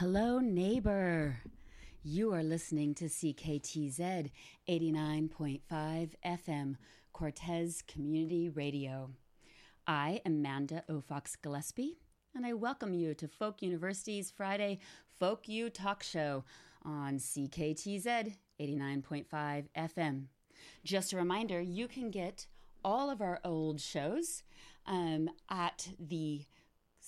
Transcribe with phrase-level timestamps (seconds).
[0.00, 1.36] Hello, neighbor.
[2.02, 4.30] You are listening to CKTZ
[4.66, 5.60] 89.5
[6.24, 6.76] FM,
[7.12, 9.10] Cortes Community Radio.
[9.86, 11.98] I am Manda Aufochs Gillespie,
[12.34, 14.78] and I welcome you to Folk University's Friday
[15.18, 16.44] Folk U Talk Show
[16.82, 20.24] on CKTZ 89.5 FM.
[20.82, 22.46] Just a reminder, you can get
[22.82, 24.44] all of our old shows
[24.86, 26.46] um, at the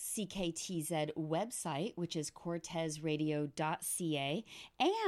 [0.02, 4.44] CKTZ website, which is cortesradio.ca,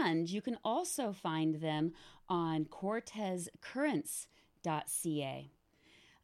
[0.00, 1.92] and you can also find them
[2.28, 5.50] on cortescurrents.ca.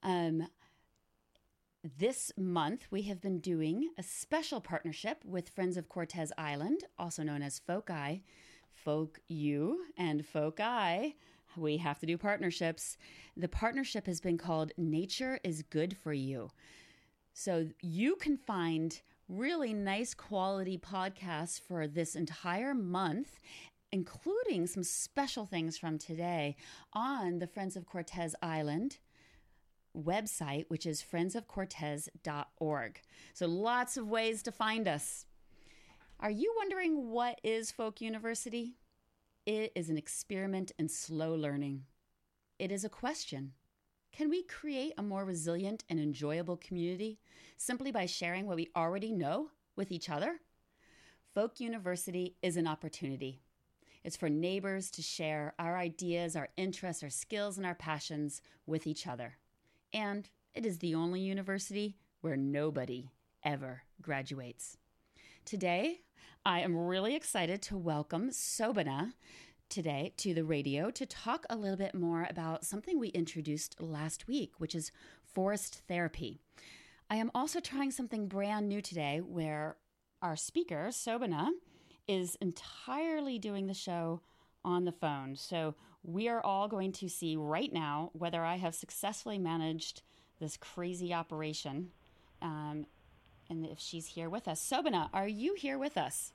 [0.02, 0.46] Um,
[1.98, 7.22] this month, we have been doing a special partnership with Friends of Cortes Island, also
[7.22, 8.22] known as FOCI,
[8.72, 11.14] Folk U and FOCI.
[11.56, 12.96] We have to do partnerships.
[13.36, 16.50] The partnership has been called Nature is Good for You.
[17.32, 23.38] So you can find really nice quality podcasts for this entire month,
[23.92, 26.56] including some special things from today
[26.92, 28.98] on the Friends of Cortes Island
[29.96, 33.00] website, which is friendsofcortes.org.
[33.34, 35.26] So lots of ways to find us.
[36.20, 38.76] Are you wondering what is Folk University?
[39.46, 41.84] It is an experiment in slow learning.
[42.58, 43.52] It is a question.
[44.20, 47.18] Can we create a more resilient and enjoyable community
[47.56, 50.40] simply by sharing what we already know with each other?
[51.34, 53.40] Folk University is an opportunity.
[54.04, 58.86] It's for neighbors to share our ideas, our interests, our skills, and our passions with
[58.86, 59.38] each other.
[59.94, 63.12] And it is the only university where nobody
[63.42, 64.76] ever graduates.
[65.46, 66.00] Today,
[66.44, 69.14] I am really excited to welcome Sobhana
[69.70, 74.26] today to the radio to talk a little bit more about something we introduced last
[74.28, 74.92] week, which is
[75.24, 76.40] forest therapy.
[77.08, 79.76] I am also trying something brand new today where
[80.20, 81.50] our speaker, Sobhana,
[82.06, 84.20] is entirely doing the show
[84.64, 85.36] on the phone.
[85.36, 90.02] So we are all going to see right now whether I have successfully managed
[90.40, 91.90] this crazy operation
[92.42, 92.86] um,
[93.48, 94.60] and if she's here with us.
[94.60, 96.32] Sobhana, are you here with us?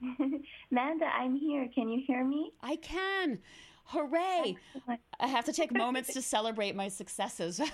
[0.70, 1.68] Manda, I'm here.
[1.74, 2.52] Can you hear me?
[2.62, 3.38] I can.
[3.84, 4.56] Hooray!
[4.76, 5.00] Excellent.
[5.18, 7.60] I have to take moments to celebrate my successes.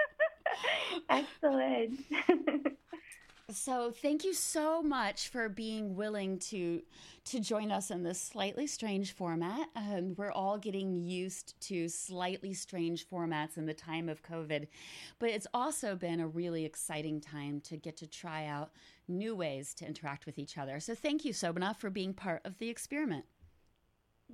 [1.10, 2.00] Excellent.
[3.52, 6.82] So thank you so much for being willing to
[7.26, 9.68] to join us in this slightly strange format.
[9.76, 14.66] Um, we're all getting used to slightly strange formats in the time of COVID,
[15.18, 18.70] but it's also been a really exciting time to get to try out
[19.06, 20.80] new ways to interact with each other.
[20.80, 23.26] So thank you, Sobhana, for being part of the experiment.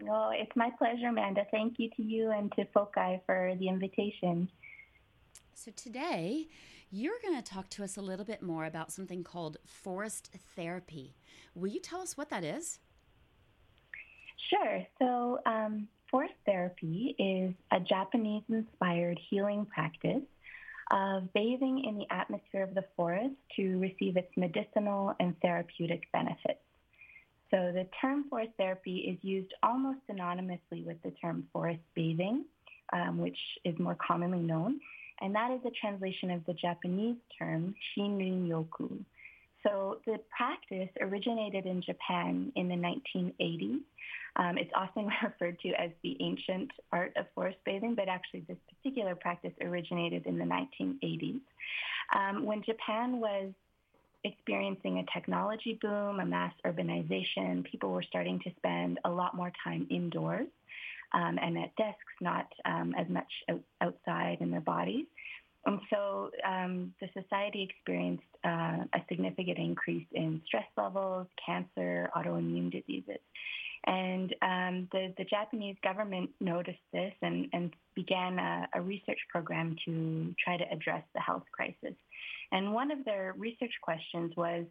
[0.08, 1.46] Oh, it's my pleasure, Amanda.
[1.50, 4.48] Thank you to you and to Foci for the invitation.
[5.58, 6.48] So today,
[6.90, 11.16] you're going to talk to us a little bit more about something called forest therapy.
[11.54, 12.78] Will you tell us what that is?
[14.50, 14.86] Sure.
[14.98, 20.20] So, um, forest therapy is a Japanese inspired healing practice
[20.90, 26.60] of bathing in the atmosphere of the forest to receive its medicinal and therapeutic benefits.
[27.50, 32.44] So the term forest therapy is used almost synonymously with the term forest bathing,
[32.92, 34.80] um, which is more commonly known,
[35.20, 39.04] and that is a translation of the Japanese term shinrin yoku.
[39.62, 43.80] So the practice originated in Japan in the 1980s.
[44.36, 48.58] Um, it's often referred to as the ancient art of forest bathing, but actually this
[48.74, 51.40] particular practice originated in the 1980s.
[52.14, 53.50] Um, when Japan was
[54.24, 59.52] experiencing a technology boom, a mass urbanization, people were starting to spend a lot more
[59.64, 60.48] time indoors
[61.18, 65.06] um, and at desks, not um, as much out- outside in their bodies.
[65.68, 72.70] And so um, the society experienced uh, a significant increase in stress levels, cancer, autoimmune
[72.78, 73.22] diseases.
[73.88, 79.76] And um, the, the Japanese government noticed this and, and began a, a research program
[79.84, 79.92] to
[80.44, 81.96] try to address the health crisis.
[82.54, 84.64] And one of their research questions was,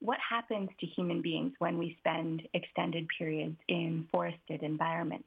[0.00, 5.26] what happens to human beings when we spend extended periods in forested environments?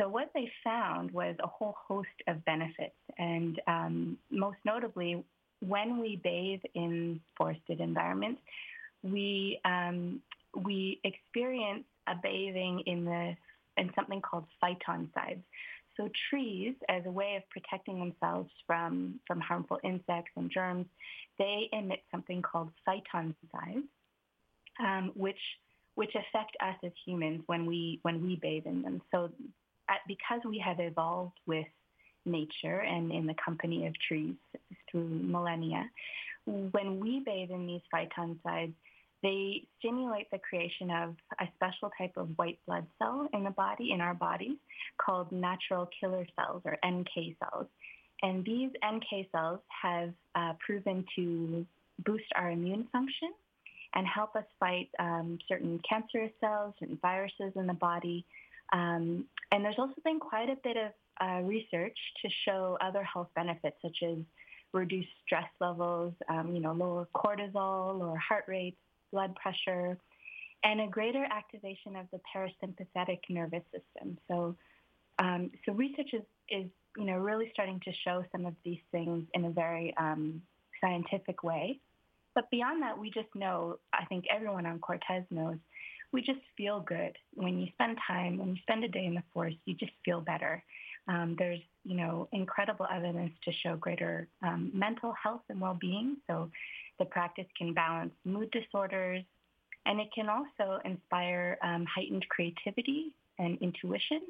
[0.00, 5.22] So what they found was a whole host of benefits, and um, most notably,
[5.60, 8.40] when we bathe in forested environments,
[9.02, 10.22] we um,
[10.56, 13.36] we experience a bathing in the
[13.76, 15.42] in something called phytoncides.
[15.98, 20.86] So trees, as a way of protecting themselves from from harmful insects and germs,
[21.38, 23.84] they emit something called phytoncides,
[24.82, 25.40] um, which
[25.94, 29.02] which affect us as humans when we when we bathe in them.
[29.12, 29.30] So
[30.06, 31.66] because we have evolved with
[32.24, 34.34] nature and in the company of trees
[34.90, 35.88] through millennia,
[36.46, 38.74] when we bathe in these phytoncides,
[39.22, 43.92] they stimulate the creation of a special type of white blood cell in the body,
[43.92, 44.56] in our bodies,
[44.98, 47.66] called natural killer cells or NK cells.
[48.22, 51.66] And these NK cells have uh, proven to
[52.04, 53.32] boost our immune function
[53.94, 58.24] and help us fight um, certain cancerous cells and viruses in the body.
[58.72, 63.28] Um, and there's also been quite a bit of uh, research to show other health
[63.34, 64.18] benefits, such as
[64.72, 68.76] reduced stress levels, um, you know, lower cortisol, lower heart rates,
[69.12, 69.98] blood pressure,
[70.62, 74.18] and a greater activation of the parasympathetic nervous system.
[74.28, 74.54] So,
[75.18, 79.24] um, so research is, is, you know, really starting to show some of these things
[79.34, 80.42] in a very um,
[80.80, 81.80] scientific way.
[82.34, 85.56] But beyond that, we just know, I think everyone on Cortes knows,
[86.12, 87.16] we just feel good.
[87.34, 90.20] When you spend time, when you spend a day in the forest, you just feel
[90.20, 90.62] better.
[91.08, 96.16] Um, there's, you know, incredible evidence to show greater um, mental health and well-being.
[96.28, 96.50] So
[96.98, 99.24] the practice can balance mood disorders,
[99.86, 104.20] and it can also inspire um, heightened creativity and intuition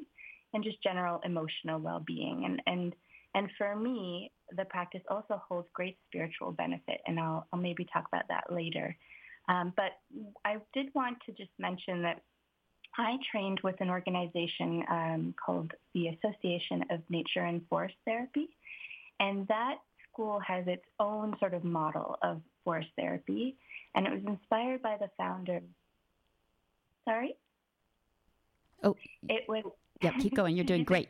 [0.53, 2.45] and just general emotional well-being.
[2.45, 2.95] And, and
[3.33, 8.05] and for me, the practice also holds great spiritual benefit, and I'll, I'll maybe talk
[8.11, 8.95] about that later.
[9.49, 9.99] Um, but
[10.45, 12.21] I did want to just mention that
[12.97, 18.49] I trained with an organization um, called the Association of Nature and Forest Therapy,
[19.19, 19.75] and that
[20.11, 23.55] school has its own sort of model of forest therapy,
[23.95, 25.61] and it was inspired by the founder.
[27.05, 27.35] Sorry.
[28.83, 28.95] Oh.
[29.29, 29.63] It was.
[30.01, 30.55] Yeah, keep going.
[30.55, 31.07] You're doing great.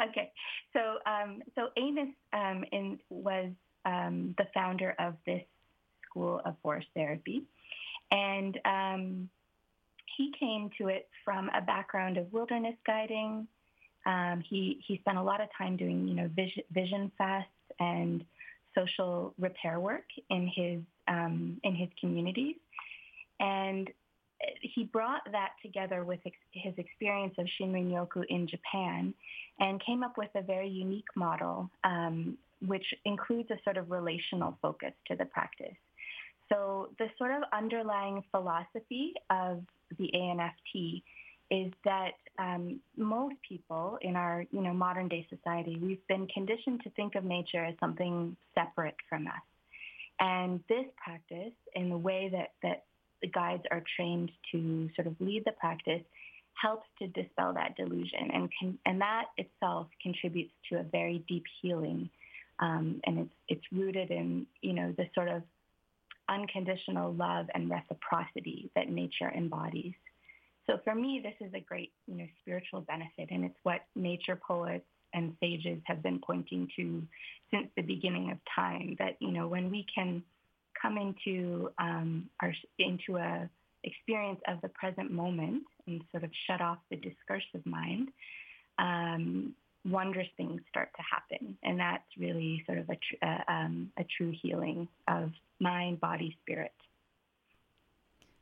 [0.00, 0.32] Okay,
[0.72, 3.50] so um, so Amos um, in, was
[3.84, 5.42] um, the founder of this
[6.10, 7.44] school of forest therapy,
[8.10, 9.28] and um,
[10.16, 13.46] he came to it from a background of wilderness guiding.
[14.06, 18.24] Um, he he spent a lot of time doing you know vision, vision fasts and
[18.76, 22.56] social repair work in his um, in his communities,
[23.40, 23.90] and
[24.62, 29.14] he brought that together with ex- his experience of Shinrin Yoku in Japan
[29.58, 34.56] and came up with a very unique model, um, which includes a sort of relational
[34.62, 35.76] focus to the practice.
[36.50, 39.62] So the sort of underlying philosophy of
[39.98, 41.02] the ANFT
[41.50, 46.80] is that um, most people in our you know modern day society we've been conditioned
[46.84, 49.42] to think of nature as something separate from us,
[50.20, 52.84] and this practice, in the way that that
[53.20, 56.02] the guides are trained to sort of lead the practice
[56.54, 58.30] helps to dispel that delusion.
[58.32, 62.10] And can, and that itself contributes to a very deep healing
[62.60, 65.42] um, and it's it's rooted in you know the sort of
[66.30, 69.94] unconditional love and reciprocity that nature embodies.
[70.66, 74.36] So for me this is a great you know spiritual benefit and it's what nature
[74.36, 77.02] poets and sages have been pointing to
[77.50, 80.22] since the beginning of time that you know when we can
[80.80, 83.48] come into um, our into a
[83.84, 88.08] experience of the present moment and sort of shut off the discursive mind,
[88.78, 89.54] um,
[89.84, 94.04] wondrous things start to happen, and that's really sort of a, tr- uh, um, a
[94.16, 96.72] true healing of mind, body, spirit.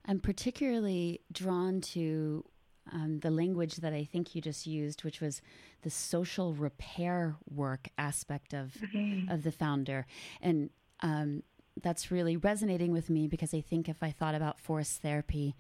[0.05, 2.45] I'm particularly drawn to
[2.93, 5.43] um, the language that I think you just used, which was
[5.83, 9.31] the social repair work aspect of mm-hmm.
[9.31, 10.07] of the founder,
[10.41, 10.71] and
[11.01, 11.43] um,
[11.83, 15.55] that's really resonating with me because I think if I thought about forest therapy,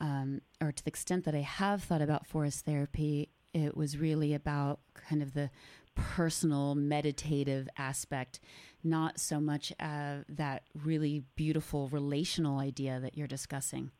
[0.00, 3.30] um, or to the extent that I have thought about forest therapy,
[3.64, 5.50] it was really about kind of the
[5.94, 8.38] personal meditative aspect,
[8.84, 13.90] not so much uh, that really beautiful relational idea that you're discussing.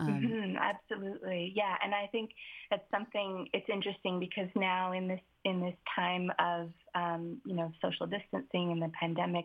[0.00, 2.30] Um, mm-hmm, absolutely, yeah, and I think
[2.70, 3.48] that's something.
[3.52, 8.72] It's interesting because now in this in this time of um, you know social distancing
[8.72, 9.44] and the pandemic,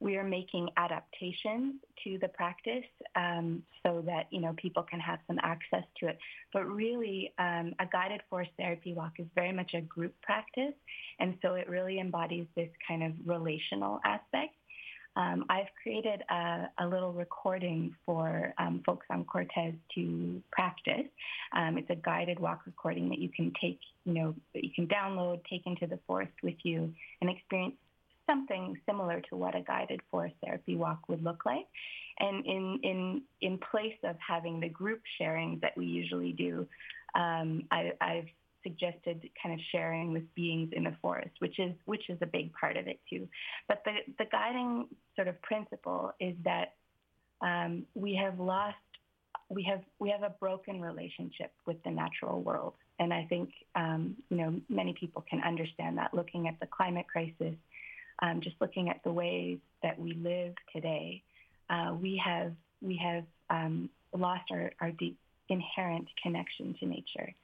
[0.00, 1.74] we are making adaptations
[2.04, 2.84] to the practice
[3.16, 6.18] um, so that you know people can have some access to it.
[6.52, 10.74] But really, um, a guided forest therapy walk is very much a group practice,
[11.18, 14.54] and so it really embodies this kind of relational aspect.
[15.16, 21.06] Um, I've created a, a, little recording for um, folks on Cortes to practice.
[21.56, 24.86] Um, it's a guided walk recording that you can take, you know, that you can
[24.86, 27.74] download, take into the forest with you, and experience
[28.28, 31.66] something similar to what a guided forest therapy walk would look like.
[32.20, 36.66] And in, in, in place of having the group sharing that we usually do,
[37.14, 38.26] um, I, I've
[38.62, 42.52] suggested kind of sharing with beings in the forest, which is which is a big
[42.52, 43.28] part of it too.
[43.66, 46.74] But the the guiding sort of principle is that
[47.40, 48.76] um, we have lost,
[49.48, 54.16] we have we have a broken relationship with the natural world, and I think um,
[54.28, 57.54] you know many people can understand that looking at the climate crisis
[58.20, 61.22] um, just looking at the ways that we live today,
[61.70, 67.34] uh, we have we have um, lost our, our deep inherent connection to nature.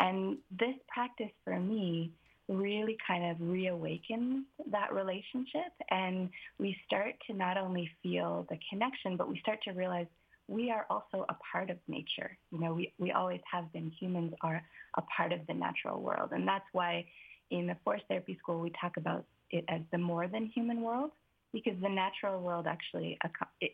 [0.00, 2.10] And this practice for me
[2.48, 5.72] really kind of reawakens that relationship.
[5.90, 10.06] And we start to not only feel the connection, but we start to realize
[10.48, 12.36] we are also a part of nature.
[12.50, 13.92] You know, we, we always have been.
[14.00, 14.60] Humans are
[14.96, 16.30] a part of the natural world.
[16.32, 17.04] And that's why
[17.50, 21.10] in the forest therapy school, we talk about it as the more than human world
[21.52, 23.18] because the natural world actually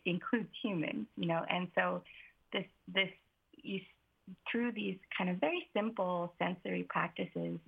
[0.05, 2.01] includes humans, you know, and so
[2.51, 3.09] this, this,
[3.61, 3.79] you,
[4.51, 7.59] through these kind of very simple sensory practices,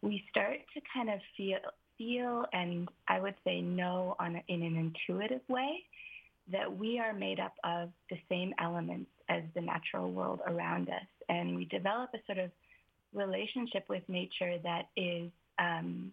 [0.00, 1.58] we start to kind of feel,
[1.98, 5.84] feel and I would say know on, in an intuitive way
[6.50, 11.06] that we are made up of the same elements as the natural world around us.
[11.28, 12.50] And we develop a sort of
[13.14, 16.12] relationship with nature that is um,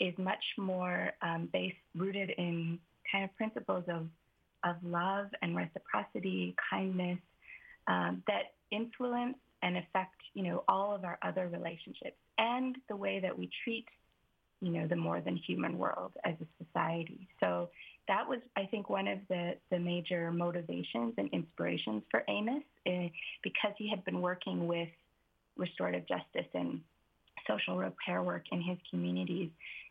[0.00, 2.78] is much more um, based, rooted in
[3.10, 4.06] kind of principles of
[4.62, 7.18] of love and reciprocity, kindness
[7.86, 13.20] um, that influence and affect, you know, all of our other relationships and the way
[13.20, 13.86] that we treat,
[14.60, 17.28] you know, the more than human world as a society.
[17.40, 17.70] So
[18.08, 23.08] that was, I think, one of the, the major motivations and inspirations for Amos uh,
[23.42, 24.88] because he had been working with
[25.56, 26.80] restorative justice and
[27.46, 29.50] social repair work in his communities.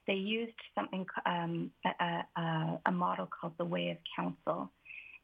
[0.10, 4.72] They used something, um, a, a, a, model called the Way of Counsel.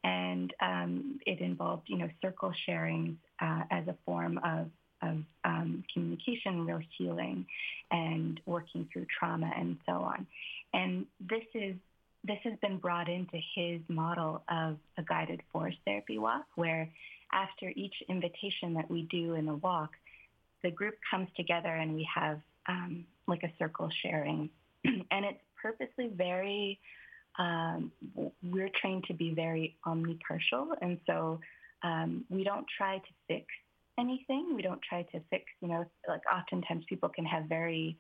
[0.04, 4.68] And um, it involved, you know, circle sharing uh, as a form of,
[5.02, 7.48] of um, communication, real healing,
[7.90, 10.28] and working through trauma and so on.
[10.76, 11.76] And this is
[12.24, 16.90] this has been brought into his model of a guided forest therapy walk, where
[17.34, 19.92] after each invitation that we do in the walk,
[20.64, 24.50] the group comes together and we have um, like a circle sharing.
[25.12, 26.80] and it's purposely very,
[27.40, 27.92] um,
[28.44, 30.76] we're trained to be very omnipartial.
[30.82, 31.40] And so
[31.84, 33.46] um, we don't try to fix
[34.00, 34.54] anything.
[34.56, 37.98] We don't try to fix, you know, like oftentimes people can have very,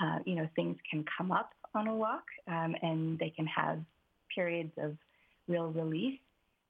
[0.00, 3.78] uh, you know, things can come up on a walk um, and they can have
[4.34, 4.96] periods of
[5.48, 6.18] real release.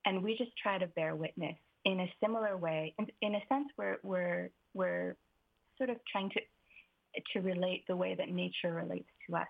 [0.07, 2.95] And we just try to bear witness in a similar way.
[2.99, 5.17] In, in a sense, we're, we're, we're
[5.79, 6.41] sort of trying to,
[7.33, 9.47] to relate the way that nature relates to us.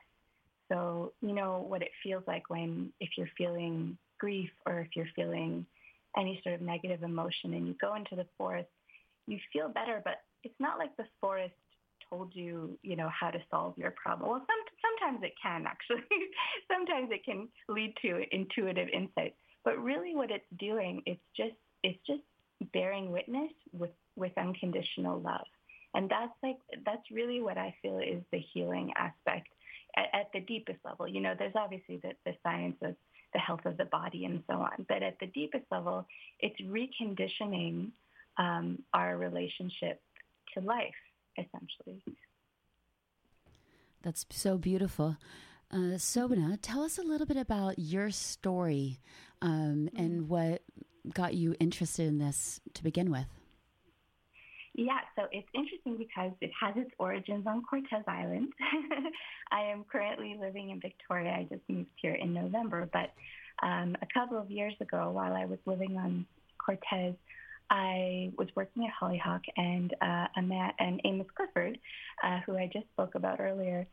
[0.71, 5.09] So, you know, what it feels like when, if you're feeling grief or if you're
[5.15, 5.67] feeling
[6.17, 8.69] any sort of negative emotion and you go into the forest,
[9.27, 11.55] you feel better, but it's not like the forest
[12.11, 14.31] told you, you know, how to solve your problem.
[14.31, 16.05] Well, some, sometimes it can actually.
[16.71, 19.37] sometimes it can lead to intuitive insights.
[19.65, 22.21] But really what it's doing, it's just, it's just
[22.73, 25.47] bearing witness with, with unconditional love.
[25.95, 29.49] And that's like, that's really what I feel is the healing aspect
[29.97, 31.07] at, at the deepest level.
[31.07, 32.97] You know, there's obviously the, the science of
[33.33, 34.87] the health of the body and so on.
[34.89, 36.07] But at the deepest level,
[36.41, 37.91] it's reconditioning
[38.39, 40.01] um, our relationship
[40.55, 40.95] to life
[41.39, 42.03] essentially.
[44.03, 45.17] That's so beautiful.
[45.71, 45.99] Uh,
[46.63, 49.01] tell us a little bit about your story
[49.43, 49.97] um, mm-hmm.
[49.97, 50.63] and what
[51.13, 53.27] got you interested in this to begin with.
[54.77, 58.53] Yeah, so it's interesting because it has its origins on Cortes Island.
[59.53, 61.31] I am currently living in Victoria.
[61.31, 63.13] I just moved here in November, but
[63.63, 66.27] um, a couple of years ago, while I was living on
[66.59, 67.15] Cortes,
[67.71, 71.79] I was working at Hollyhock, and uh, Matt and Amos Clifford,
[72.25, 73.87] uh, who I just spoke about earlier,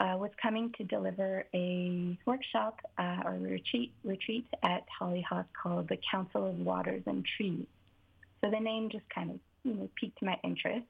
[0.00, 5.98] uh, was coming to deliver a workshop uh, or retreat retreat at Hollyhock called the
[6.10, 7.66] Council of Waters and Trees.
[8.40, 10.86] So the name just kind of you know piqued my interest,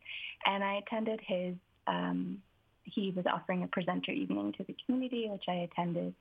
[0.47, 1.55] and I attended his.
[1.87, 2.43] Um,
[2.85, 6.15] he was offering a presenter evening to the community, which I attended,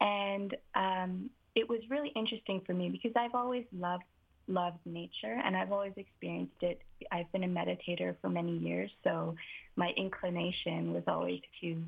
[0.00, 4.04] and um, it was really interesting for me because I've always loved
[4.46, 6.80] loved nature and I've always experienced it.
[7.10, 9.34] I've been a meditator for many years, so
[9.76, 11.82] my inclination was always to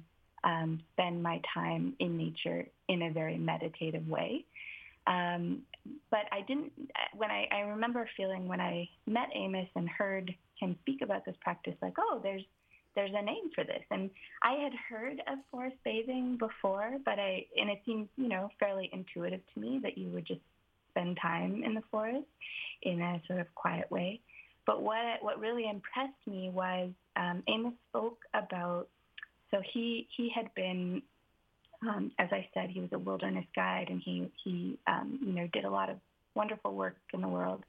[0.45, 4.45] um, spend my time in nature in a very meditative way.
[5.07, 5.63] Um,
[6.11, 6.73] but I didn't,
[7.15, 11.37] when I, I remember feeling when I met Amos and heard him speak about this
[11.41, 12.43] practice, like, oh, there's,
[12.95, 13.83] there's a name for this.
[13.91, 14.11] And
[14.43, 18.91] I had heard of forest bathing before, but I, and it seemed, you know, fairly
[18.93, 20.41] intuitive to me that you would just
[20.91, 22.27] spend time in the forest
[22.83, 24.21] in a sort of quiet way.
[24.65, 28.89] But what what really impressed me was um, Amos spoke about.
[29.53, 31.03] So he he had been,
[31.88, 35.49] um, as I said, he was a wilderness guide, and he he um, you know
[35.52, 35.97] did a lot of
[36.35, 37.64] wonderful work in the world,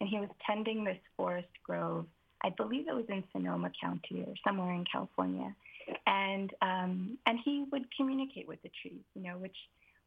[0.00, 2.06] and he was tending this forest grove.
[2.42, 5.54] I believe it was in Sonoma County or somewhere in California,
[6.06, 9.56] and um, and he would communicate with the trees, you know, which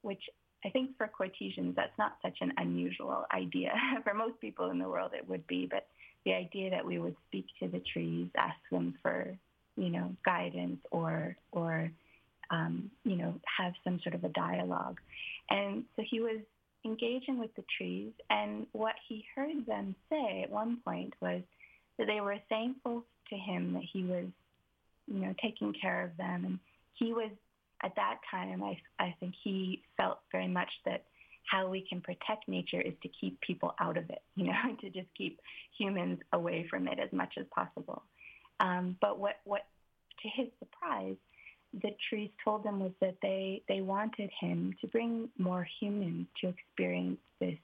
[0.01, 0.21] which
[0.65, 3.73] I think for Cartesians, that's not such an unusual idea.
[4.03, 5.87] for most people in the world, it would be, but
[6.25, 9.35] the idea that we would speak to the trees, ask them for,
[9.75, 11.91] you know, guidance or, or,
[12.51, 14.99] um, you know, have some sort of a dialogue.
[15.49, 16.39] And so he was
[16.85, 21.41] engaging with the trees, and what he heard them say at one point was
[21.97, 24.25] that they were thankful to him that he was,
[25.07, 26.59] you know, taking care of them, and
[26.93, 27.31] he was
[27.83, 31.03] at that time, I, I think he felt very much that
[31.43, 34.89] how we can protect nature is to keep people out of it, you know, to
[34.89, 35.39] just keep
[35.77, 38.03] humans away from it as much as possible.
[38.59, 39.65] Um, but what, what,
[40.21, 41.15] to his surprise,
[41.73, 46.49] the trees told him was that they, they wanted him to bring more humans to
[46.49, 47.57] experience this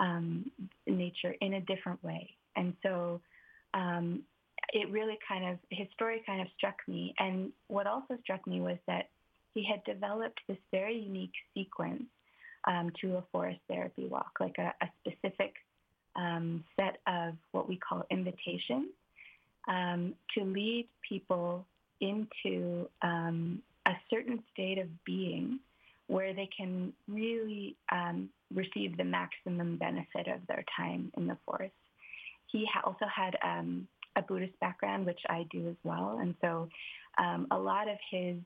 [0.00, 0.50] um,
[0.86, 2.30] nature in a different way.
[2.56, 3.20] And so
[3.74, 4.22] um,
[4.72, 7.14] it really kind of, his story kind of struck me.
[7.18, 9.10] And what also struck me was that
[9.54, 12.04] he had developed this very unique sequence
[12.66, 15.54] um, to a forest therapy walk, like a, a specific
[16.16, 18.88] um, set of what we call invitations
[19.68, 21.64] um, to lead people
[22.00, 25.60] into um, a certain state of being
[26.08, 31.74] where they can really um, receive the maximum benefit of their time in the forest.
[32.52, 36.68] He ha- also had um, a Buddhist background, which I do as well, and so
[37.50, 38.36] a lot of his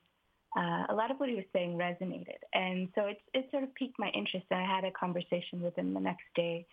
[0.57, 2.41] uh, a lot of what he was saying resonated.
[2.55, 4.47] And so it, it sort of piqued my interest.
[4.51, 6.67] And I had a conversation with him the next day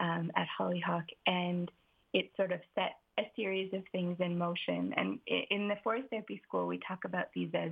[0.00, 1.70] um, at Hollyhock, and
[2.12, 4.94] it sort of set a series of things in motion.
[4.96, 5.18] And
[5.50, 7.70] in the forest therapy school, we talk about these as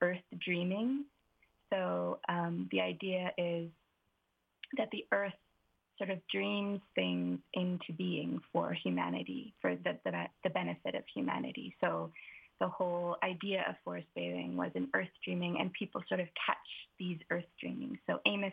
[0.00, 1.04] earth dreaming.
[1.70, 3.68] So um, the idea is
[4.76, 5.32] that the earth
[5.96, 11.74] sort of dreams things into being for humanity, for the, the, the benefit of humanity.
[11.80, 12.12] So
[12.60, 16.56] the whole idea of forest bathing was an earth dreaming and people sort of catch
[16.98, 17.98] these earth dreamings.
[18.06, 18.52] So Amos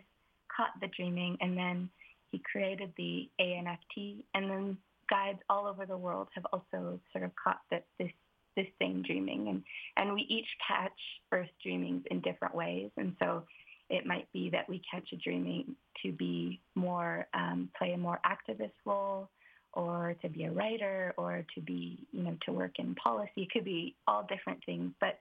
[0.56, 1.90] caught the dreaming and then
[2.32, 4.78] he created the ANFT and then
[5.10, 8.12] guides all over the world have also sort of caught that this
[8.56, 9.64] this same dreaming and
[9.98, 10.92] and we each catch
[11.34, 13.44] earth dreamings in different ways and so
[13.90, 18.20] it might be that we catch a dreaming to be more um, play a more
[18.26, 19.30] activist role
[19.76, 23.44] or to be a writer or to be, you know, to work in policy.
[23.44, 24.92] It could be all different things.
[25.00, 25.20] But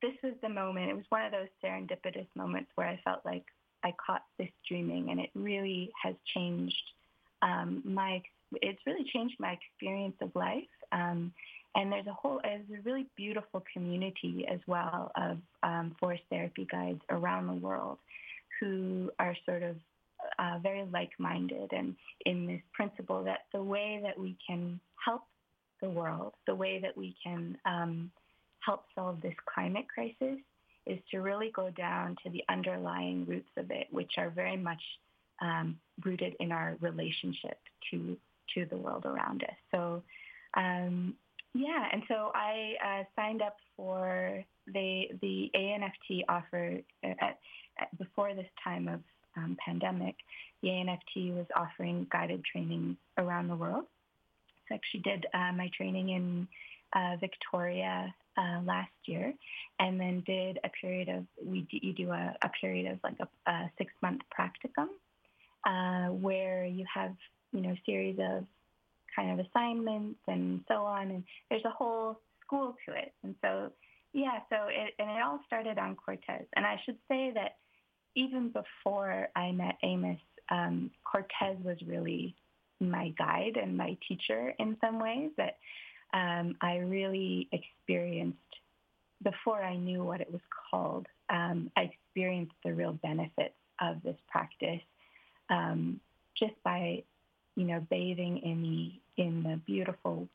[0.00, 0.90] this was the moment.
[0.90, 3.44] It was one of those serendipitous moments where I felt like
[3.84, 6.82] I caught this dreaming and it really has changed
[7.42, 8.22] um, my,
[8.60, 10.64] it's really changed my experience of life.
[10.92, 11.32] Um,
[11.74, 16.66] and there's a whole, there's a really beautiful community as well of um, forest therapy
[16.70, 17.98] guides around the world
[18.60, 19.76] who are sort of
[20.38, 25.22] uh, very like-minded and in this principle that the way that we can help
[25.80, 28.10] the world, the way that we can um,
[28.60, 30.38] help solve this climate crisis
[30.86, 34.82] is to really go down to the underlying roots of it, which are very much
[35.40, 37.58] um, rooted in our relationship
[37.90, 38.16] to
[38.54, 39.56] to the world around us.
[39.70, 40.02] So,
[40.56, 41.14] um,
[41.54, 47.38] yeah, and so I uh, signed up for the the ANFT offer at,
[47.78, 49.00] at, before this time of
[49.36, 50.14] um, pandemic,
[50.62, 53.84] the ANFT was offering guided training around the world.
[54.68, 56.48] So I actually did uh, my training in
[56.94, 59.34] uh, Victoria uh, last year,
[59.78, 63.16] and then did a period of we do, you do a, a period of like
[63.20, 64.88] a, a six month practicum
[65.66, 67.14] uh, where you have
[67.52, 68.44] you know series of
[69.14, 73.70] kind of assignments and so on, and there's a whole school to it, and so
[74.12, 77.56] yeah, so it and it all started on Cortes, and I should say that
[78.14, 80.18] even before I met Amos,
[80.50, 82.34] um, Cortes was really
[82.80, 85.58] my guide and my teacher in some ways that
[86.12, 88.38] um, I really experienced
[89.22, 91.06] before I knew what it was called.
[91.30, 94.82] Um, I experienced the real benefits of this practice
[95.48, 96.00] um,
[96.36, 97.04] just by,
[97.56, 100.28] you know, bathing in the in the beautiful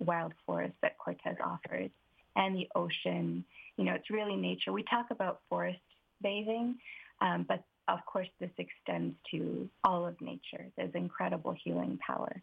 [0.00, 1.90] wild forest that Cortes offers
[2.36, 3.44] and the ocean.
[3.76, 4.72] You know, it's really nature.
[4.72, 5.78] We talk about forest
[6.22, 6.76] bathing,
[7.20, 10.66] um, but of course, this extends to all of nature.
[10.76, 12.42] There's incredible healing power.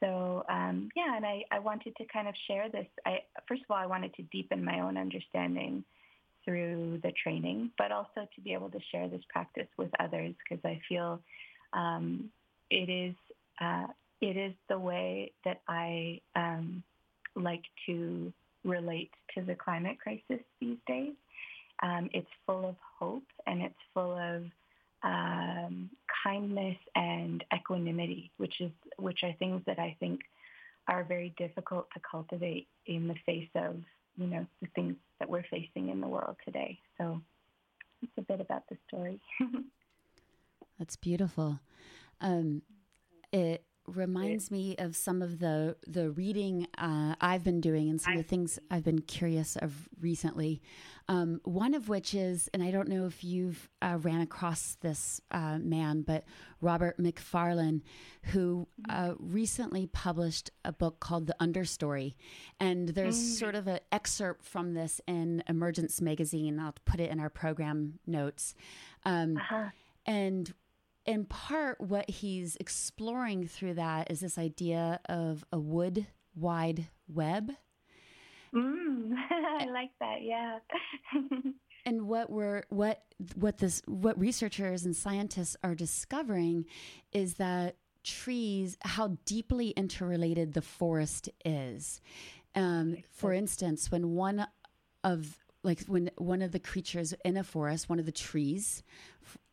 [0.00, 2.86] So um, yeah, and I, I wanted to kind of share this.
[3.06, 5.84] I, first of all, I wanted to deepen my own understanding
[6.44, 10.64] through the training, but also to be able to share this practice with others because
[10.64, 11.20] I feel
[11.72, 12.30] um,
[12.70, 13.14] it is
[13.60, 13.86] uh,
[14.20, 16.82] it is the way that I um,
[17.34, 18.32] like to
[18.64, 21.12] relate to the climate crisis these days.
[21.82, 24.44] Um, it's full of hope and it's full of
[25.02, 25.90] um,
[26.24, 30.20] kindness and equanimity, which is which are things that I think
[30.88, 33.76] are very difficult to cultivate in the face of
[34.16, 36.78] you know the things that we're facing in the world today.
[36.98, 37.20] So
[38.02, 39.20] it's a bit about the story.
[40.78, 41.60] That's beautiful.
[42.20, 42.62] Um,
[43.36, 48.14] it reminds me of some of the the reading uh, I've been doing and some
[48.14, 50.62] of the things I've been curious of recently.
[51.08, 55.20] Um, one of which is, and I don't know if you've uh, ran across this
[55.30, 56.24] uh, man, but
[56.60, 57.82] Robert Macfarlane,
[58.22, 62.14] who uh, recently published a book called The Understory,
[62.58, 63.38] and there's mm.
[63.38, 66.58] sort of an excerpt from this in Emergence magazine.
[66.58, 68.54] I'll put it in our program notes.
[69.04, 69.66] Um, uh-huh.
[70.06, 70.52] And
[71.06, 77.52] in part, what he's exploring through that is this idea of a wood wide web.
[78.54, 80.22] Mm, I like that.
[80.22, 80.58] Yeah.
[81.86, 83.02] and what we're what
[83.36, 86.66] what this what researchers and scientists are discovering
[87.12, 92.00] is that trees how deeply interrelated the forest is.
[92.54, 94.46] Um, for instance, when one
[95.04, 98.82] of like when one of the creatures in a forest, one of the trees,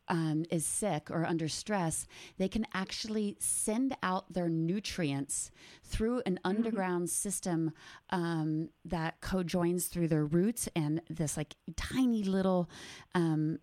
[0.08, 2.06] um, is sick or under stress,
[2.38, 5.50] they can actually send out their nutrients
[5.82, 6.48] through an mm-hmm.
[6.48, 7.72] underground system
[8.10, 12.68] um, that co-joins through their roots and this like tiny little
[13.14, 13.58] um,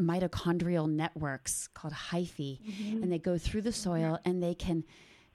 [0.00, 3.02] mitochondrial networks called hyphae, mm-hmm.
[3.02, 4.84] and they go through the soil and they can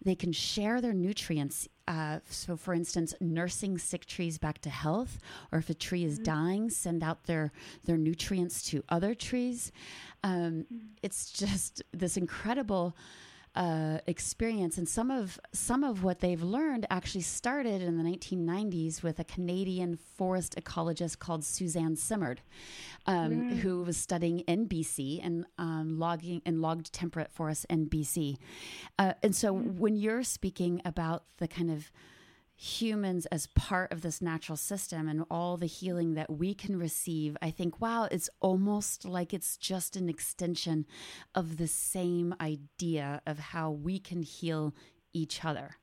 [0.04, 1.68] they can share their nutrients.
[1.88, 5.20] Uh, so, for instance, nursing sick trees back to health,
[5.52, 6.24] or if a tree is mm-hmm.
[6.24, 7.52] dying, send out their
[7.86, 9.72] their nutrients to other trees.
[10.24, 10.78] Um, mm-hmm.
[11.04, 12.96] It's just this incredible
[13.56, 19.02] uh, experience, and some of some of what they've learned actually started in the 1990s
[19.02, 22.42] with a Canadian forest ecologist called Suzanne Simard,
[23.06, 23.58] um, mm.
[23.58, 28.38] who was studying in BC and um, logging in logged temperate forests in BC.
[29.00, 29.78] Uh, and so, mm.
[29.78, 31.92] when you're speaking about the kind of
[32.56, 37.36] humans as part of this natural system and all the healing that we can receive,
[37.42, 40.86] I think, wow, it's almost like it's just an extension
[41.34, 44.74] of the same idea of how we can heal
[45.14, 45.78] each other.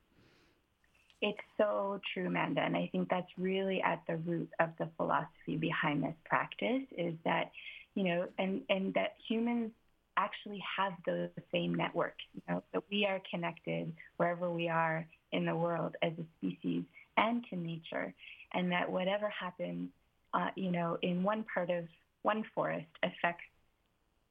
[1.21, 2.61] It's so true, Amanda.
[2.61, 7.13] And I think that's really at the root of the philosophy behind this practice is
[7.23, 7.51] that,
[7.95, 9.71] you know, and, and that humans
[10.17, 15.45] actually have those same network, you know, that we are connected wherever we are in
[15.45, 16.83] the world as a species
[17.17, 18.13] and to nature,
[18.53, 19.89] and that whatever happens,
[20.33, 21.85] uh, you know, in one part of
[22.23, 23.43] one forest affects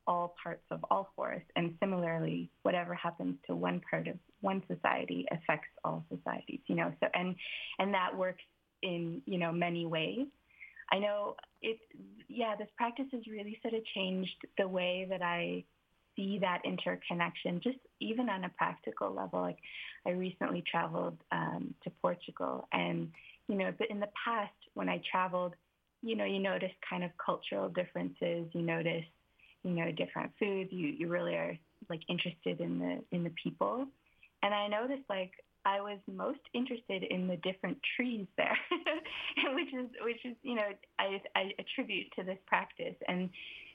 [0.07, 5.27] all parts of all forests, and similarly, whatever happens to one part of one society
[5.31, 6.61] affects all societies.
[6.66, 7.37] You know, so and
[7.79, 8.42] and that works
[8.83, 10.27] in you know many ways.
[10.92, 11.78] I know it.
[12.28, 15.64] Yeah, this practice has really sort of changed the way that I
[16.14, 19.40] see that interconnection, just even on a practical level.
[19.40, 19.59] Like
[20.07, 23.11] I recently traveled um, to Portugal, and
[23.48, 25.55] you know, but in the past when I traveled,
[26.02, 28.46] you know, you notice kind of cultural differences.
[28.52, 29.05] You notice,
[29.62, 30.70] you know, different foods.
[30.72, 31.57] You you really are
[31.88, 33.87] like interested in the in the people,
[34.42, 35.33] and I noticed like
[35.64, 38.59] I was most interested in the different trees there,
[39.55, 43.31] which is which is you know I I attribute to this practice and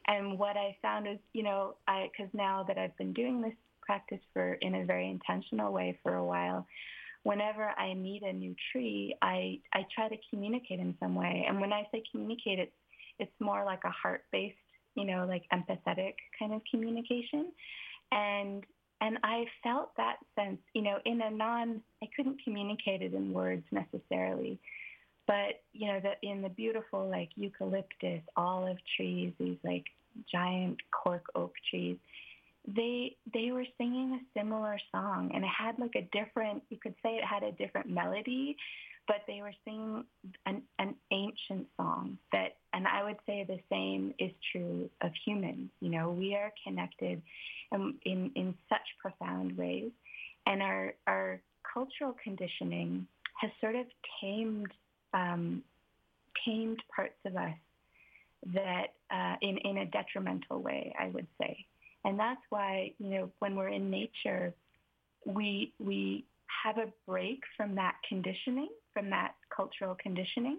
[0.07, 3.53] and what I found is, you know, I because now that I've been doing this
[3.81, 6.65] practice for in a very intentional way for a while,
[7.23, 11.45] whenever I meet a new tree, I I try to communicate in some way.
[11.47, 12.71] And when I say communicate, it's
[13.19, 14.55] it's more like a heart-based,
[14.95, 17.51] you know, like empathetic kind of communication.
[18.11, 18.63] And
[19.01, 23.33] and I felt that sense, you know, in a non I couldn't communicate it in
[23.33, 24.59] words necessarily.
[25.27, 29.83] But, you know, the, in the beautiful like eucalyptus, olive trees, these like
[30.31, 31.97] giant cork oak trees,
[32.67, 36.95] they they were singing a similar song and it had like a different you could
[37.01, 38.57] say it had a different melody
[39.07, 40.03] but they were singing
[40.45, 45.69] an, an ancient song that and i would say the same is true of humans.
[45.79, 47.21] You know we are connected
[47.71, 49.91] in in, in such profound ways.
[50.45, 51.41] And our our
[51.73, 53.07] cultural conditioning
[53.41, 53.85] has sort of
[54.21, 54.71] tamed
[55.13, 55.63] um,
[56.45, 57.55] tamed parts of us
[58.53, 61.65] that uh, in in a detrimental way, I would say,
[62.05, 64.53] and that's why you know when we're in nature,
[65.25, 66.25] we we
[66.63, 70.57] have a break from that conditioning, from that cultural conditioning,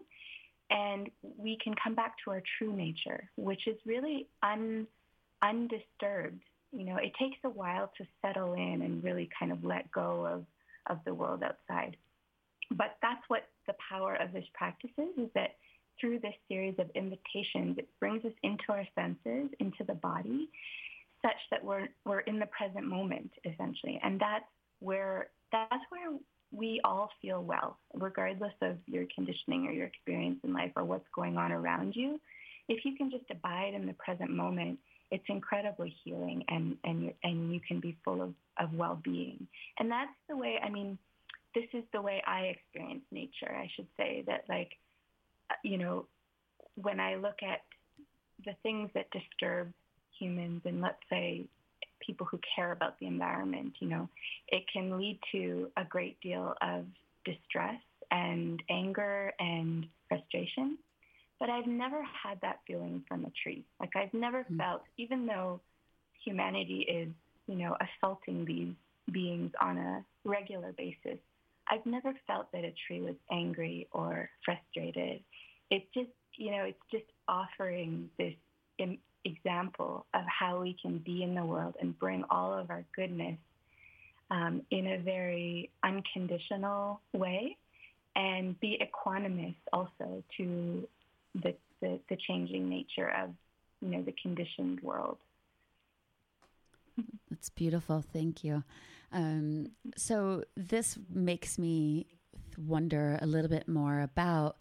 [0.71, 4.87] and we can come back to our true nature, which is really un,
[5.43, 6.41] undisturbed.
[6.73, 10.25] You know, it takes a while to settle in and really kind of let go
[10.25, 10.45] of,
[10.87, 11.97] of the world outside.
[12.71, 15.57] But that's what the power of this practice is, is that
[16.01, 20.49] through this series of invitations, it brings us into our senses, into the body,
[21.23, 24.45] such that we're we're in the present moment essentially, and that's
[24.79, 26.17] where that's where
[26.51, 31.07] we all feel well, regardless of your conditioning or your experience in life or what's
[31.15, 32.19] going on around you.
[32.69, 34.79] If you can just abide in the present moment,
[35.11, 39.47] it's incredibly healing and and and you can be full of, of well-being
[39.79, 40.99] and that's the way i mean
[41.55, 44.73] this is the way i experience nature i should say that like
[45.65, 46.07] you know
[46.81, 47.61] when i look at
[48.45, 49.73] the things that disturb
[50.19, 51.47] humans and let's say
[52.05, 54.09] people who care about the environment you know
[54.49, 56.85] it can lead to a great deal of
[57.25, 57.81] distress
[58.11, 60.79] and anger and frustration
[61.39, 63.65] but I've never had that feeling from a tree.
[63.81, 64.59] Like I've never mm-hmm.
[64.59, 65.61] felt, even though
[66.25, 67.09] humanity is,
[67.47, 68.75] you know, assaulting these
[69.13, 71.19] beings on a regular basis,
[71.71, 75.21] I've never felt that a tree was angry or frustrated.
[75.71, 78.35] It's just, you know, it's just offering this
[78.79, 82.85] Im- example of how we can be in the world and bring all of our
[82.95, 83.39] goodness
[84.31, 87.57] um, in a very unconditional way
[88.17, 90.87] and be equanimous also to
[91.35, 93.31] the, the, the changing nature of
[93.81, 95.19] you know the conditioned world.
[97.31, 98.05] That's beautiful.
[98.13, 98.65] Thank you.
[99.13, 102.07] Um, so this makes me
[102.57, 104.57] wonder a little bit more about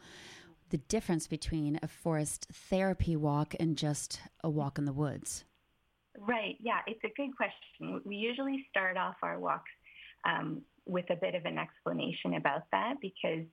[0.69, 5.45] the difference between a forest therapy walk and just a walk in the woods.
[6.19, 6.57] Right.
[6.59, 8.01] Yeah, it's a good question.
[8.03, 9.71] We usually start off our walks
[10.25, 13.45] um, with a bit of an explanation about that because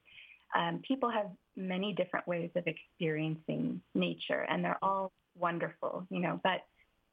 [0.55, 6.41] um, people have many different ways of experiencing nature, and they're all wonderful, you know.
[6.43, 6.65] But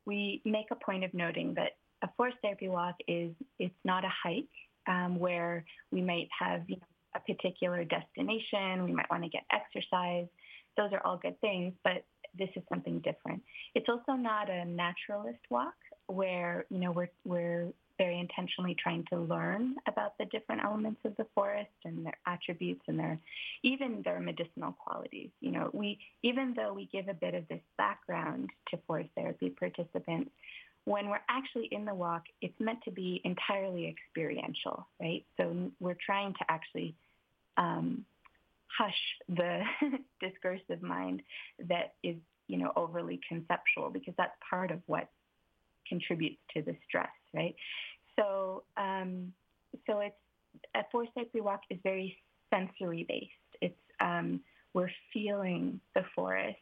[0.06, 1.72] we make a point of noting that
[2.04, 4.46] a forest therapy walk is it's not a hike
[4.88, 8.86] um, where we might have you know, a particular destination.
[8.86, 10.28] We might want to get exercise.
[10.78, 12.06] Those are all good things, but
[12.38, 13.42] this is something different.
[13.76, 15.76] It's also not a naturalist walk
[16.08, 21.16] where you know we're we're very intentionally trying to learn about the different elements of
[21.18, 23.20] the forest and their attributes and their
[23.64, 25.30] even their medicinal qualities.
[25.40, 29.50] You know, we even though we give a bit of this background to forest therapy
[29.50, 30.32] participants,
[30.86, 35.24] when we're actually in the walk, it's meant to be entirely experiential, right?
[35.38, 36.96] So we're trying to actually
[37.58, 38.06] um,
[38.68, 39.62] hush the
[40.20, 41.22] discursive mind
[41.68, 42.16] that is,
[42.48, 45.10] you know, overly conceptual because that's part of what
[45.88, 47.56] contributes to the stress, right?
[48.18, 49.34] So, um,
[49.88, 50.16] so it's
[50.76, 52.18] a forest therapy walk is very
[52.50, 53.32] sensory based.
[53.62, 54.42] It's um,
[54.74, 56.58] we're feeling the forest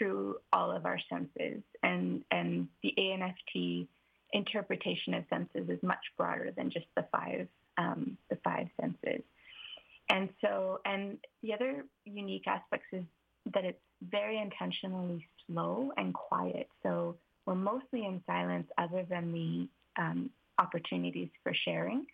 [0.00, 3.86] through all of our senses, and and the ANFT
[4.32, 9.22] interpretation of senses is much broader than just the five um, the five senses.
[10.08, 13.04] And so, and the other unique aspects is
[13.52, 16.68] that it's very intentionally slow and quiet.
[16.82, 19.68] So we're mostly in silence, other than the
[20.02, 22.06] um, opportunities for sharing.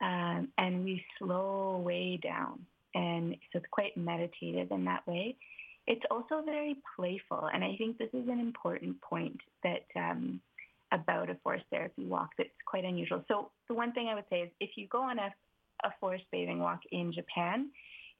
[0.00, 2.66] Um, and we slow way down.
[2.94, 5.36] And so it's quite meditative in that way.
[5.86, 7.50] It's also very playful.
[7.52, 10.40] And I think this is an important point that um,
[10.92, 13.24] about a forest therapy walk that's quite unusual.
[13.28, 15.34] So the one thing I would say is if you go on a,
[15.84, 17.70] a forest bathing walk in Japan,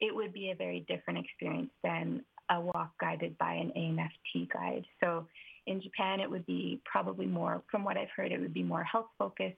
[0.00, 4.84] it would be a very different experience than a walk guided by an ANFT guide.
[5.02, 5.26] So
[5.66, 8.84] in Japan, it would be probably more, from what I've heard, it would be more
[8.84, 9.56] health focused.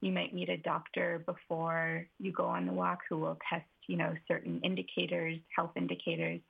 [0.00, 3.96] You might meet a doctor before you go on the walk who will test, you
[3.96, 6.40] know, certain indicators, health indicators.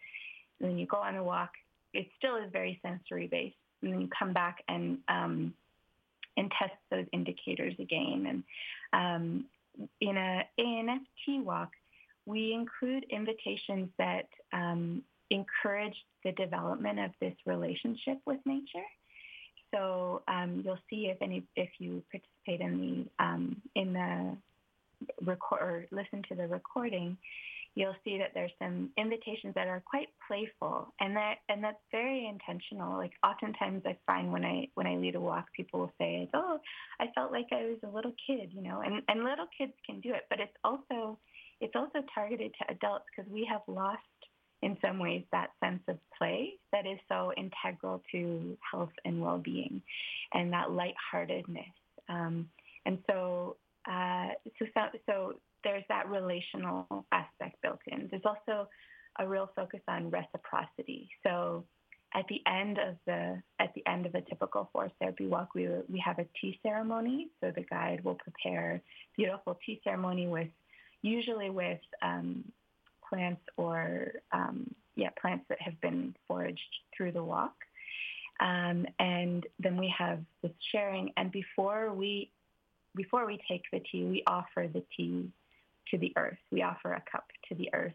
[0.62, 1.50] And then you go on a walk.
[1.92, 3.56] It still is very sensory based.
[3.82, 5.52] And then you come back and um,
[6.36, 8.26] and test those indicators again.
[8.26, 8.44] And
[8.92, 9.44] um,
[10.00, 11.70] in a ANFT walk,
[12.24, 18.86] we include invitations that um, encourage the development of this relationship with nature.
[19.74, 22.80] So um, you'll see if any if you participate in
[23.18, 24.36] the um, in the
[25.24, 27.16] record or listen to the recording,
[27.74, 32.26] you'll see that there's some invitations that are quite playful, and that and that's very
[32.26, 32.96] intentional.
[32.96, 36.58] Like oftentimes, I find when I when I lead a walk, people will say, "Oh,
[37.00, 40.00] I felt like I was a little kid," you know, and and little kids can
[40.00, 41.18] do it, but it's also
[41.60, 44.00] it's also targeted to adults because we have lost
[44.62, 49.82] in some ways that sense of play that is so integral to health and well-being
[50.34, 51.72] and that lightheartedness.
[52.08, 52.48] Um,
[52.86, 53.56] and so,
[53.90, 54.66] uh, so,
[55.06, 58.08] so there's that relational aspect built in.
[58.10, 58.68] There's also
[59.18, 61.08] a real focus on reciprocity.
[61.22, 61.64] So
[62.14, 65.68] at the end of the at the end of a typical forest therapy walk, we
[65.88, 67.28] we have a tea ceremony.
[67.40, 68.80] So the guide will prepare
[69.16, 70.48] beautiful tea ceremony with
[71.02, 72.44] usually with um,
[73.08, 76.60] plants or um, yeah, plants that have been foraged
[76.96, 77.54] through the walk.
[78.40, 81.12] Um, and then we have this sharing.
[81.16, 82.30] And before we
[82.94, 85.30] before we take the tea, we offer the tea
[85.92, 86.38] to the earth.
[86.50, 87.94] We offer a cup to the earth.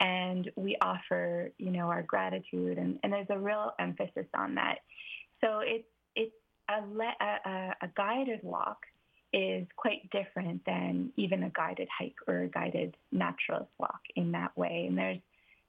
[0.00, 4.78] And we offer, you know, our gratitude and, and there's a real emphasis on that.
[5.40, 6.34] So it's it's
[6.68, 8.78] a, le- a, a guided walk
[9.32, 14.56] is quite different than even a guided hike or a guided naturalist walk in that
[14.56, 14.86] way.
[14.88, 15.18] And there's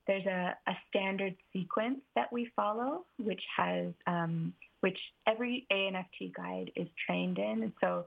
[0.08, 6.72] there's a, a standard sequence that we follow, which has um, which every ANFT guide
[6.76, 7.64] is trained in.
[7.64, 8.06] And so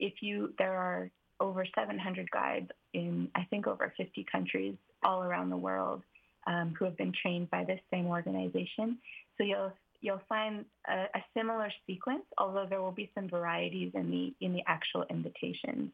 [0.00, 1.10] if you there are
[1.44, 6.02] over 700 guides in I think over 50 countries all around the world
[6.46, 8.98] um, who have been trained by this same organization.
[9.36, 14.10] So you'll you'll find a, a, similar sequence, although there will be some varieties in
[14.10, 15.90] the in the actual invitations.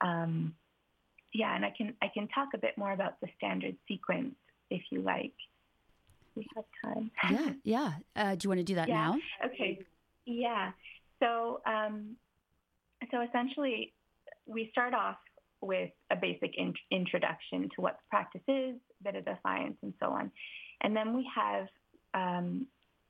[0.00, 0.54] Um,
[1.32, 4.34] yeah, and I can I can talk a bit more about the standard sequence
[4.68, 5.34] if you like.
[6.34, 7.10] We have time.
[7.30, 7.92] Yeah, yeah.
[8.16, 8.94] Uh, do you want to do that yeah.
[8.94, 9.16] now?
[9.46, 9.78] Okay.
[10.24, 10.72] Yeah.
[11.20, 12.16] So um,
[13.10, 13.92] so essentially,
[14.46, 15.16] we start off
[15.60, 19.76] with a basic in- introduction to what the practice is, a bit of the science,
[19.82, 20.30] and so on,
[20.82, 21.66] and then we have
[22.14, 22.66] um,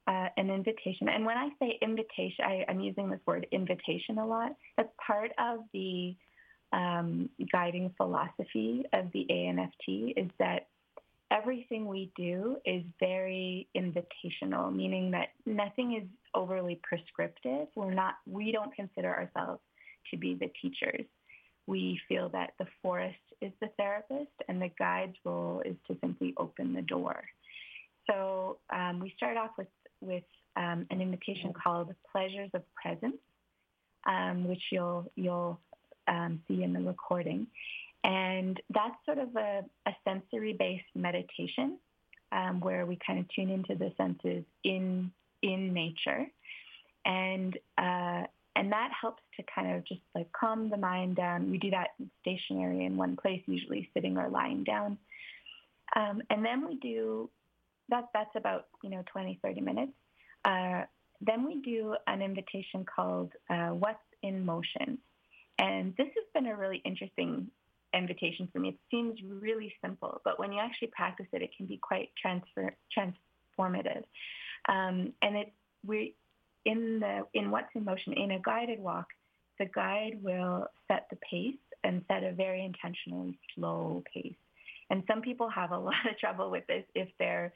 [0.06, 1.08] uh, an invitation.
[1.08, 4.52] And when I say invitation, I, am using this word invitation a lot.
[4.76, 6.14] That's part of the
[6.72, 10.68] um, guiding philosophy of the ANFT is that
[11.30, 17.68] everything we do is very invitational, meaning that nothing is overly prescriptive.
[17.74, 19.60] We're not, we don't consider ourselves
[20.10, 21.06] to be the teachers.
[21.66, 26.34] We feel that the forest is the therapist and the guide's role is to simply
[26.36, 27.22] open the door.
[28.08, 29.68] So um, we start off with
[30.00, 30.24] with
[30.56, 33.16] um, an invitation called Pleasures of Presence,
[34.06, 35.60] um, which you'll you'll
[36.08, 37.46] um, see in the recording,
[38.04, 41.78] and that's sort of a, a sensory-based meditation
[42.32, 46.26] um, where we kind of tune into the senses in in nature,
[47.04, 48.24] and uh,
[48.56, 51.50] and that helps to kind of just like calm the mind down.
[51.50, 54.98] We do that stationary in one place, usually sitting or lying down.
[55.96, 57.30] Um, and then we do
[57.88, 59.92] that, that's about, you know, 20, 30 minutes.
[60.44, 60.82] Uh,
[61.20, 64.98] then we do an invitation called uh, What's in Motion.
[65.58, 67.50] And this has been a really interesting
[67.94, 68.70] invitation for me.
[68.70, 72.74] It seems really simple, but when you actually practice it, it can be quite transfer,
[72.96, 74.02] transformative.
[74.68, 75.52] Um, and it,
[75.86, 76.14] we,
[76.64, 79.06] in the in what's in motion in a guided walk,
[79.58, 84.34] the guide will set the pace and set a very intentionally slow pace.
[84.90, 87.52] And some people have a lot of trouble with this if they're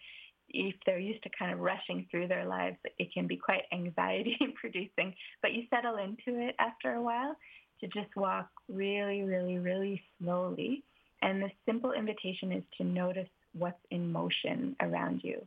[0.49, 4.37] if they're used to kind of rushing through their lives, it can be quite anxiety
[4.61, 5.15] producing.
[5.43, 7.37] But you settle into it after a while
[7.81, 10.85] to just walk really, really, really slowly.
[11.23, 15.45] And the simple invitation is to notice what's in motion around you.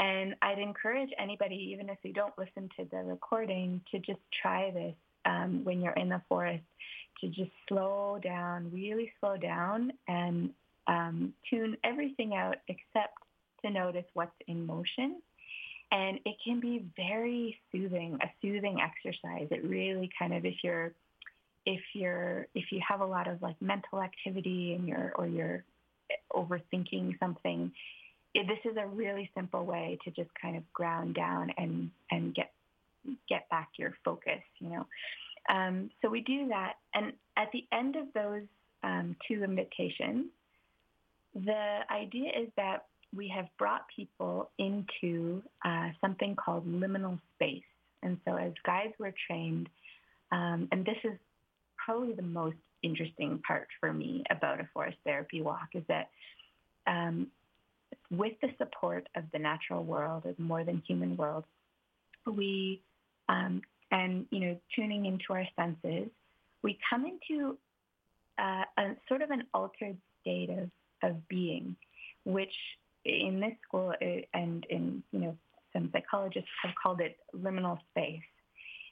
[0.00, 4.70] And I'd encourage anybody, even if you don't listen to the recording, to just try
[4.70, 4.94] this
[5.26, 6.64] um, when you're in the forest,
[7.20, 10.50] to just slow down, really slow down, and
[10.86, 13.14] um, tune everything out except
[13.62, 15.20] to notice what's in motion.
[15.92, 19.48] And it can be very soothing, a soothing exercise.
[19.50, 20.92] It really kind of, if you're,
[21.66, 25.62] if you're, if you have a lot of like mental activity and you're, or you're
[26.32, 27.70] overthinking something,
[28.34, 32.34] it, this is a really simple way to just kind of ground down and, and
[32.34, 32.52] get,
[33.28, 34.86] get back your focus, you know.
[35.48, 36.74] Um, so we do that.
[36.94, 38.42] And at the end of those
[38.82, 40.26] um, two invitations,
[41.34, 47.62] the idea is that we have brought people into uh, something called liminal space.
[48.02, 49.68] And so as guides, we're trained,
[50.32, 51.18] um, and this is
[51.76, 56.08] probably the most interesting part for me about a forest therapy walk is that
[56.86, 57.26] um,
[58.10, 61.44] with the support of the natural world, of more than human world,
[62.26, 62.82] we
[63.28, 66.08] um, and you know tuning into our senses,
[66.62, 67.56] we come into
[68.38, 70.70] uh, a sort of an altered state of,
[71.08, 71.76] of being,
[72.24, 72.54] which
[73.04, 75.36] in this school uh, and in you know
[75.72, 78.20] some psychologists have called it liminal space,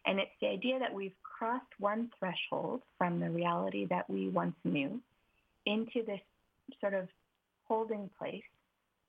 [0.07, 4.55] and it's the idea that we've crossed one threshold from the reality that we once
[4.65, 5.01] knew
[5.67, 6.21] into this
[6.81, 7.09] sort of
[7.67, 8.43] holding place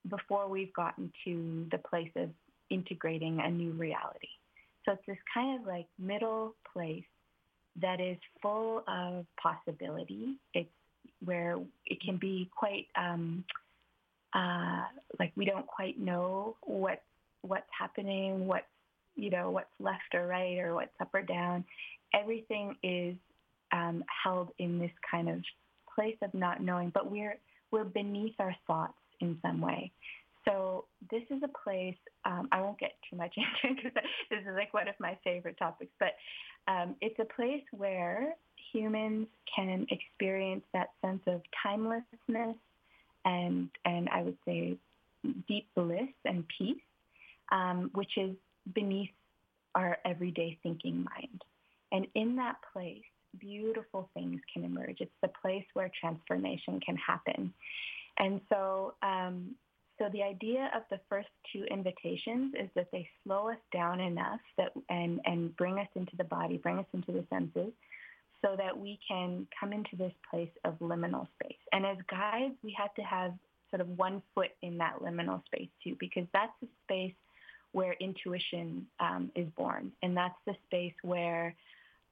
[0.07, 2.29] before we've gotten to the place of
[2.69, 4.27] integrating a new reality.
[4.85, 7.04] So it's this kind of like middle place
[7.81, 10.35] that is full of possibility.
[10.54, 10.69] It's
[11.23, 13.43] where it can be quite um,
[14.33, 14.83] uh,
[15.19, 17.02] like we don't quite know what
[17.41, 18.65] what's happening, what's
[19.15, 21.65] you know what's left or right or what's up or down.
[22.13, 23.15] Everything is
[23.71, 25.39] um, held in this kind of
[25.93, 27.37] place of not knowing, but we're
[27.71, 29.92] we're beneath our thoughts in some way.
[30.46, 34.56] So this is a place, um, I won't get too much into because this is
[34.56, 36.15] like one of my favorite topics, but
[36.72, 38.36] um, it's a place where
[38.72, 42.56] humans can experience that sense of timelessness
[43.26, 44.78] and, and I would say
[45.48, 46.78] deep bliss and peace,
[47.52, 48.36] um, which is
[48.74, 49.10] beneath
[49.76, 51.42] our everyday thinking mind.
[51.92, 53.04] And in that place,
[53.40, 54.98] beautiful things can emerge.
[55.00, 57.54] It's the place where transformation can happen.
[58.20, 59.56] And so, um,
[59.98, 64.40] so the idea of the first two invitations is that they slow us down enough
[64.58, 67.72] that and and bring us into the body, bring us into the senses,
[68.44, 71.58] so that we can come into this place of liminal space.
[71.74, 73.34] And as guides, we have to have
[73.70, 77.13] sort of one foot in that liminal space too, because that's the space
[77.72, 81.56] where intuition um, is born, and that's the space where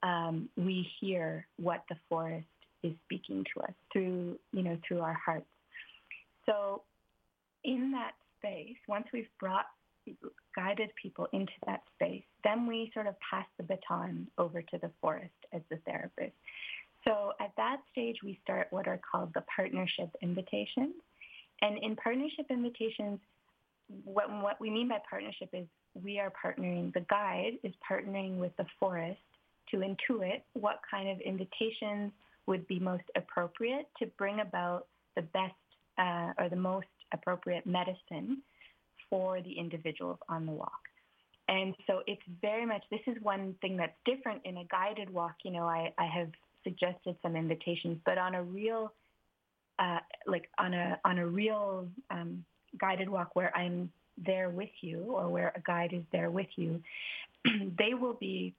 [0.02, 2.46] um, we hear what the forest
[2.82, 5.46] is speaking to us through, you know, through our hearts.
[6.48, 6.82] So
[7.64, 9.66] in that space, once we've brought
[10.56, 14.90] guided people into that space, then we sort of pass the baton over to the
[15.00, 16.32] forest as the therapist.
[17.04, 20.94] So at that stage, we start what are called the partnership invitations.
[21.60, 23.18] And in partnership invitations,
[24.04, 25.66] what, what we mean by partnership is
[26.02, 29.20] we are partnering, the guide is partnering with the forest
[29.70, 32.12] to intuit what kind of invitations
[32.46, 34.86] would be most appropriate to bring about
[35.16, 35.54] the best
[35.98, 38.42] uh, or the most appropriate medicine
[39.10, 40.72] for the individuals on the walk.
[41.48, 45.36] And so it's very much, this is one thing that's different in a guided walk.
[45.44, 46.28] You know, I, I have
[46.62, 48.92] suggested some invitations, but on a real,
[49.78, 52.44] uh, like on a, on a real um,
[52.78, 56.82] guided walk where I'm there with you or where a guide is there with you,
[57.78, 58.54] they will be,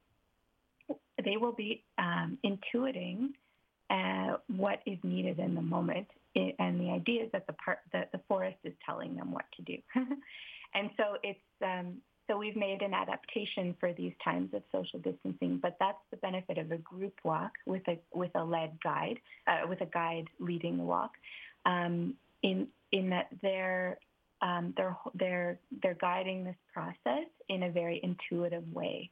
[1.24, 3.34] they will be um, intuiting
[3.92, 7.80] uh, what is needed in the moment it, and the idea is that the part
[7.94, 9.78] that the forest is telling them what to do.
[10.74, 11.98] and so it's um,
[12.30, 16.60] so we've made an adaptation for these times of social distancing, but that's the benefit
[16.60, 20.78] of a group walk with a with a led guide, uh, with a guide leading
[20.78, 21.12] the walk,
[21.66, 22.14] um,
[22.44, 23.98] in in that they're
[24.42, 29.10] um, they're they're they're guiding this process in a very intuitive way,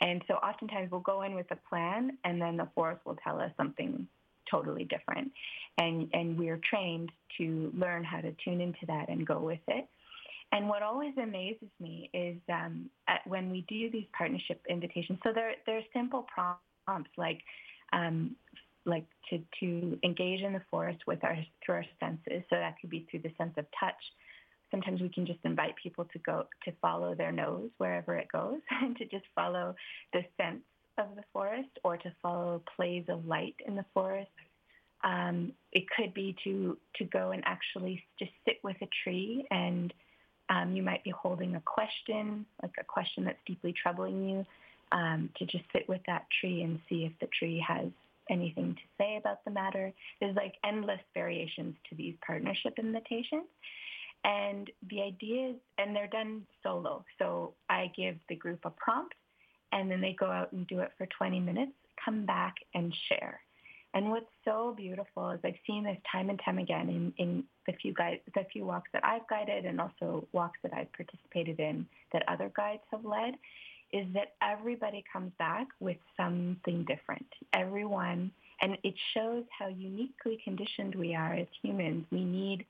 [0.00, 3.40] and so oftentimes we'll go in with a plan, and then the forest will tell
[3.40, 4.06] us something
[4.50, 5.32] totally different.
[5.78, 9.88] And, and we're trained to learn how to tune into that and go with it.
[10.52, 12.90] And what always amazes me is um,
[13.24, 15.20] when we do these partnership invitations.
[15.22, 17.40] So they're they're simple prompts like
[17.92, 18.34] um,
[18.84, 22.42] like to to engage in the forest with our through our senses.
[22.50, 23.94] So that could be through the sense of touch.
[24.72, 28.60] Sometimes we can just invite people to go to follow their nose wherever it goes,
[28.82, 29.74] and to just follow
[30.12, 30.62] the sense
[30.98, 34.30] of the forest or to follow plays of light in the forest.
[35.02, 39.92] Um, it could be to, to go and actually just sit with a tree and
[40.50, 44.46] um, you might be holding a question, like a question that's deeply troubling you,
[44.92, 47.86] um, to just sit with that tree and see if the tree has
[48.28, 49.92] anything to say about the matter.
[50.20, 53.46] There's like endless variations to these partnership invitations.
[54.24, 57.04] And the idea is, and they're done solo.
[57.18, 59.14] So I give the group a prompt
[59.72, 61.72] and then they go out and do it for 20 minutes,
[62.04, 63.40] come back and share.
[63.92, 67.72] And what's so beautiful is I've seen this time and time again in, in the
[67.72, 71.86] few guides, the few walks that I've guided and also walks that I've participated in
[72.12, 73.34] that other guides have led,
[73.92, 77.26] is that everybody comes back with something different.
[77.52, 82.06] Everyone, and it shows how uniquely conditioned we are as humans.
[82.12, 82.64] We need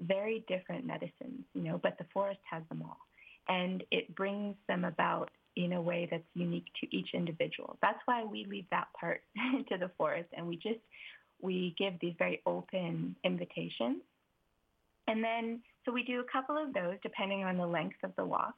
[0.00, 2.96] very different medicines, you know, but the forest has them all.
[3.48, 7.76] And it brings them about in a way that's unique to each individual.
[7.80, 9.22] That's why we leave that part
[9.68, 10.80] to the forest and we just,
[11.40, 14.02] we give these very open invitations.
[15.06, 18.24] And then, so we do a couple of those depending on the length of the
[18.24, 18.54] walk.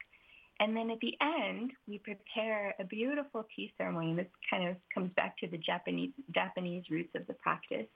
[0.59, 4.15] And then at the end, we prepare a beautiful tea ceremony.
[4.15, 7.87] This kind of comes back to the Japanese Japanese roots of the practice,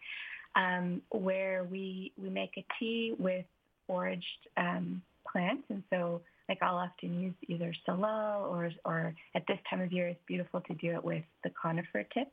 [0.57, 3.47] um, where we we make a tea with
[3.87, 5.65] foraged um, plants.
[5.71, 6.21] And so
[6.51, 10.61] like I'll often use either salal or, or at this time of year, it's beautiful
[10.63, 12.33] to do it with the conifer tips.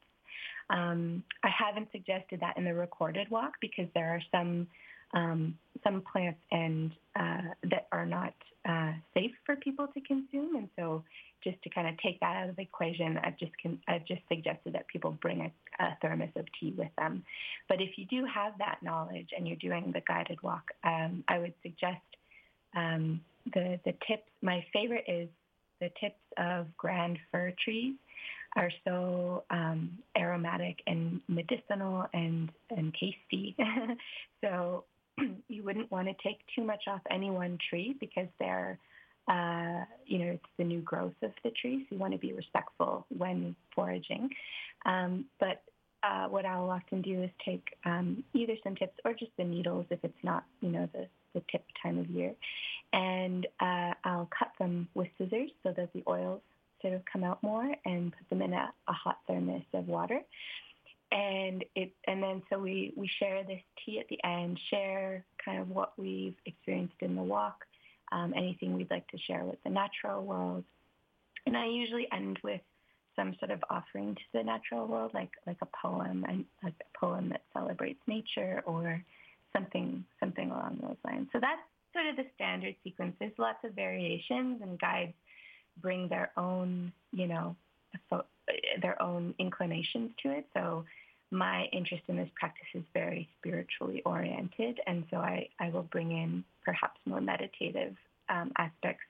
[0.72, 4.68] Um, I haven't suggested that in the recorded walk because there are some
[5.14, 8.34] um, some plants and uh, that are not
[8.68, 11.02] uh, safe for people to consume, and so
[11.44, 14.22] just to kind of take that out of the equation, I've just con- I've just
[14.28, 17.24] suggested that people bring a, a, thermos of tea with them.
[17.70, 21.40] But if you do have that knowledge and you're doing the guided walk, um, I
[21.40, 22.02] would suggest
[22.76, 23.22] um,
[23.54, 25.30] the, the tips, my favorite is
[25.80, 27.96] the tips of grand fir trees
[28.56, 33.56] are so um, aromatic and medicinal and, and tasty.
[34.44, 34.84] so
[35.48, 38.80] you wouldn't want to take too much off any one tree because they're,
[39.28, 41.86] uh, you know, it's the new growth of the tree.
[41.90, 44.30] So you want to be respectful when foraging.
[44.86, 45.62] Um, but
[46.04, 49.86] uh, what I'll often do is take um, either some tips or just the needles
[49.90, 52.34] if it's not, you know, the, the tip time of year.
[52.94, 56.42] And uh, I'll cut them with scissors so that the oils
[56.82, 60.22] sort of come out more and put them in a, a hot thermos of water.
[61.12, 65.60] And it and then so we, we share this tea at the end, share kind
[65.60, 67.64] of what we've experienced in the walk,
[68.12, 70.66] um, anything we'd like to share with the natural world.
[71.46, 72.60] And I usually end with
[73.16, 76.26] some sort of offering to the natural world, like like a poem
[76.64, 79.02] a poem that celebrates nature or
[79.58, 81.28] something something along those lines.
[81.34, 81.62] So that's
[81.94, 83.16] sort of the standard sequence.
[83.20, 85.14] There's lots of variations, and guides
[85.82, 87.56] bring their own, you know,
[88.82, 90.46] their own inclinations to it.
[90.54, 90.86] So
[91.32, 96.12] my interest in this practice is very spiritually oriented, and so I, I will bring
[96.12, 97.96] in perhaps more meditative
[98.30, 99.04] um, aspects.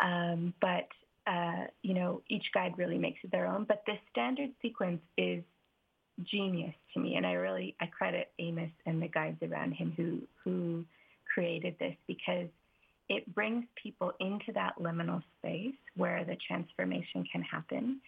[0.00, 0.88] Um, but
[1.26, 3.64] uh, you know, each guide really makes it their own.
[3.64, 5.42] But the standard sequence is
[6.30, 10.20] genius to me, and I really I credit Amos and the guides around him who
[10.44, 10.84] who
[11.32, 12.48] created this because
[13.08, 18.00] it brings people into that liminal space where the transformation can happen,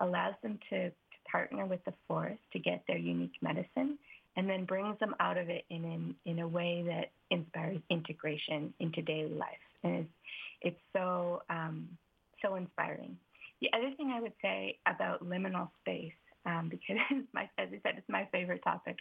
[0.00, 0.94] allows them to, to
[1.30, 3.98] partner with the forest to get their unique medicine,
[4.36, 8.72] and then brings them out of it in in, in a way that inspires integration
[8.80, 9.48] into daily life.
[9.84, 10.08] And it's,
[10.62, 11.88] it's so um,
[12.42, 13.16] so inspiring.
[13.60, 16.12] The other thing I would say about liminal space,
[16.46, 16.96] um, because
[17.32, 18.96] my, as I said, it's my favorite topic,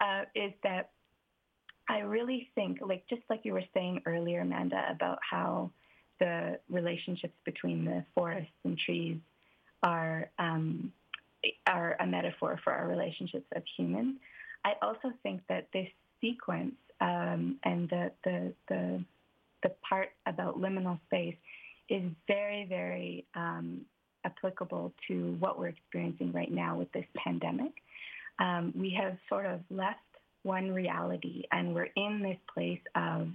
[0.00, 0.90] uh, is that
[1.88, 5.70] I really think, like just like you were saying earlier, Manda, about how
[6.20, 9.18] the relationships between the forests and trees
[9.82, 10.92] are um,
[11.66, 14.16] are a metaphor for our relationships as humans.
[14.64, 15.88] I also think that this
[16.20, 19.04] sequence um, and the, the the
[19.64, 21.36] the part about liminal space
[21.88, 23.82] is very, very um,
[24.24, 27.72] applicable to what we're experiencing right now with this pandemic.
[28.38, 29.98] Um, we have sort of left
[30.42, 33.28] one reality and we're in this place of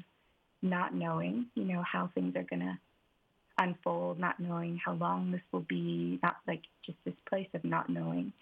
[0.62, 2.78] not knowing, you know, how things are going to
[3.58, 7.90] unfold, not knowing how long this will be, not like just this place of not
[7.90, 8.34] knowing.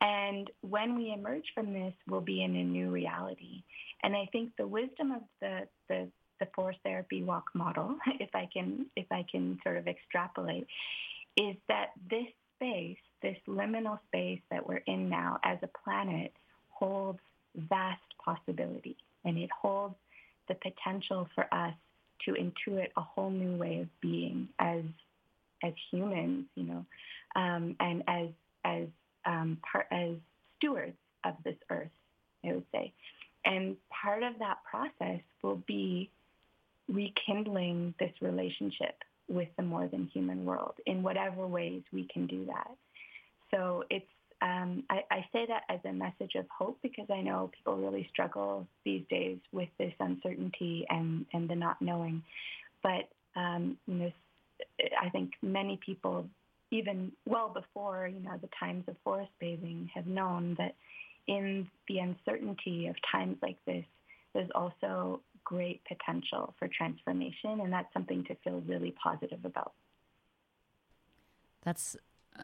[0.00, 3.62] And when we emerge from this, we'll be in a new reality.
[4.02, 6.08] And I think the wisdom of the, the
[6.40, 10.66] the forest therapy walk model, if I can if I can sort of extrapolate,
[11.36, 12.26] is that this
[12.56, 16.32] space, this liminal space that we're in now as a planet
[16.70, 17.18] holds
[17.56, 19.94] vast possibility and it holds
[20.48, 21.74] the potential for us
[22.24, 24.82] to intuit a whole new way of being as
[25.64, 26.84] as humans, you know,
[27.36, 28.28] um, and as
[28.64, 28.86] as
[29.24, 30.16] um, part as
[30.56, 31.90] stewards of this earth,
[32.44, 32.92] I would say.
[33.44, 36.10] And part of that process will be
[36.88, 42.46] rekindling this relationship with the more than human world in whatever ways we can do
[42.46, 42.70] that.
[43.50, 44.06] So it's
[44.42, 48.08] um, I, I, say that as a message of hope because I know people really
[48.12, 52.24] struggle these days with this uncertainty and, and the not knowing.
[52.82, 54.12] But um, you know,
[55.00, 56.26] I think many people,
[56.72, 60.74] even well before you know the times of forest bathing, have known that
[61.28, 63.84] in the uncertainty of times like this,
[64.34, 69.72] there's also great potential for transformation, and that's something to feel really positive about.
[71.62, 71.96] That's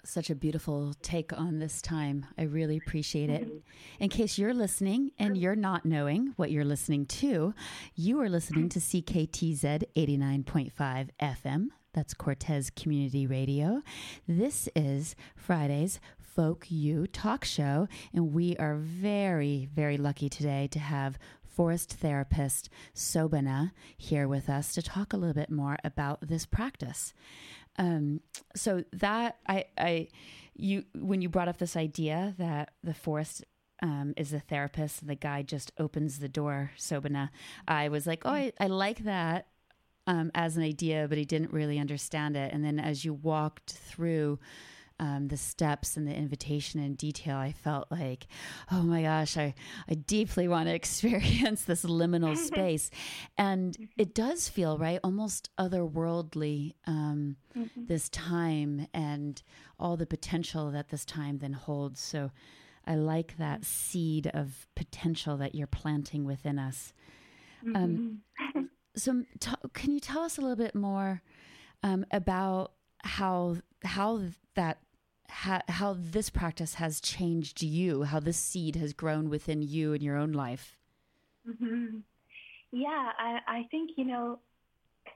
[0.04, 2.26] such a beautiful take on this time.
[2.36, 3.46] I really appreciate it.
[3.46, 3.58] Mm-hmm.
[4.00, 7.54] In case you're listening and you're not knowing what you're listening to,
[7.94, 11.68] you are listening to CKTZ 89.5 FM.
[11.94, 13.82] That's Cortes Community Radio.
[14.26, 20.78] This is Friday's Folk U talk show, and we are very, very lucky today to
[20.78, 21.18] have
[21.58, 27.12] forest therapist Sobhana here with us to talk a little bit more about this practice.
[27.76, 28.20] Um,
[28.54, 30.08] so that I, I,
[30.54, 33.44] you when you brought up this idea that the forest
[33.82, 37.30] um, is a therapist the guy just opens the door, Sobhana,
[37.66, 39.48] I was like, oh, I, I like that
[40.06, 42.52] um, as an idea, but he didn't really understand it.
[42.52, 44.38] And then as you walked through
[45.00, 48.26] um, the steps and the invitation in detail, I felt like,
[48.70, 49.54] oh my gosh, I,
[49.88, 52.90] I deeply want to experience this liminal space.
[53.36, 53.84] And mm-hmm.
[53.96, 57.86] it does feel, right, almost otherworldly, um, mm-hmm.
[57.86, 59.42] this time and
[59.78, 62.00] all the potential that this time then holds.
[62.00, 62.30] So
[62.86, 66.92] I like that seed of potential that you're planting within us.
[67.74, 68.20] Um,
[68.54, 68.62] mm-hmm.
[68.96, 71.22] so, t- can you tell us a little bit more
[71.82, 72.72] um, about
[73.02, 74.20] how how
[74.54, 74.78] that
[75.28, 80.16] how, this practice has changed you, how this seed has grown within you in your
[80.16, 80.76] own life.
[81.48, 81.98] Mm-hmm.
[82.72, 84.38] Yeah, I, I think, you know,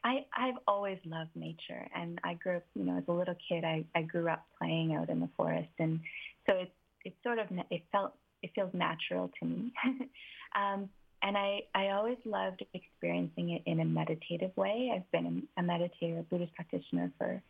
[0.04, 1.86] I, I've always loved nature.
[1.94, 4.94] And I grew up, you know, as a little kid, I, I grew up playing
[4.94, 5.70] out in the forest.
[5.78, 6.00] And
[6.46, 6.72] so it's,
[7.04, 9.72] it's sort of, it felt, it feels natural to me.
[10.56, 10.88] um,
[11.22, 14.90] and I, I always loved experiencing it in a meditative way.
[14.94, 17.40] I've been a meditator, a Buddhist practitioner for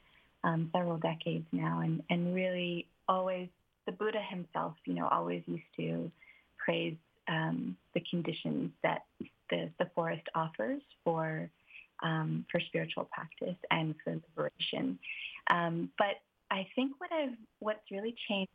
[0.44, 3.48] um, several decades now, and, and really always
[3.86, 6.10] the Buddha himself, you know, always used to
[6.56, 6.96] praise
[7.28, 9.02] um, the conditions that
[9.50, 11.50] the, the forest offers for
[12.02, 14.98] um, for spiritual practice and for liberation.
[15.48, 16.16] Um, but
[16.50, 18.50] I think what I've what's really changed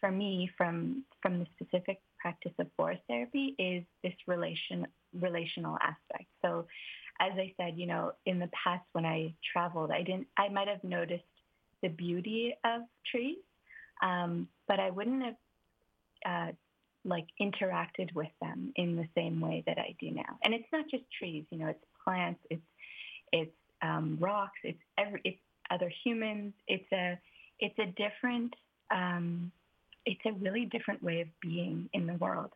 [0.00, 4.86] for me from from the specific practice of forest therapy is this relation
[5.20, 6.28] relational aspect.
[6.42, 6.66] So
[7.20, 10.68] as I said, you know, in the past when I traveled, I didn't I might
[10.68, 11.22] have noticed
[11.82, 13.38] the beauty of trees,
[14.02, 15.34] um, but I wouldn't have
[16.24, 16.52] uh,
[17.04, 20.38] like interacted with them in the same way that I do now.
[20.44, 22.62] And it's not just trees, you know, it's plants, it's
[23.32, 25.40] it's um, rocks, it's every it's
[25.70, 26.52] other humans.
[26.68, 27.18] It's a
[27.58, 28.54] it's a different
[28.90, 29.50] um,
[30.04, 32.50] it's a really different way of being in the world,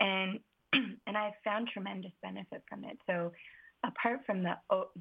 [0.00, 0.40] and
[0.72, 2.98] and I've found tremendous benefit from it.
[3.06, 3.32] So
[3.86, 4.54] apart from the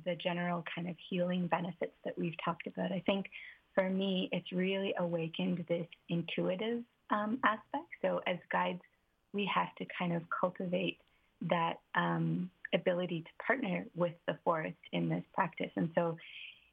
[0.05, 3.25] the general kind of healing benefits that we've talked about, I think
[3.73, 7.89] for me it's really awakened this intuitive um, aspect.
[8.01, 8.81] So as guides,
[9.33, 10.97] we have to kind of cultivate
[11.49, 16.17] that um, ability to partner with the forest in this practice, and so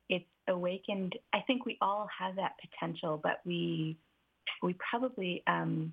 [0.08, 1.16] it's awakened.
[1.32, 3.96] I think we all have that potential, but we
[4.62, 5.92] we probably um,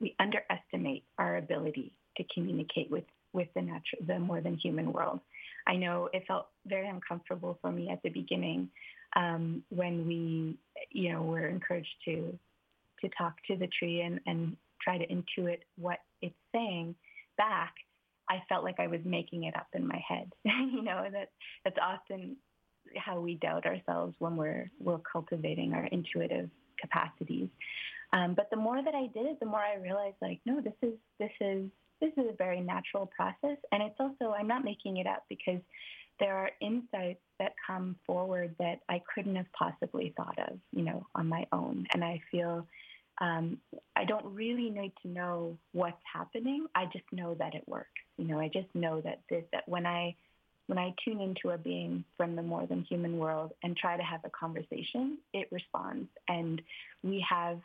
[0.00, 3.04] we underestimate our ability to communicate with
[3.36, 5.20] with the the more than human world.
[5.68, 8.70] I know it felt very uncomfortable for me at the beginning
[9.14, 10.56] um, when we,
[10.90, 12.36] you know, were encouraged to
[13.02, 16.94] to talk to the tree and, and try to intuit what it's saying
[17.36, 17.74] back.
[18.28, 20.32] I felt like I was making it up in my head.
[20.44, 21.28] you know, that
[21.64, 22.36] that's often
[22.96, 26.48] how we doubt ourselves when we're we're cultivating our intuitive
[26.80, 27.48] capacities.
[28.12, 30.78] Um, but the more that I did it, the more I realized, like, no, this
[30.82, 31.66] is this is
[32.00, 35.60] this is a very natural process, and it's also I'm not making it up because
[36.18, 41.06] there are insights that come forward that I couldn't have possibly thought of, you know,
[41.14, 41.86] on my own.
[41.92, 42.66] And I feel
[43.20, 43.58] um,
[43.94, 46.66] I don't really need to know what's happening.
[46.74, 47.88] I just know that it works.
[48.18, 50.16] You know, I just know that this, that when I
[50.66, 54.02] when I tune into a being from the more than human world and try to
[54.02, 56.60] have a conversation, it responds, and
[57.02, 57.60] we have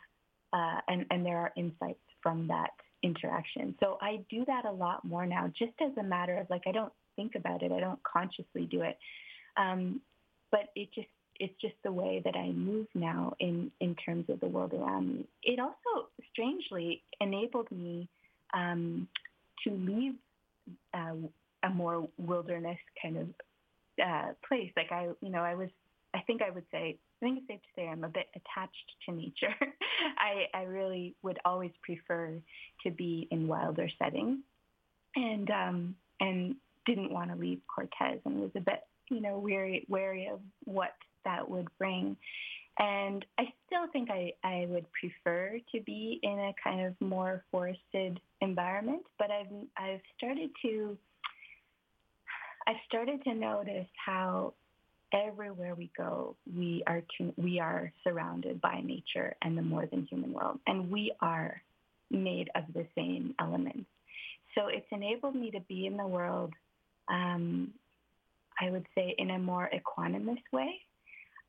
[0.52, 2.70] uh, and and there are insights from that
[3.02, 3.74] interaction.
[3.80, 6.72] So I do that a lot more now, just as a matter of like I
[6.72, 8.98] don't think about it, I don't consciously do it,
[9.56, 10.00] um,
[10.50, 11.08] but it just
[11.40, 15.08] it's just the way that I move now in in terms of the world around
[15.08, 15.26] me.
[15.42, 18.08] It also strangely enabled me
[18.54, 19.08] um,
[19.64, 20.14] to leave
[20.94, 21.14] uh,
[21.62, 23.28] a more wilderness kind of
[24.04, 24.70] uh, place.
[24.76, 25.68] Like I, you know, I was
[26.14, 28.92] I think I would say, I think it's safe to say I'm a bit attached
[29.06, 29.54] to nature.
[30.18, 32.34] I, I really would always prefer
[32.84, 34.40] to be in wilder settings
[35.14, 39.86] and, um, and didn't want to leave Cortes and was a bit, you know, wary,
[39.88, 40.94] wary of what
[41.24, 42.16] that would bring.
[42.80, 47.44] And I still think I, I would prefer to be in a kind of more
[47.52, 49.46] forested environment, but I've,
[49.76, 50.98] I've started to,
[52.66, 54.54] I've started to notice how
[55.12, 60.06] everywhere we go, we are to, we are surrounded by nature and the more than
[60.10, 61.60] human world, and we are
[62.10, 63.86] made of the same elements.
[64.54, 66.52] So it's enabled me to be in the world,
[67.08, 67.72] um,
[68.60, 70.80] I would say, in a more equanimous way.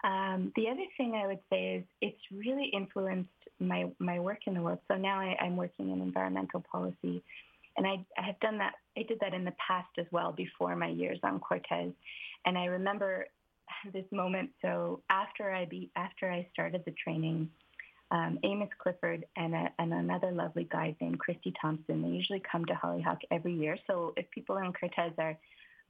[0.03, 4.53] Um, the other thing I would say is it's really influenced my, my work in
[4.53, 4.79] the world.
[4.89, 7.23] So now I, I'm working in environmental policy,
[7.77, 8.73] and I, I have done that.
[8.97, 11.93] I did that in the past as well before my years on Cortes.
[12.45, 13.27] And I remember
[13.93, 14.51] this moment.
[14.61, 17.49] So after I be after I started the training,
[18.11, 22.01] um, Amos Clifford and, a, and another lovely guide named Christy Thompson.
[22.01, 23.77] They usually come to Hollyhock every year.
[23.87, 25.37] So if people in Cortes are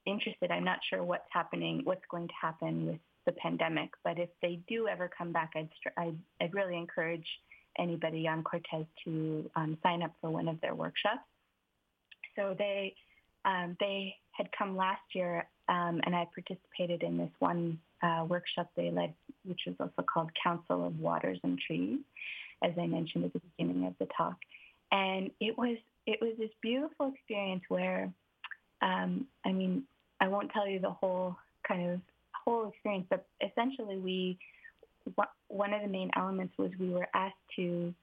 [0.05, 4.29] interested, I'm not sure what's happening, what's going to happen with the pandemic, but if
[4.41, 7.25] they do ever come back, I'd, I'd, I'd really encourage
[7.77, 11.21] anybody on Cortes to um, sign up for one of their workshops.
[12.35, 12.95] So they
[13.45, 18.69] um, they had come last year um, and I participated in this one uh, workshop
[18.75, 19.13] they led,
[19.45, 21.99] which was also called Council of Waters and Trees,
[22.63, 24.35] as I mentioned at the beginning of the talk.
[24.91, 28.11] And it was it was this beautiful experience where,
[28.81, 29.83] um, I mean,
[30.19, 32.01] I won't tell you the whole kind of
[32.43, 34.37] whole experience, but essentially we
[35.47, 37.93] one of the main elements was we were asked to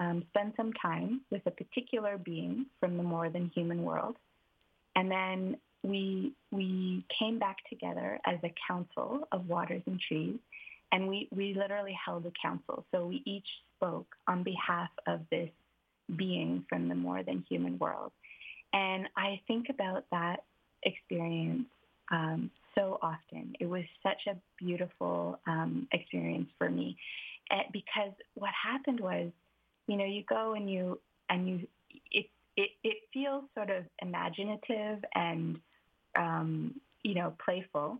[0.00, 4.16] um, spend some time with a particular being from the more than human world,
[4.94, 10.38] and then we we came back together as a council of waters and trees
[10.92, 12.84] and we, we literally held a council.
[12.92, 15.50] So we each spoke on behalf of this
[16.16, 18.12] being from the more than human world.
[18.72, 20.44] And I think about that
[20.82, 21.66] experience
[22.10, 23.54] um, so often.
[23.60, 26.96] It was such a beautiful um, experience for me,
[27.50, 29.30] and because what happened was,
[29.86, 31.00] you know, you go and you
[31.30, 31.66] and you
[32.10, 32.26] it
[32.56, 35.58] it it feels sort of imaginative and
[36.18, 37.98] um, you know playful,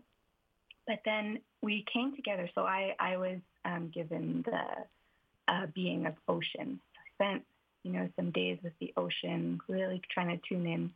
[0.85, 2.49] but then we came together.
[2.53, 6.79] So I I was um, given the uh, being of ocean.
[6.93, 7.43] So I spent
[7.83, 10.91] you know some days with the ocean, really trying to tune in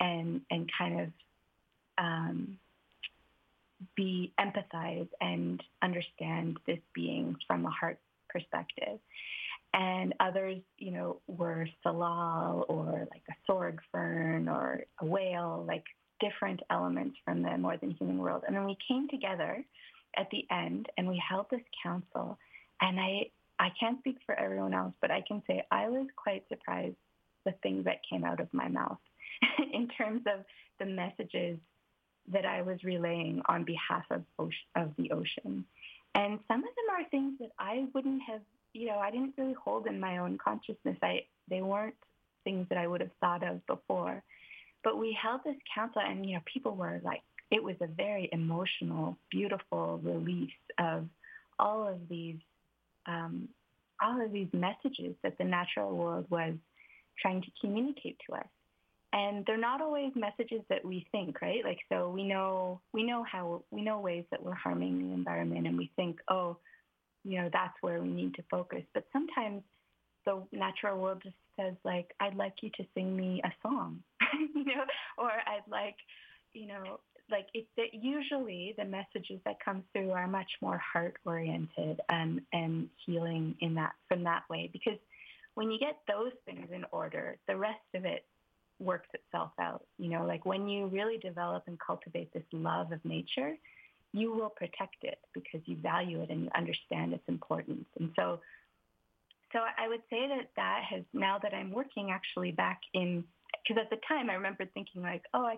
[0.00, 1.08] and and kind of
[1.98, 2.58] um,
[3.96, 7.98] be empathize and understand this being from a heart
[8.28, 8.98] perspective.
[9.74, 15.84] And others, you know, were salal or like a sword fern or a whale, like
[16.22, 18.44] different elements from the more than human world.
[18.46, 19.64] And then we came together
[20.16, 22.38] at the end and we held this council.
[22.80, 26.44] And I, I can't speak for everyone else, but I can say I was quite
[26.48, 26.96] surprised
[27.44, 28.98] the things that came out of my mouth
[29.72, 30.44] in terms of
[30.78, 31.58] the messages
[32.32, 34.22] that I was relaying on behalf of,
[34.76, 35.64] of the ocean.
[36.14, 38.42] And some of them are things that I wouldn't have,
[38.74, 40.96] you know, I didn't really hold in my own consciousness.
[41.02, 41.96] I, they weren't
[42.44, 44.22] things that I would have thought of before.
[44.84, 48.28] But we held this council and, you know, people were like, it was a very
[48.32, 51.06] emotional, beautiful release of
[51.58, 52.38] all of these,
[53.06, 53.48] um,
[54.02, 56.54] all of these messages that the natural world was
[57.20, 58.46] trying to communicate to us.
[59.12, 61.62] And they're not always messages that we think right?
[61.62, 65.66] Like so we know we know how we know ways that we're harming the environment
[65.66, 66.56] and we think oh
[67.22, 68.84] you know that's where we need to focus.
[68.94, 69.62] But sometimes
[70.24, 74.02] the natural world just says like i'd like you to sing me a song
[74.54, 74.84] you know
[75.18, 75.96] or i'd like
[76.52, 81.16] you know like it that usually the messages that come through are much more heart
[81.24, 84.98] oriented and and healing in that from that way because
[85.54, 88.24] when you get those things in order the rest of it
[88.82, 89.84] works itself out.
[89.98, 93.56] You know, like when you really develop and cultivate this love of nature,
[94.12, 97.86] you will protect it because you value it and you understand its importance.
[97.98, 98.40] And so,
[99.52, 103.24] so I would say that that has now that I'm working actually back in
[103.62, 105.56] because at the time I remember thinking like, oh, I,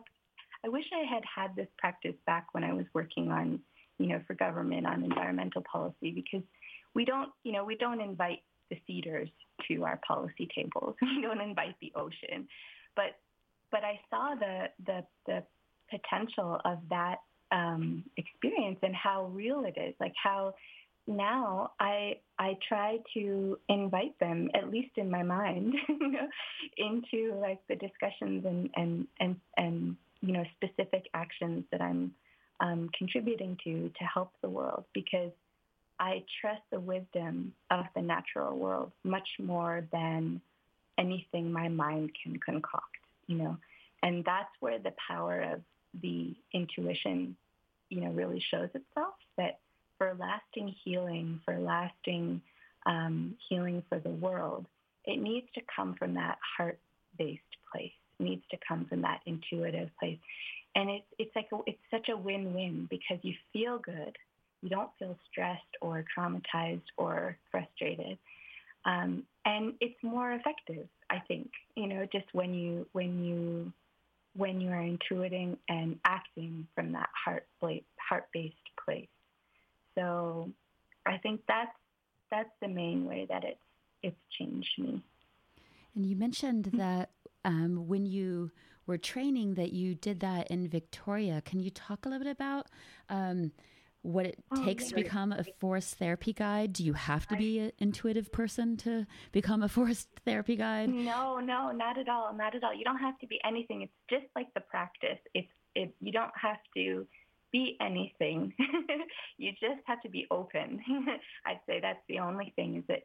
[0.64, 3.60] I wish I had had this practice back when I was working on,
[3.98, 6.46] you know, for government on environmental policy because
[6.94, 8.40] we don't, you know, we don't invite
[8.70, 9.28] the cedars
[9.68, 10.94] to our policy tables.
[11.02, 12.48] We don't invite the ocean
[12.96, 13.18] but
[13.70, 15.42] but I saw the the the
[15.90, 17.16] potential of that
[17.52, 19.94] um, experience and how real it is.
[20.00, 20.54] Like how
[21.06, 25.74] now I I try to invite them, at least in my mind,
[26.78, 32.14] into like the discussions and and and and you know specific actions that I'm
[32.60, 35.32] um, contributing to to help the world because
[35.98, 40.40] I trust the wisdom of the natural world much more than
[40.98, 42.96] anything my mind can concoct,
[43.26, 43.56] you know.
[44.02, 45.60] And that's where the power of
[46.02, 47.36] the intuition,
[47.88, 49.60] you know, really shows itself that
[49.98, 52.40] for lasting healing, for lasting
[52.86, 54.66] um, healing for the world,
[55.04, 57.42] it needs to come from that heart-based
[57.72, 57.92] place.
[58.18, 60.18] It needs to come from that intuitive place.
[60.74, 64.16] And it's, it's like, a, it's such a win-win because you feel good.
[64.62, 68.18] You don't feel stressed or traumatized or frustrated.
[68.86, 73.72] Um, and it's more effective, I think, you know, just when you, when you,
[74.36, 79.06] when you are intuiting and acting from that heart, heart-based place.
[79.94, 80.50] So
[81.06, 81.76] I think that's,
[82.30, 83.60] that's the main way that it's,
[84.02, 85.02] it's changed me.
[85.94, 86.78] And you mentioned mm-hmm.
[86.78, 87.10] that
[87.44, 88.50] um, when you
[88.86, 91.42] were training that you did that in Victoria.
[91.44, 92.66] Can you talk a little bit about
[93.08, 93.52] um,
[94.02, 96.72] what it oh, takes to become a forest therapy guide?
[96.72, 100.90] Do you have to be an intuitive person to become a forest therapy guide?
[100.90, 102.34] No, no, not at all.
[102.34, 102.74] Not at all.
[102.74, 103.82] You don't have to be anything.
[103.82, 105.18] It's just like the practice.
[105.32, 105.94] It's it.
[106.00, 107.06] You don't have to
[107.54, 108.52] be anything.
[109.38, 110.80] you just have to be open.
[111.46, 113.04] I'd say that's the only thing is that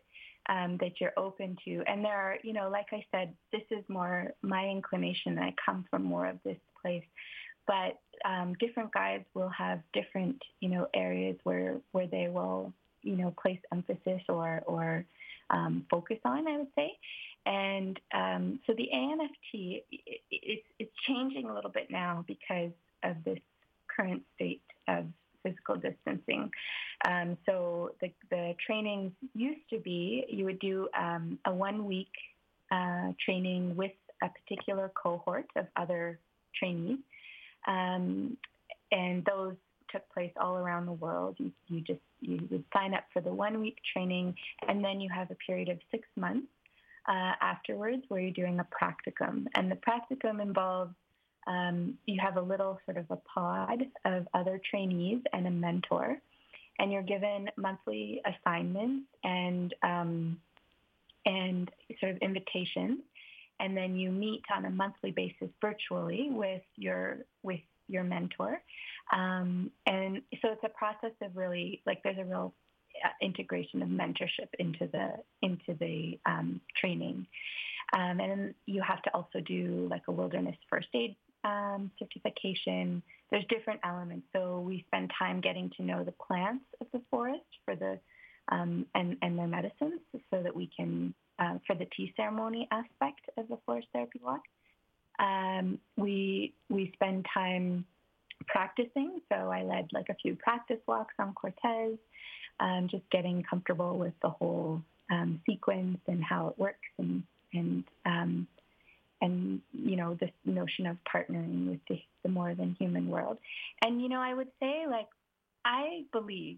[0.51, 1.83] um, that you're open to.
[1.85, 5.37] And there are, you know, like I said, this is more my inclination.
[5.37, 7.03] I come from more of this place
[7.69, 12.73] but um, different guides will have different, you know, areas where where they will,
[13.03, 15.05] you know, place emphasis or or
[15.51, 16.47] um, focus on.
[16.47, 16.97] I would say,
[17.45, 22.71] and um, so the ANFT it, it's it's changing a little bit now because
[23.03, 23.37] of this
[23.99, 25.05] current state of
[25.43, 26.51] physical distancing.
[27.07, 32.11] Um, so the the trainings used to be you would do um, a one week
[32.71, 33.91] uh, training with
[34.21, 36.19] a particular cohort of other
[36.55, 36.99] trainees.
[37.67, 38.37] Um,
[38.91, 39.55] and those
[39.91, 41.35] took place all around the world.
[41.39, 44.35] You, you just you would sign up for the one week training,
[44.67, 46.47] and then you have a period of six months
[47.07, 49.45] uh, afterwards where you're doing a practicum.
[49.55, 50.93] And the practicum involves
[51.49, 56.21] um, you have a little sort of a pod of other trainees and a mentor,
[56.77, 60.39] and you're given monthly assignments and um,
[61.25, 62.99] and sort of invitations,
[63.59, 68.61] and then you meet on a monthly basis virtually with your with your mentor,
[69.11, 72.53] um, and so it's a process of really like there's a real
[73.03, 77.25] uh, integration of mentorship into the into the um, training.
[77.91, 83.01] Um, and you have to also do like a wilderness first aid um, certification.
[83.31, 84.27] There's different elements.
[84.33, 87.99] So we spend time getting to know the plants of the forest for the
[88.51, 93.21] um, and and their medicines, so that we can uh, for the tea ceremony aspect
[93.37, 94.41] of the forest therapy walk.
[95.19, 97.85] Um, we we spend time
[98.47, 99.19] practicing.
[99.31, 101.97] So I led like a few practice walks on Cortes,
[102.59, 104.81] um, just getting comfortable with the whole
[105.11, 107.23] um, sequence and how it works and
[107.53, 108.47] and um,
[109.21, 113.37] and you know this notion of partnering with the, the more than human world.
[113.83, 115.07] And you know, I would say like
[115.65, 116.57] I believe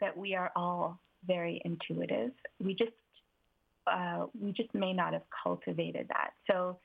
[0.00, 2.32] that we are all very intuitive.
[2.62, 2.92] We just
[3.86, 6.30] uh, we just may not have cultivated that.
[6.50, 6.78] So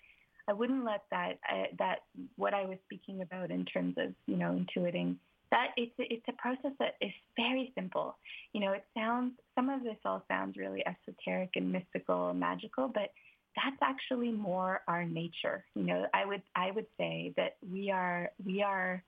[0.47, 1.99] I wouldn't let that uh, that
[2.36, 5.15] what I was speaking about in terms of you know intuiting
[5.51, 8.15] that it's it's a process that is very simple.
[8.53, 12.88] You know, it sounds some of this all sounds really esoteric and mystical and magical,
[12.88, 13.11] but
[13.56, 15.64] that's actually more our nature.
[15.76, 19.04] You know, I would I would say that we are we are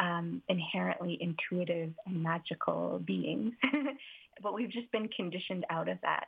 [0.00, 3.52] um, inherently intuitive and magical beings,
[4.42, 6.26] but we've just been conditioned out of that.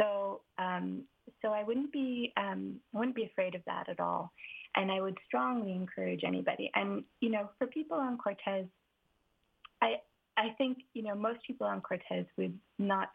[0.00, 1.02] So um,
[1.42, 4.32] so I wouldn't be um, I wouldn't be afraid of that at all,
[4.76, 6.70] and I would strongly encourage anybody.
[6.74, 8.66] And you know, for people on Cortes,
[9.82, 9.96] I
[10.36, 13.10] I think you know most people on Cortes would not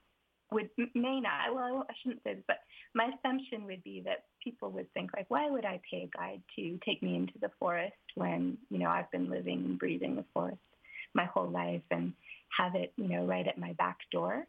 [0.53, 1.53] would may not.
[1.53, 2.59] Well, I shouldn't say this, but
[2.93, 6.41] my assumption would be that people would think like, why would I pay a guide
[6.55, 10.25] to take me into the forest when you know I've been living and breathing the
[10.33, 10.57] forest
[11.13, 12.13] my whole life and
[12.57, 14.45] have it you know right at my back door.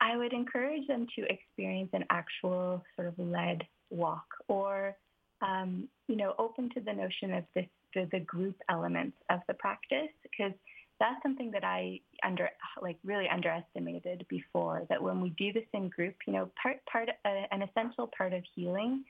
[0.00, 4.96] I would encourage them to experience an actual sort of led walk or
[5.42, 9.54] um, you know open to the notion of this the, the group elements of the
[9.54, 10.52] practice because
[11.00, 12.50] that's something that I under
[12.82, 14.84] like really underestimated before.
[14.88, 18.32] That when we do this in group, you know, part part uh, an essential part
[18.32, 19.04] of healing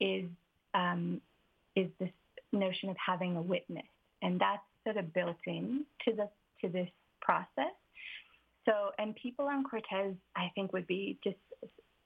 [0.00, 0.24] is
[0.74, 1.20] um,
[1.76, 2.10] is this
[2.52, 3.86] notion of having a witness,
[4.22, 6.28] and that's sort of built in to the
[6.62, 6.88] to this
[7.20, 7.74] process.
[8.64, 11.36] So, and people on Cortes, I think, would be just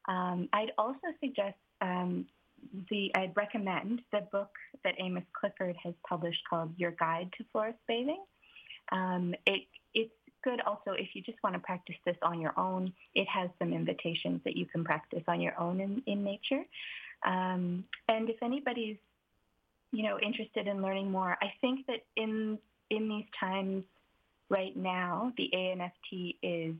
[0.07, 2.26] Um, I'd also suggest um,
[2.89, 4.49] the I'd recommend the book
[4.84, 8.24] that Amos Clifford has published called Your Guide to Forest Bathing.
[8.91, 10.12] Um, it it's
[10.43, 12.91] good also if you just want to practice this on your own.
[13.16, 16.64] It has some invitations that you can practice on your own in, in nature.
[17.26, 18.97] Um, and if anybody's
[19.92, 22.58] you know, interested in learning more, I think that in
[22.89, 23.84] in these times
[24.50, 26.76] right now, the ANFT is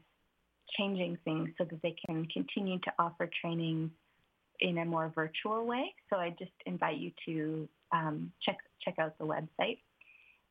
[0.78, 3.91] changing things so that they can continue to offer training
[4.59, 5.93] in a more virtual way.
[6.09, 9.80] So I just invite you to um, check check out the website,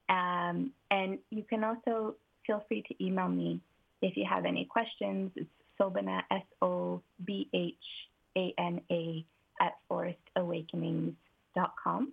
[0.08, 3.60] um, and you can also feel free to email me
[4.02, 5.30] if you have any questions.
[5.36, 5.48] It's
[5.80, 7.74] Sobhana S O B H
[8.36, 9.24] A N A
[9.60, 12.12] at forestawakenings.com.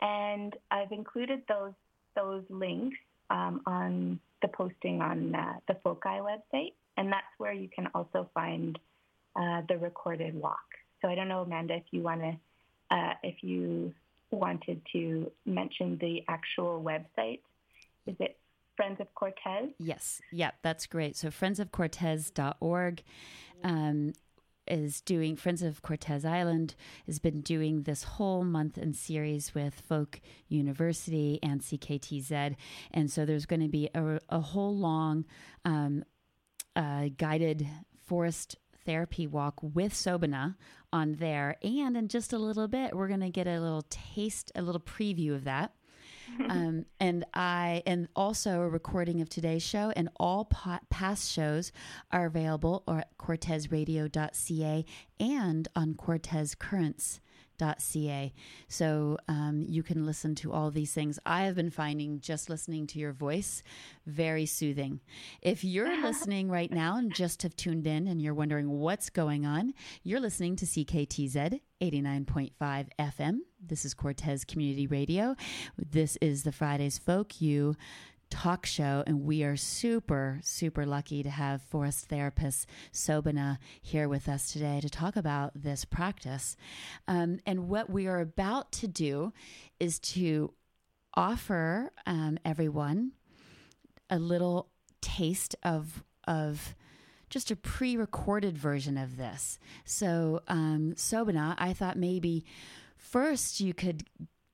[0.00, 1.72] And I've included those
[2.14, 2.96] those links
[3.30, 8.28] um, on the posting on uh, the FOCI website, and that's where you can also
[8.34, 8.78] find
[9.34, 10.58] uh, the recorded walk.
[11.02, 12.36] So I don't know, Manda, if you want to,
[12.94, 13.92] uh, if you
[14.30, 17.40] wanted to mention the actual website.
[18.06, 18.38] Is it
[18.76, 19.72] Friends of Cortes?
[19.78, 20.20] Yes.
[20.32, 21.16] Yeah, that's great.
[21.16, 23.02] So friendsofcortes.org.
[23.62, 24.12] Um,
[24.66, 26.74] is doing Friends of Cortes Island
[27.06, 32.56] has been doing this whole month and series with Folk University and CKTZ,
[32.92, 35.24] and so there's going to be a, a whole long
[35.64, 36.04] um,
[36.76, 37.66] uh, guided
[38.06, 40.56] forest therapy walk with Sobhana
[40.92, 44.52] on there, and in just a little bit we're going to get a little taste,
[44.54, 45.72] a little preview of that.
[46.48, 50.50] um, and I and also a recording of today's show and all
[50.90, 51.72] past shows
[52.10, 54.84] are available at cortesradio.ca
[55.20, 58.32] and on cortescurrents.ca.
[58.68, 61.18] So um, you can listen to all these things.
[61.24, 63.62] I have been finding just listening to your voice
[64.06, 65.00] very soothing.
[65.40, 69.46] If you're listening right now and just have tuned in and you're wondering what's going
[69.46, 73.38] on, you're listening to CKTZ 89.5 FM.
[73.66, 75.36] This is Cortes Community Radio.
[75.78, 77.40] This is the Fridays Folk.
[77.40, 77.76] U
[78.28, 84.28] talk show, and we are super, super lucky to have forest therapist Sobhana here with
[84.28, 86.56] us today to talk about this practice.
[87.06, 89.32] Um, and what we are about to do
[89.78, 90.52] is to
[91.14, 93.12] offer um, everyone
[94.10, 94.68] a little
[95.00, 96.74] taste of of
[97.30, 99.58] just a pre-recorded version of this.
[99.84, 102.44] So, um, Sobhana, I thought maybe
[103.04, 104.04] first you could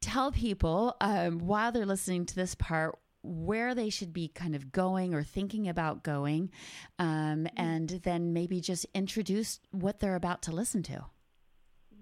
[0.00, 4.72] tell people um, while they're listening to this part where they should be kind of
[4.72, 6.50] going or thinking about going,
[6.98, 11.04] um, and then maybe just introduce what they're about to listen to.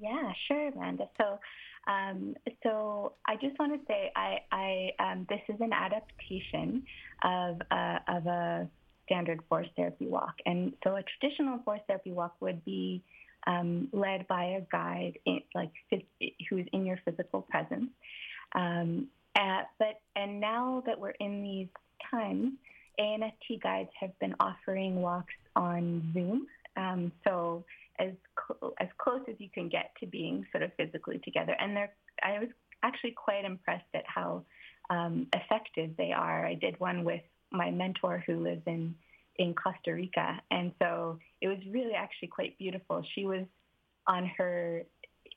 [0.00, 1.08] Yeah, sure, Manda.
[1.20, 1.40] So,
[1.88, 6.84] um, so I just want to say, I, I um, this is an adaptation
[7.24, 8.68] of a, of a
[9.06, 13.02] standard forest therapy walk, and so a traditional forest therapy walk would be
[13.48, 15.70] um, led by a guide, in, like
[16.48, 17.90] who's in your physical presence.
[18.54, 21.68] Um, uh, but and now that we're in these
[22.10, 22.52] times,
[23.00, 26.46] ANFT guides have been offering walks on Zoom.
[26.76, 27.64] Um, so
[27.98, 31.74] as cl- as close as you can get to being sort of physically together, and
[31.76, 31.92] they're
[32.22, 32.48] I was
[32.82, 34.44] actually quite impressed at how
[34.90, 36.44] um, effective they are.
[36.46, 38.94] I did one with my mentor who lives in
[39.38, 43.04] in Costa Rica, and so it was really actually quite beautiful.
[43.14, 43.44] She was
[44.06, 44.82] on her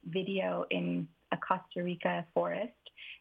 [0.05, 2.71] video in a Costa Rica forest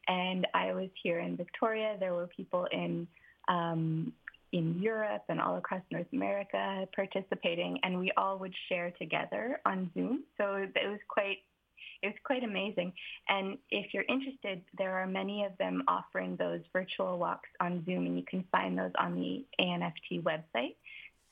[0.09, 1.97] and I was here in Victoria.
[1.99, 3.07] There were people in
[3.49, 4.13] um,
[4.53, 9.91] in Europe and all across North America participating, and we all would share together on
[9.95, 10.25] Zoom.
[10.37, 11.39] So it was quite
[12.03, 12.93] it was quite amazing.
[13.29, 18.07] And if you're interested, there are many of them offering those virtual walks on Zoom,
[18.07, 20.77] and you can find those on the ANFT website.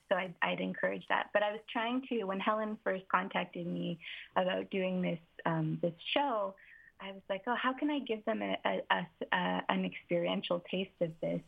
[0.08, 1.28] So I'd, I'd encourage that.
[1.32, 3.98] But I was trying to, when Helen first contacted me
[4.36, 6.54] about doing this um, this show,
[7.00, 10.90] I was like, oh, how can I give them a, a, a, an experiential taste
[11.00, 11.40] of this?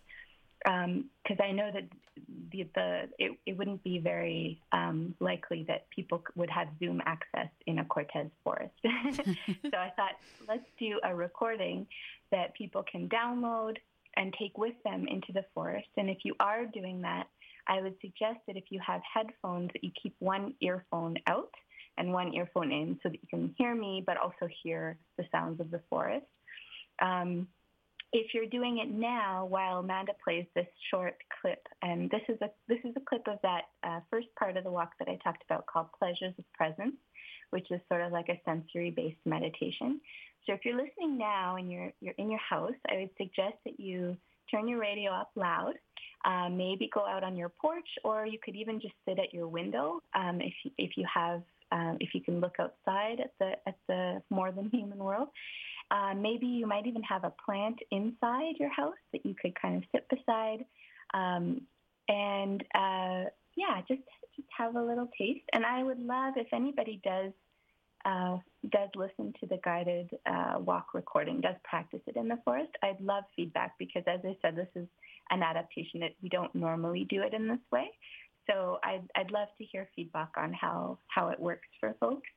[0.64, 1.84] Because um, I know that
[2.52, 7.48] the, the it, it wouldn't be very um, likely that people would have Zoom access
[7.66, 8.74] in a Cortes forest.
[8.84, 10.16] so I thought,
[10.48, 11.86] let's do a recording
[12.30, 13.76] that people can download
[14.16, 15.88] and take with them into the forest.
[15.96, 17.26] And if you are doing that,
[17.68, 21.54] I would suggest that if you have headphones, that you keep one earphone out
[21.98, 25.60] and one earphone in so that you can hear me, but also hear the sounds
[25.60, 26.26] of the forest.
[27.00, 27.48] Um,
[28.12, 32.50] if you're doing it now while Manda plays this short clip, and this is a
[32.68, 35.44] this is a clip of that uh, first part of the walk that I talked
[35.44, 36.96] about called Pleasures of Presence,
[37.50, 40.00] which is sort of like a sensory-based meditation.
[40.46, 43.78] So if you're listening now and you're you're in your house, I would suggest that
[43.78, 44.16] you
[44.50, 45.74] turn your radio up loud.
[46.24, 49.48] Uh, maybe go out on your porch, or you could even just sit at your
[49.48, 51.42] window um, if you, if you have
[51.72, 55.28] um, if you can look outside at the at the more than human world.
[55.90, 59.76] Uh, maybe you might even have a plant inside your house that you could kind
[59.76, 60.64] of sit beside,
[61.14, 61.60] um,
[62.08, 63.24] and uh,
[63.56, 64.02] yeah, just
[64.36, 65.44] just have a little taste.
[65.52, 67.32] And I would love if anybody does
[68.04, 68.38] uh,
[68.70, 72.70] does listen to the guided uh, walk recording, does practice it in the forest.
[72.82, 74.86] I'd love feedback because, as I said, this is
[75.30, 77.90] an adaptation that we don't normally do it in this way.
[78.48, 82.28] So I'd, I'd love to hear feedback on how, how it works for folks.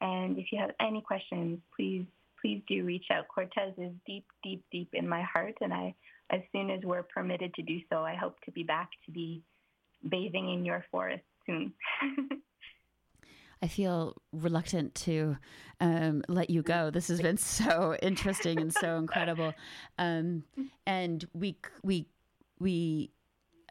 [0.00, 2.06] And if you have any questions, please
[2.40, 3.28] please do reach out.
[3.28, 5.94] Cortes is deep, deep, deep in my heart, and I,
[6.30, 9.42] as soon as we're permitted to do so, I hope to be back to be
[10.08, 11.72] bathing in your forest soon.
[13.62, 15.36] I feel reluctant to
[15.80, 16.90] um, let you go.
[16.90, 19.52] This has been so interesting and so incredible,
[19.98, 20.44] um,
[20.86, 22.06] and we we
[22.58, 23.10] we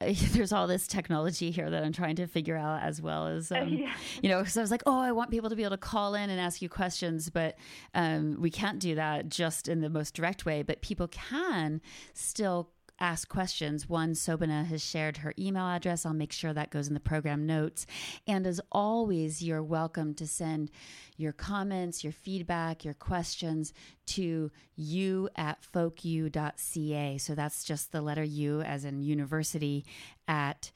[0.31, 3.67] there's all this technology here that I'm trying to figure out as well as, um,
[3.69, 3.93] yeah.
[4.21, 6.15] you know, because I was like, oh, I want people to be able to call
[6.15, 7.57] in and ask you questions, but
[7.93, 10.63] um, we can't do that just in the most direct way.
[10.63, 11.81] But people can
[12.13, 12.69] still
[12.99, 16.05] ask questions, one, Sobhana has shared her email address.
[16.05, 17.85] I'll make sure that goes in the program notes.
[18.27, 20.71] And as always, you're welcome to send
[21.17, 23.73] your comments, your feedback, your questions
[24.07, 27.17] to U at folku.ca.
[27.17, 29.85] So that's just the letter U as in university
[30.27, 30.71] at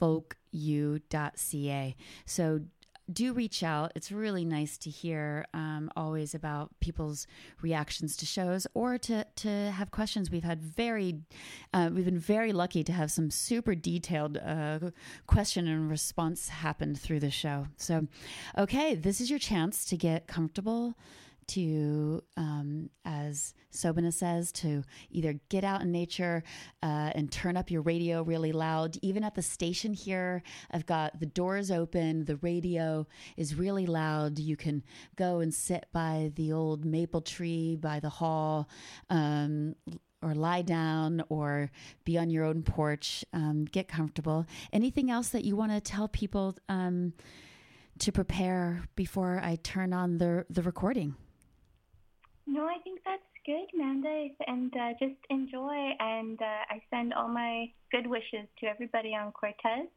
[0.00, 0.36] folku.ca.
[2.26, 2.60] So
[3.12, 3.92] do reach out.
[3.94, 7.26] It's really nice to hear um, always about people's
[7.60, 10.30] reactions to shows or to to have questions.
[10.30, 11.20] We've had very,
[11.72, 14.90] uh, we've been very lucky to have some super detailed uh,
[15.26, 17.66] question and response happened through the show.
[17.76, 18.06] So,
[18.56, 20.94] okay, this is your chance to get comfortable
[21.50, 26.42] to, um, as Sobhana says, to either get out in nature
[26.82, 28.96] uh, and turn up your radio really loud.
[29.02, 34.38] Even at the station here, I've got the doors open, the radio is really loud.
[34.38, 34.82] You can
[35.16, 38.68] go and sit by the old maple tree by the hall.
[39.08, 39.74] Um,
[40.22, 41.70] or lie down or
[42.04, 43.24] be on your own porch.
[43.32, 44.46] Um, get comfortable.
[44.70, 47.14] Anything else that you want to tell people um,
[48.00, 51.14] to prepare before I turn on the the recording?
[52.50, 54.26] No, I think that's good, Manda.
[54.48, 55.92] And uh, just enjoy.
[56.00, 59.88] And uh, I send all my good wishes to everybody on Cortes,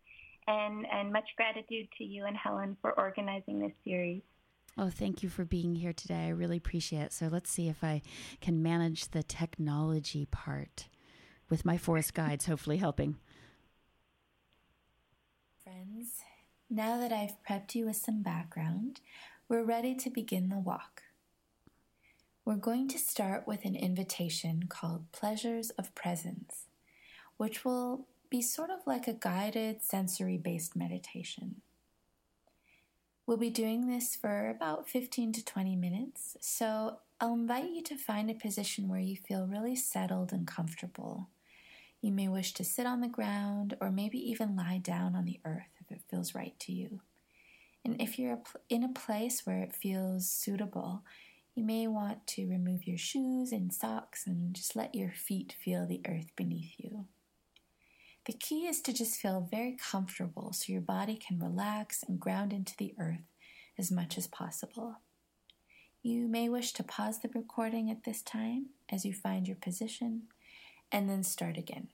[0.45, 4.22] and and much gratitude to you and Helen for organizing this series.
[4.78, 6.26] Oh, thank you for being here today.
[6.26, 7.14] I really appreciate it.
[7.14, 8.04] So let's see if I
[8.39, 10.88] can manage the technology part
[11.49, 13.18] with my forest guides, hopefully helping.
[15.64, 16.22] Friends,
[16.70, 18.99] now that I've prepped you with some background,
[19.47, 21.03] we're ready to begin the walk.
[22.46, 26.66] We're going to start with an invitation called Pleasures of Presence,
[27.38, 31.62] which will be sort of like a guided sensory based meditation.
[33.26, 37.96] We'll be doing this for about 15 to 20 minutes, so I'll invite you to
[37.96, 41.30] find a position where you feel really settled and comfortable.
[42.02, 45.39] You may wish to sit on the ground or maybe even lie down on the
[45.46, 47.00] earth if it feels right to you.
[47.86, 48.39] And if you're
[48.70, 51.04] in a place where it feels suitable,
[51.56, 55.86] you may want to remove your shoes and socks and just let your feet feel
[55.86, 57.06] the earth beneath you.
[58.26, 62.54] The key is to just feel very comfortable so your body can relax and ground
[62.54, 63.28] into the earth
[63.78, 64.97] as much as possible.
[66.01, 70.24] You may wish to pause the recording at this time as you find your position
[70.91, 71.89] and then start again.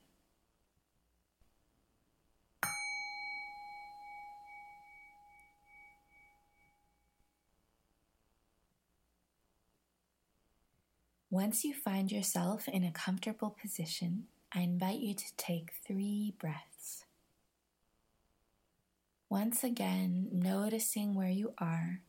[11.32, 17.04] Once you find yourself in a comfortable position, I invite you to take three breaths.
[19.28, 22.00] Once again, noticing where you are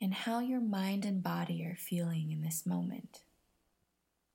[0.00, 3.22] and how your mind and body are feeling in this moment.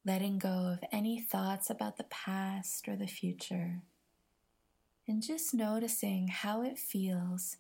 [0.05, 3.83] Letting go of any thoughts about the past or the future,
[5.07, 7.55] and just noticing how it feels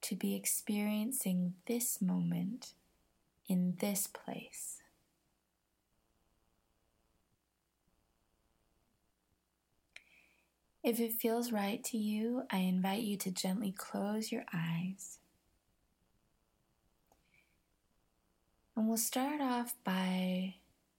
[0.00, 2.72] to be experiencing this moment
[3.48, 4.82] in this place.
[10.86, 15.18] If it feels right to you, I invite you to gently close your eyes.
[18.76, 20.54] And we'll start off by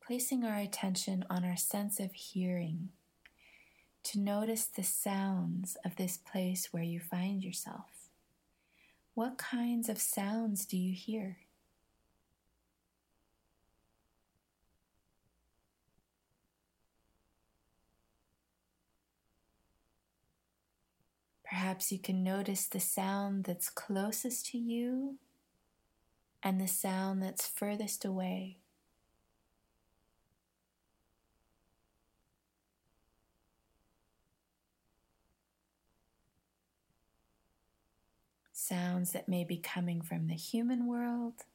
[0.05, 2.89] placing our attention on our sense of hearing
[4.03, 8.09] to notice the sounds of this place where you find yourself.
[9.13, 11.37] What kinds of sounds do you hear?
[21.49, 25.17] Perhaps you can notice the sound that's closest to you
[26.43, 28.57] and the sound that's furthest away.
[38.51, 41.45] Sounds that may be coming from the human world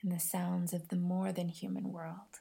[0.00, 2.38] and the sounds of the more than human world.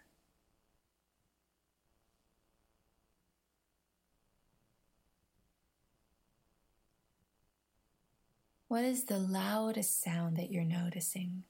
[8.68, 11.44] What is the loudest sound that you're noticing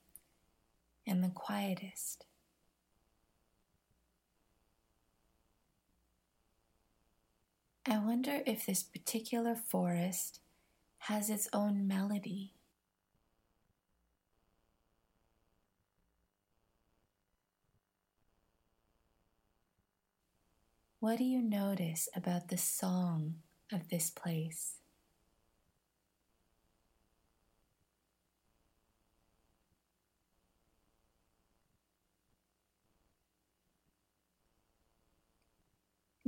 [1.08, 2.26] and the quietest?
[7.90, 10.42] I wonder if this particular forest
[11.00, 12.54] has its own melody.
[21.00, 23.38] What do you notice about the song
[23.72, 24.76] of this place?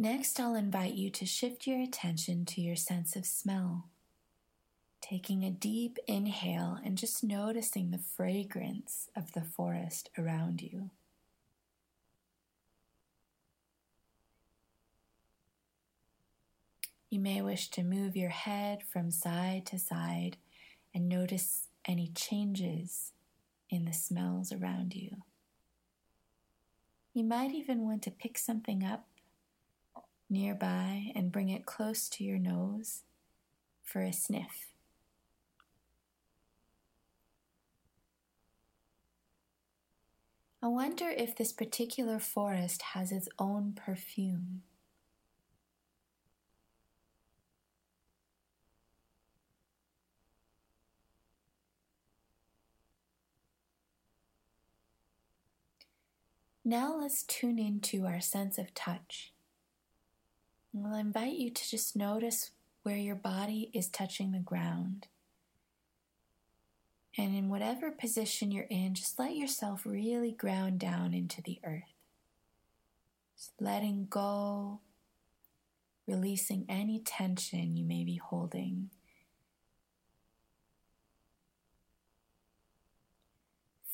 [0.01, 3.89] Next, I'll invite you to shift your attention to your sense of smell.
[5.01, 10.91] Taking a deep inhale and just noticing the fragrance of the forest around you.
[17.09, 20.38] You may wish to move your head from side to side
[20.95, 23.11] and notice any changes
[23.69, 25.23] in the smells around you.
[27.13, 29.09] You might even want to pick something up
[30.30, 33.03] nearby and bring it close to your nose
[33.84, 34.68] for a sniff.
[40.61, 44.64] I wonder if this particular forest has its own perfume.
[56.65, 59.34] Now let's tune into our sense of touch.
[60.75, 62.51] I'll invite you to just notice
[62.83, 65.07] where your body is touching the ground.
[67.17, 71.93] And in whatever position you're in, just let yourself really ground down into the earth.
[73.35, 74.79] Just letting go,
[76.07, 78.89] releasing any tension you may be holding.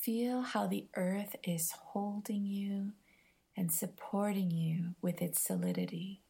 [0.02, 2.92] Feel how the earth is holding you
[3.58, 6.22] and supporting you with its solidity.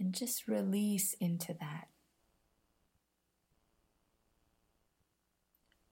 [0.00, 1.88] And just release into that.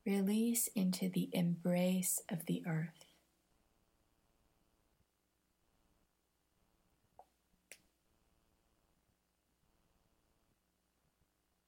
[0.06, 3.04] Release into the embrace of the earth.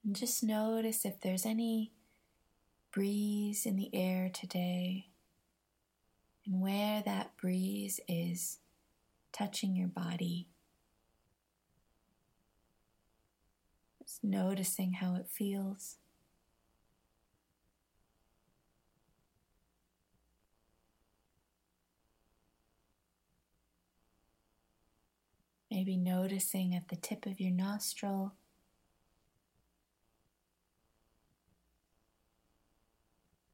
[0.02, 1.92] And just notice if there's any
[2.90, 5.08] breeze in the air today
[6.46, 8.58] and where that breeze is
[9.30, 10.48] touching your body.
[14.10, 15.98] Just noticing how it feels.
[25.70, 28.32] Maybe noticing at the tip of your nostril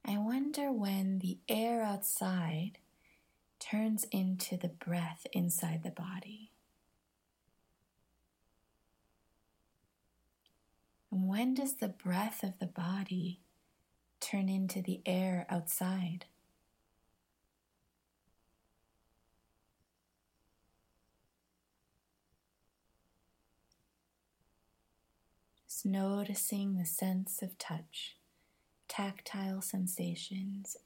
[0.06, 2.78] I wonder when the air outside
[3.58, 6.52] turns into the breath inside the body.
[11.24, 13.40] When does the breath of the body
[14.20, 16.26] turn into the air outside?
[25.66, 28.16] Just noticing the sense of touch
[28.88, 30.76] tactile sensations,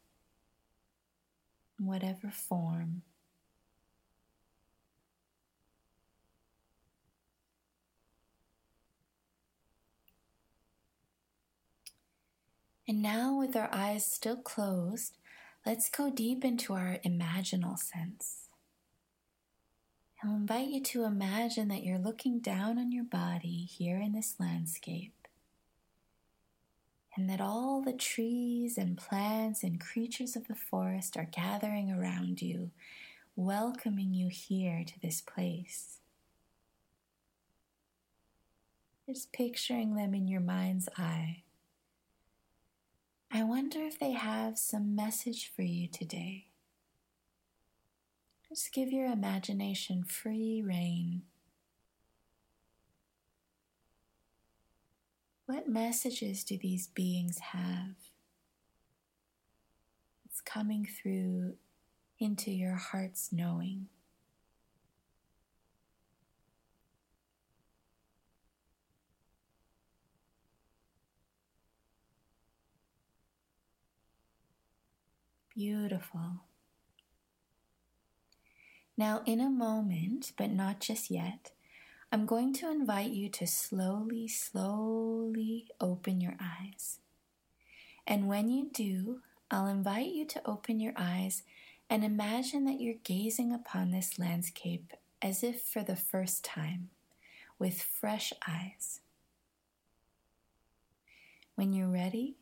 [1.78, 3.02] whatever form.
[12.90, 15.16] And now, with our eyes still closed,
[15.64, 18.48] let's go deep into our imaginal sense.
[20.24, 24.34] I'll invite you to imagine that you're looking down on your body here in this
[24.40, 25.28] landscape
[27.14, 32.42] and that all the trees and plants and creatures of the forest are gathering around
[32.42, 32.72] you,
[33.36, 35.98] welcoming you here to this place.
[39.06, 41.44] Just picturing them in your mind's eye.
[43.32, 46.46] I wonder if they have some message for you today.
[48.48, 51.22] Just give your imagination free rein.
[55.46, 57.94] What messages do these beings have?
[60.24, 61.54] It's coming through
[62.18, 63.86] into your heart's knowing.
[75.60, 76.40] Beautiful.
[78.96, 81.50] Now, in a moment, but not just yet,
[82.10, 87.00] I'm going to invite you to slowly, slowly open your eyes.
[88.06, 89.20] And when you do,
[89.50, 91.42] I'll invite you to open your eyes
[91.90, 96.88] and imagine that you're gazing upon this landscape as if for the first time,
[97.58, 99.00] with fresh eyes.
[101.54, 102.36] When you're ready,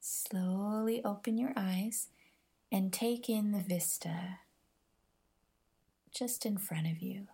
[0.00, 2.08] slowly open your eyes
[2.70, 4.38] and take in the vista
[6.12, 7.26] just in front of you.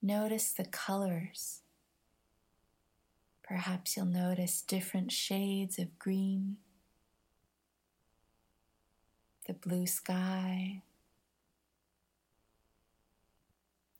[0.00, 1.60] Notice the colors.
[3.42, 6.56] Perhaps you'll notice different shades of green,
[9.46, 10.82] the blue sky,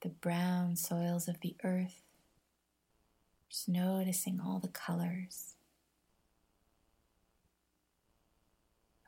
[0.01, 2.03] the brown soils of the earth.
[3.49, 5.55] Just noticing all the colors.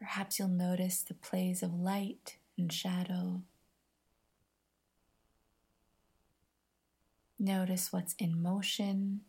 [0.04, 3.40] Perhaps you'll notice the plays of light and shadow.
[7.38, 9.22] Notice what's in motion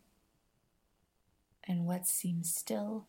[1.66, 3.06] and what seems still.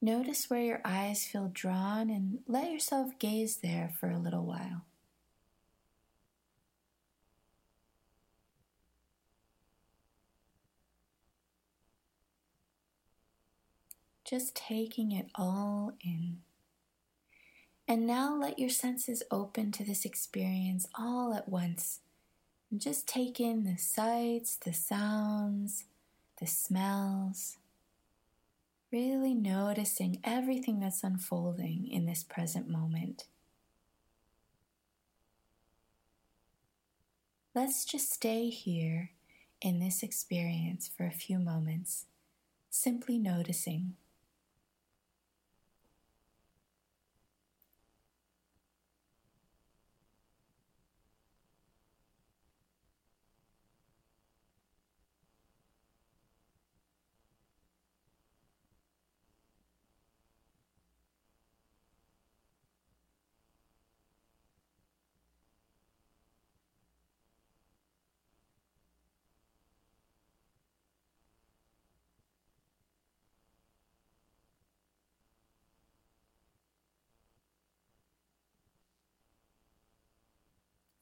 [0.00, 4.86] Notice where your eyes feel drawn and let yourself gaze there for a little while.
[14.34, 16.38] Just taking it all in.
[17.86, 22.00] And now let your senses open to this experience all at once.
[22.68, 25.84] And just take in the sights, the sounds,
[26.40, 27.58] the smells,
[28.90, 33.26] Really noticing everything that's unfolding in this present moment.
[37.54, 39.12] Let's just stay here
[39.60, 42.06] in this experience for a few moments,
[42.68, 43.94] simply noticing.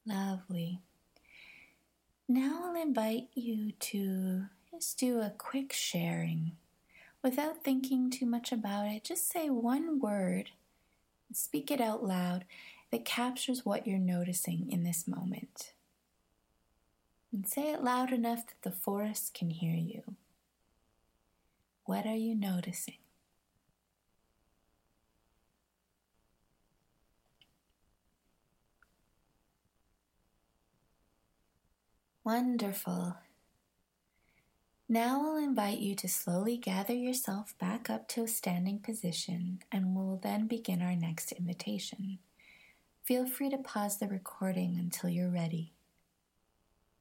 [0.05, 0.79] Lovely.
[2.27, 6.53] Now I'll invite you to just do a quick sharing.
[7.21, 10.51] Without thinking too much about it, just say one word
[11.31, 12.45] speak it out loud
[12.91, 15.73] that captures what you're noticing in this moment.
[17.31, 20.03] And say it loud enough that the forest can hear you.
[21.85, 23.02] What are you noticing?
[32.23, 33.17] Wonderful.
[34.87, 39.95] Now I'll invite you to slowly gather yourself back up to a standing position and
[39.95, 42.19] we'll then begin our next invitation.
[43.03, 45.73] Feel free to pause the recording until you're ready.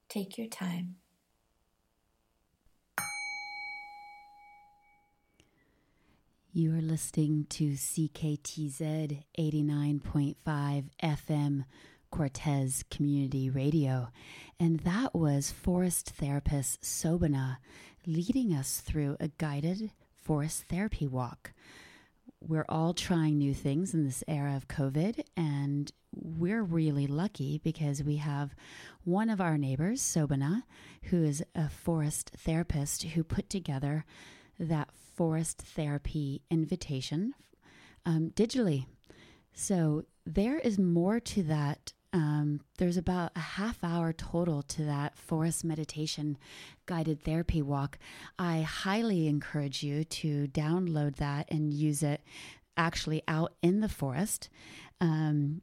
[0.08, 0.96] Take your time.
[6.52, 11.64] You are listening to CKTZ 89.5 FM
[12.12, 14.10] Cortes Community Radio.
[14.60, 17.56] And that was forest therapist Sobhana
[18.06, 21.52] leading us through a guided forest therapy walk.
[22.40, 28.02] We're all trying new things in this era of COVID, and we're really lucky because
[28.02, 28.54] we have
[29.04, 30.64] one of our neighbors, Sobhana,
[31.04, 34.04] who is a forest therapist who put together
[34.58, 37.32] that forest therapy invitation
[38.04, 38.86] um, digitally.
[39.54, 45.16] So there is more to that um, there's about a half hour total to that
[45.16, 46.38] forest meditation
[46.86, 47.98] guided therapy walk.
[48.38, 52.20] I highly encourage you to download that and use it
[52.76, 54.50] actually out in the forest.
[55.00, 55.62] Um,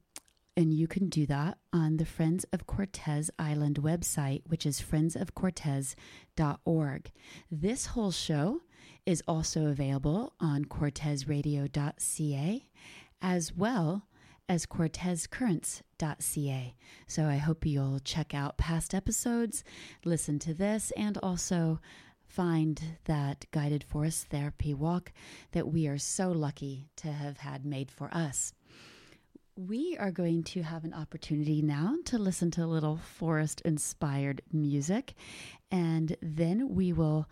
[0.57, 7.11] and you can do that on the Friends of Cortes Island website, which is friendsofcortes.org.
[7.49, 8.61] This whole show
[9.05, 12.69] is also available on cortesradio.ca
[13.21, 14.07] as well
[14.49, 16.75] as cortescurrents.ca.
[17.07, 19.63] So I hope you'll check out past episodes,
[20.03, 21.79] listen to this, and also
[22.27, 25.11] find that guided forest therapy walk
[25.51, 28.53] that we are so lucky to have had made for us.
[29.55, 34.41] We are going to have an opportunity now to listen to a little forest inspired
[34.51, 35.13] music,
[35.69, 37.27] and then we will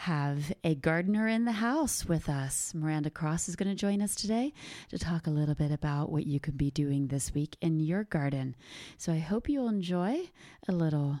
[0.00, 2.74] have a gardener in the house with us.
[2.74, 4.52] Miranda Cross is going to join us today
[4.90, 8.04] to talk a little bit about what you could be doing this week in your
[8.04, 8.54] garden.
[8.98, 10.28] So I hope you'll enjoy
[10.68, 11.20] a little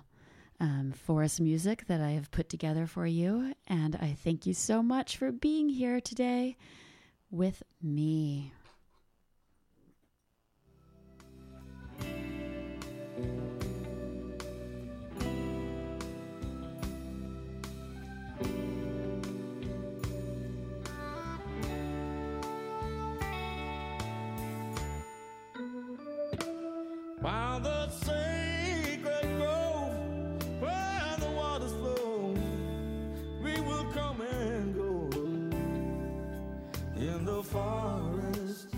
[0.60, 3.54] um, forest music that I have put together for you.
[3.66, 6.58] And I thank you so much for being here today
[7.30, 8.52] with me.
[27.62, 32.34] The secret grove where the waters flow.
[33.42, 35.08] We will come and go
[36.96, 38.68] in the forest.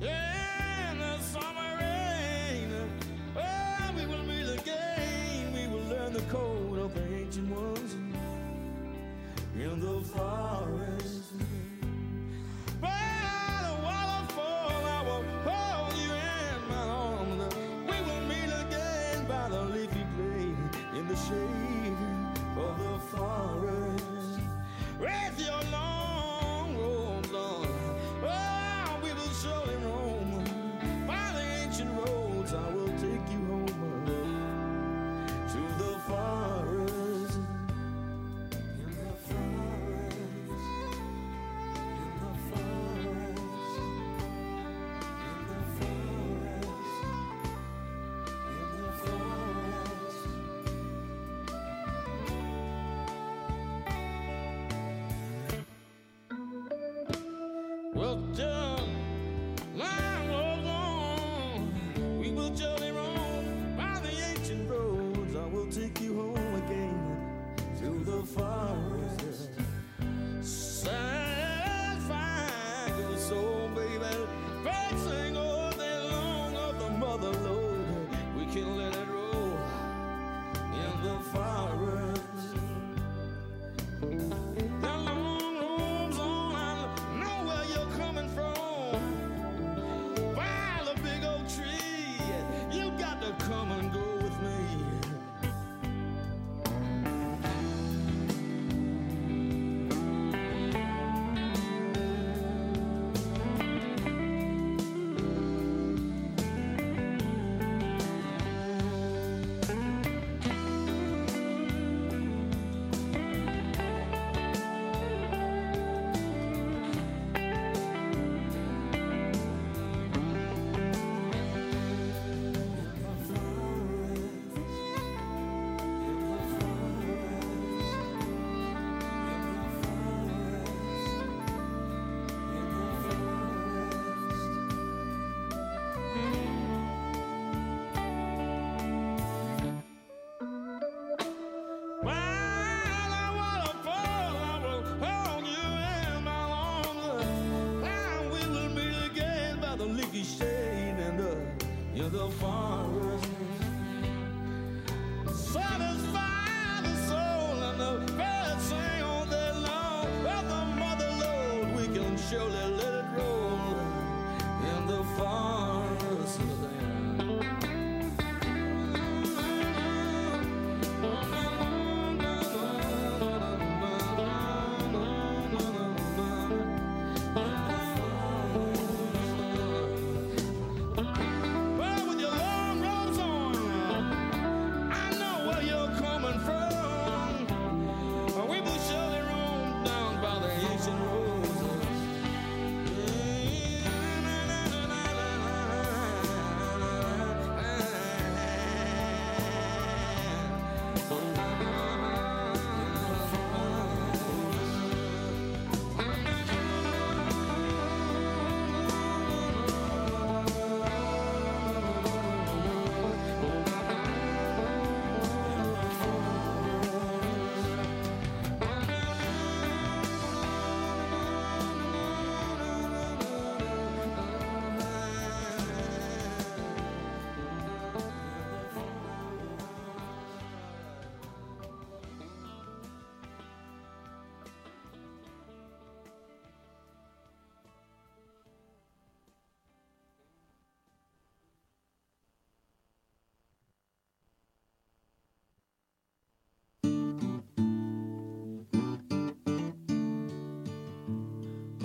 [0.00, 2.70] In the summer rain
[3.34, 7.94] where we will read again, we will learn the code of the ancient ones.
[9.54, 10.35] In the forest.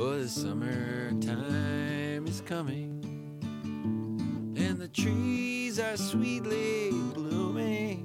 [0.02, 3.04] For the summertime is coming,
[4.58, 8.01] and the trees are sweetly blooming.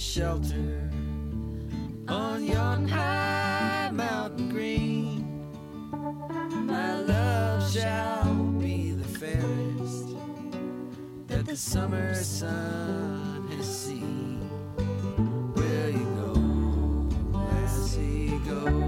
[0.00, 0.90] shelter
[2.08, 5.46] on yon high mountain green.
[6.66, 10.16] My love shall be the fairest
[11.26, 14.48] that the summer sun has seen.
[15.54, 18.79] Will you go as he goes?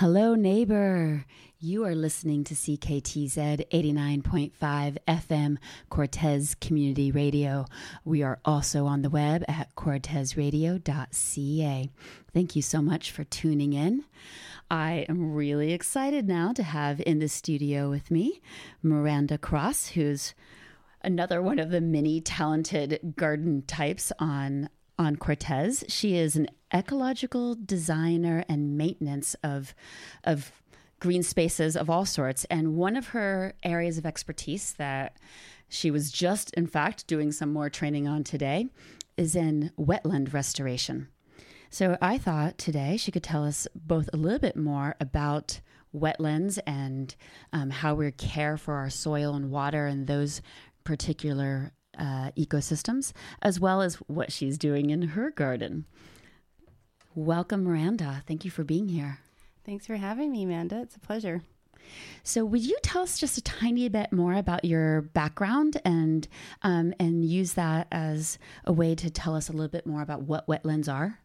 [0.00, 1.24] Hello, neighbor.
[1.58, 5.56] You are listening to CKTZ 89.5 FM
[5.88, 7.64] Cortes Community Radio.
[8.04, 11.90] We are also on the web at cortesradio.ca.
[12.34, 14.04] Thank you so much for tuning in.
[14.70, 18.42] I am really excited now to have in the studio with me
[18.82, 20.34] Miranda Cross, who's
[21.00, 24.68] another one of the many talented garden types on
[24.98, 25.84] on Cortes.
[25.88, 29.74] She is an ecological designer and maintenance of
[30.24, 30.52] of
[30.98, 32.44] green spaces of all sorts.
[32.46, 35.18] And one of her areas of expertise that
[35.68, 38.68] she was just, in fact, doing some more training on today
[39.16, 41.08] is in wetland restoration.
[41.70, 45.60] So I thought today she could tell us both a little bit more about
[45.94, 47.14] wetlands and
[47.52, 50.40] um, how we care for our soil and water and those
[50.84, 53.12] particular uh, ecosystems,
[53.42, 55.86] as well as what she's doing in her garden.
[57.16, 58.22] Welcome, Miranda.
[58.26, 59.20] Thank you for being here.
[59.64, 60.82] Thanks for having me, Manda.
[60.82, 61.40] It's a pleasure.
[62.22, 66.28] So, would you tell us just a tiny bit more about your background and
[66.60, 70.24] um, and use that as a way to tell us a little bit more about
[70.24, 71.18] what wetlands are?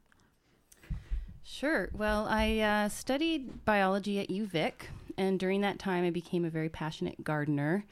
[1.44, 1.90] Sure.
[1.92, 4.74] Well, I uh, studied biology at UVic,
[5.18, 7.84] and during that time, I became a very passionate gardener,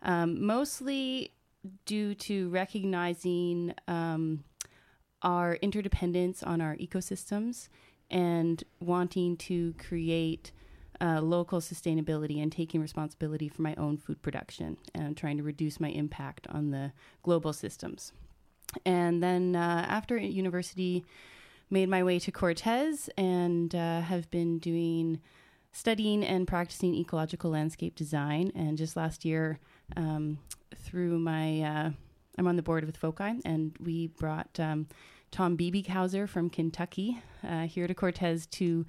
[0.00, 1.32] um, mostly
[1.84, 4.42] due to recognizing um,
[5.22, 7.68] our interdependence on our ecosystems
[8.10, 10.52] and wanting to create
[11.00, 15.80] uh, local sustainability and taking responsibility for my own food production and trying to reduce
[15.80, 16.92] my impact on the
[17.22, 18.12] global systems.
[18.84, 21.04] And then uh, after university,
[21.70, 25.20] made my way to Cortes and uh, have been doing
[25.72, 28.52] studying and practicing ecological landscape design.
[28.54, 29.58] And just last year,
[29.96, 30.38] um,
[30.76, 31.90] through my, uh,
[32.38, 34.86] I'm on the board with FOCI, and we brought um,
[35.32, 38.86] Tom Biebighauser from Kentucky uh, here to Cortes to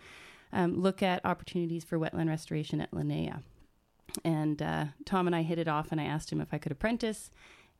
[0.51, 3.41] um, look at opportunities for wetland restoration at Linnaea.
[4.23, 6.71] And uh, Tom and I hit it off, and I asked him if I could
[6.71, 7.31] apprentice.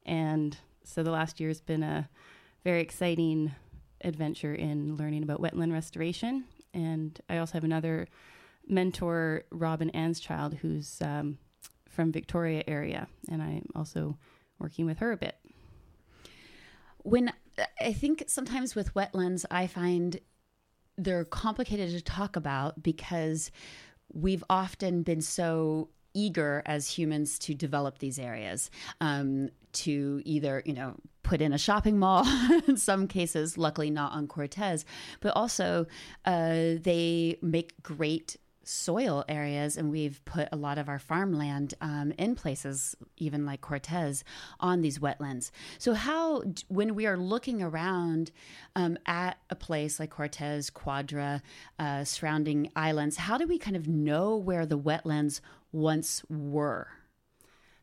[0.05, 2.09] And so the last year has been a
[2.63, 3.51] very exciting
[4.01, 6.45] adventure in learning about wetland restoration.
[6.73, 8.07] And I also have another
[8.67, 11.37] mentor, Robin Anschild, who's um,
[11.87, 14.17] from Victoria area, and I'm also
[14.57, 15.35] working with her a bit.
[17.03, 17.31] When
[17.79, 20.19] I think sometimes with wetlands, I find
[20.97, 23.51] they're complicated to talk about because
[24.13, 28.69] we've often been so eager as humans to develop these areas
[29.01, 32.25] um, to either you know put in a shopping mall
[32.67, 34.85] in some cases luckily not on cortes
[35.21, 35.87] but also
[36.25, 42.13] uh, they make great soil areas, and we've put a lot of our farmland um,
[42.17, 44.23] in places, even like Cortes,
[44.59, 45.51] on these wetlands.
[45.77, 48.31] So, how, when we are looking around
[48.75, 51.41] um, at a place like Cortes, Quadra,
[51.79, 55.41] uh, surrounding islands, how do we kind of know where the wetlands
[55.71, 56.87] once were?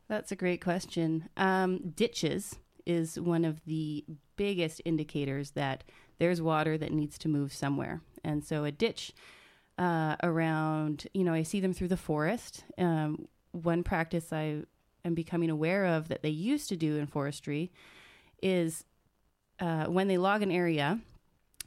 [0.07, 1.29] That's a great question.
[1.37, 4.03] Um, ditches is one of the
[4.35, 5.83] biggest indicators that
[6.19, 8.01] there's water that needs to move somewhere.
[8.23, 9.13] And so, a ditch
[9.81, 12.63] uh, around, you know, I see them through the forest.
[12.77, 14.61] Um, one practice I
[15.03, 17.71] am becoming aware of that they used to do in forestry
[18.43, 18.85] is
[19.59, 20.99] uh, when they log an area,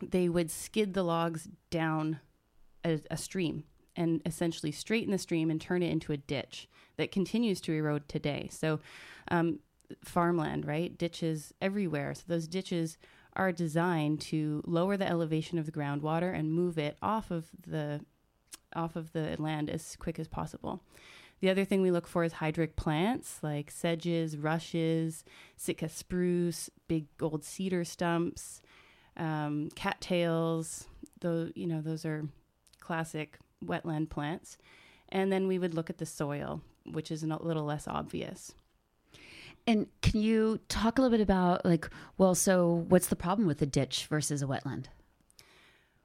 [0.01, 2.21] they would skid the logs down
[2.85, 3.65] a, a stream
[3.97, 8.09] and essentially straighten the stream and turn it into a ditch that continues to erode
[8.09, 8.49] today.
[8.53, 8.79] So,
[9.29, 9.59] um,
[10.05, 10.97] farmland, right?
[10.97, 12.15] Ditches everywhere.
[12.15, 12.97] So, those ditches
[13.37, 18.01] are designed to lower the elevation of the groundwater and move it off of the
[18.75, 20.81] off of the land as quick as possible.
[21.41, 25.25] The other thing we look for is hydric plants like sedges, rushes,
[25.57, 28.63] Sitka spruce, big old cedar stumps,
[29.17, 30.87] um, cattails.
[31.21, 32.29] Those you know those are
[32.81, 34.59] classic wetland plants.
[35.11, 38.55] And then we would look at the soil, which is a little less obvious.
[39.67, 41.89] And can you talk a little bit about like,
[42.19, 44.87] well, so what's the problem with a ditch versus a wetland?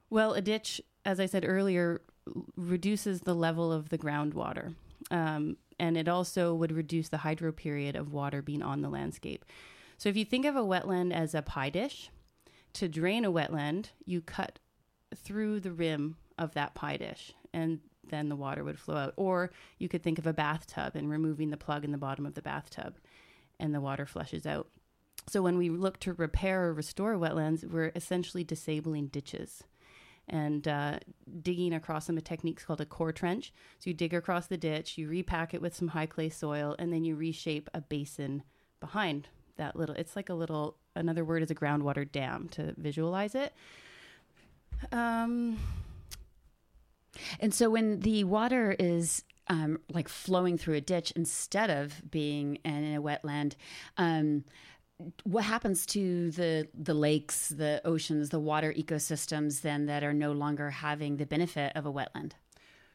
[0.08, 2.00] Well, a ditch, as I said earlier,
[2.56, 4.74] reduces the level of the groundwater.
[5.10, 9.44] Um, and it also would reduce the hydro period of water being on the landscape.
[9.98, 12.10] So if you think of a wetland as a pie dish,
[12.74, 14.58] to drain a wetland, you cut
[15.14, 19.14] through the rim of that pie dish and then the water would flow out.
[19.16, 22.34] Or you could think of a bathtub and removing the plug in the bottom of
[22.34, 22.96] the bathtub
[23.60, 24.66] and the water flushes out.
[25.28, 29.62] So when we look to repair or restore wetlands, we're essentially disabling ditches
[30.28, 30.98] and uh,
[31.42, 33.52] digging across them a technique called a core trench.
[33.78, 36.92] So you dig across the ditch, you repack it with some high clay soil, and
[36.92, 38.42] then you reshape a basin
[38.80, 39.94] behind that little.
[39.96, 40.76] It's like a little.
[40.96, 43.52] Another word is a groundwater dam to visualize it.
[44.90, 45.58] Um,
[47.40, 52.56] And so when the water is um, like flowing through a ditch instead of being
[52.64, 53.56] in a wetland,
[53.98, 54.44] um,
[55.24, 60.30] what happens to the the lakes, the oceans, the water ecosystems then that are no
[60.32, 62.32] longer having the benefit of a wetland?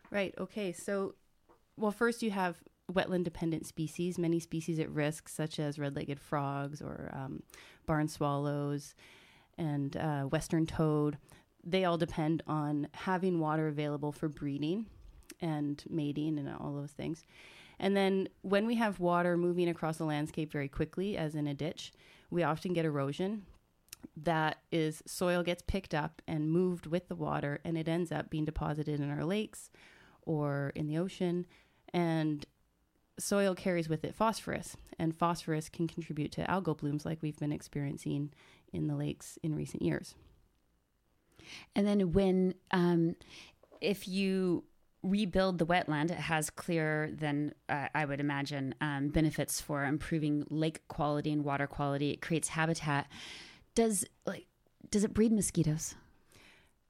[0.09, 0.33] Right.
[0.37, 0.71] Okay.
[0.71, 1.15] So,
[1.77, 2.61] well, first you have
[2.91, 7.43] wetland dependent species, many species at risk, such as red legged frogs or um,
[7.85, 8.95] barn swallows
[9.57, 11.17] and uh, western toad.
[11.65, 14.85] They all depend on having water available for breeding
[15.41, 17.25] and mating and all those things.
[17.79, 21.53] And then when we have water moving across the landscape very quickly, as in a
[21.53, 21.91] ditch,
[22.29, 23.43] we often get erosion.
[24.15, 28.29] That is, soil gets picked up and moved with the water, and it ends up
[28.29, 29.69] being deposited in our lakes
[30.21, 31.45] or in the ocean.
[31.93, 32.45] And
[33.19, 37.51] soil carries with it phosphorus, and phosphorus can contribute to algal blooms like we've been
[37.51, 38.31] experiencing
[38.71, 40.15] in the lakes in recent years.
[41.75, 43.15] And then when, um,
[43.81, 44.63] if you
[45.05, 50.45] rebuild the wetland, it has clear, then uh, I would imagine, um, benefits for improving
[50.49, 52.11] lake quality and water quality.
[52.11, 53.07] It creates habitat.
[53.75, 54.47] Does like
[54.89, 55.95] does it breed mosquitoes?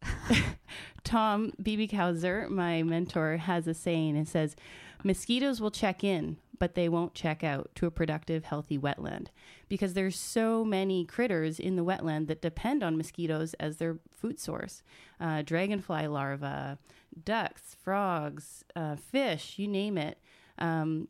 [1.03, 4.15] Tom Biebighauser, my mentor, has a saying.
[4.15, 4.55] It says,
[5.03, 9.27] "Mosquitoes will check in, but they won't check out to a productive, healthy wetland
[9.67, 14.39] because there's so many critters in the wetland that depend on mosquitoes as their food
[14.39, 14.83] source.
[15.19, 16.77] Uh, dragonfly larvae,
[17.23, 20.19] ducks, frogs, uh, fish, you name it.
[20.57, 21.07] Um,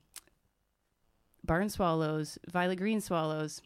[1.44, 3.62] barn swallows, violet green swallows,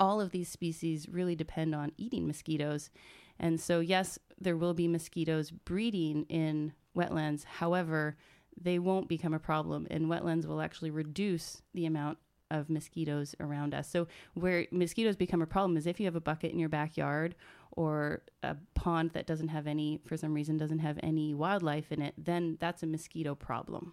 [0.00, 2.90] all of these species really depend on eating mosquitoes.
[3.38, 7.44] And so, yes, there will be mosquitoes breeding in wetlands.
[7.44, 8.16] However,
[8.60, 12.18] they won't become a problem, and wetlands will actually reduce the amount
[12.50, 13.88] of mosquitoes around us.
[13.88, 17.34] So, where mosquitoes become a problem is if you have a bucket in your backyard
[17.72, 22.00] or a pond that doesn't have any, for some reason, doesn't have any wildlife in
[22.00, 23.92] it, then that's a mosquito problem.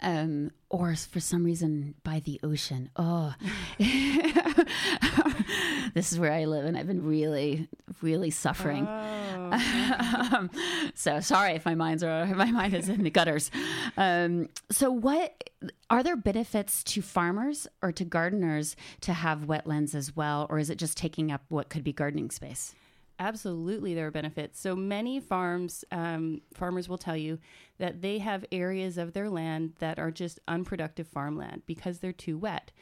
[0.00, 2.90] Um, or for some reason by the ocean.
[2.96, 3.34] Oh,
[5.94, 7.68] this is where I live, and I've been really,
[8.02, 8.86] really suffering.
[9.52, 10.50] um,
[10.94, 13.50] so sorry if my mind's are my mind is in the gutters.
[13.96, 15.50] Um, so, what
[15.90, 20.68] are there benefits to farmers or to gardeners to have wetlands as well, or is
[20.68, 22.74] it just taking up what could be gardening space?
[23.20, 24.58] Absolutely, there are benefits.
[24.58, 27.38] So many farms, um, farmers will tell you
[27.78, 32.36] that they have areas of their land that are just unproductive farmland because they're too
[32.36, 32.72] wet.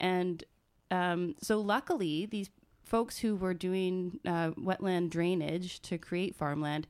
[0.00, 0.42] And
[0.90, 2.50] um, so, luckily, these
[2.86, 6.86] folks who were doing uh, wetland drainage to create farmland,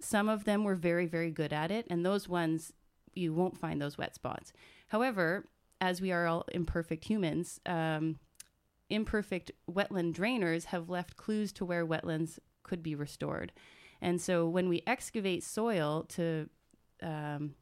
[0.00, 1.86] some of them were very, very good at it.
[1.88, 2.72] And those ones,
[3.14, 4.52] you won't find those wet spots.
[4.88, 5.46] However,
[5.80, 8.18] as we are all imperfect humans, um,
[8.90, 13.52] imperfect wetland drainers have left clues to where wetlands could be restored.
[14.02, 16.48] And so when we excavate soil to
[17.02, 17.54] um,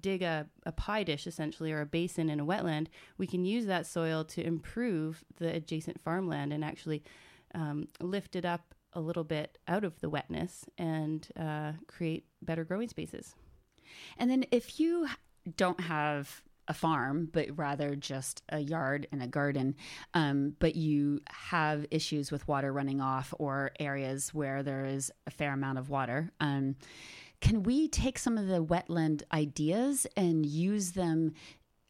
[0.00, 2.86] dig a, a pie dish essentially or a basin in a wetland,
[3.18, 7.02] we can use that soil to improve the adjacent farmland and actually
[7.54, 12.64] um, lift it up a little bit out of the wetness and uh, create better
[12.64, 13.34] growing spaces.
[14.18, 15.08] And then if you
[15.56, 19.74] don't have a farm, but rather just a yard and a garden.
[20.14, 25.30] Um, but you have issues with water running off or areas where there is a
[25.30, 26.30] fair amount of water.
[26.40, 26.76] Um,
[27.40, 31.34] can we take some of the wetland ideas and use them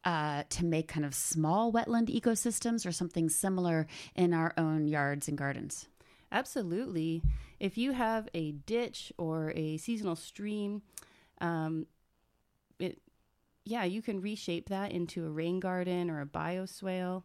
[0.04, 5.28] uh, to make kind of small wetland ecosystems or something similar in our own yards
[5.28, 5.88] and gardens?
[6.30, 7.22] Absolutely.
[7.60, 10.82] If you have a ditch or a seasonal stream,
[11.40, 11.86] um,
[12.78, 13.00] it
[13.64, 17.22] yeah, you can reshape that into a rain garden or a bioswale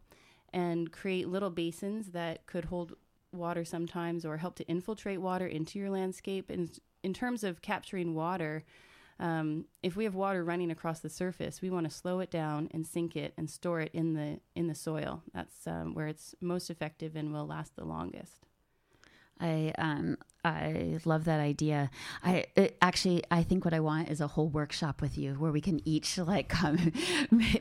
[0.53, 2.93] and create little basins that could hold
[3.33, 6.49] water sometimes or help to infiltrate water into your landscape.
[6.49, 8.63] And in terms of capturing water,
[9.19, 12.69] um, if we have water running across the surface, we want to slow it down
[12.71, 15.23] and sink it and store it in the in the soil.
[15.33, 18.45] That's um, where it's most effective and will last the longest.
[19.39, 21.89] I um I love that idea.
[22.23, 25.51] I it, actually I think what I want is a whole workshop with you where
[25.51, 26.91] we can each like come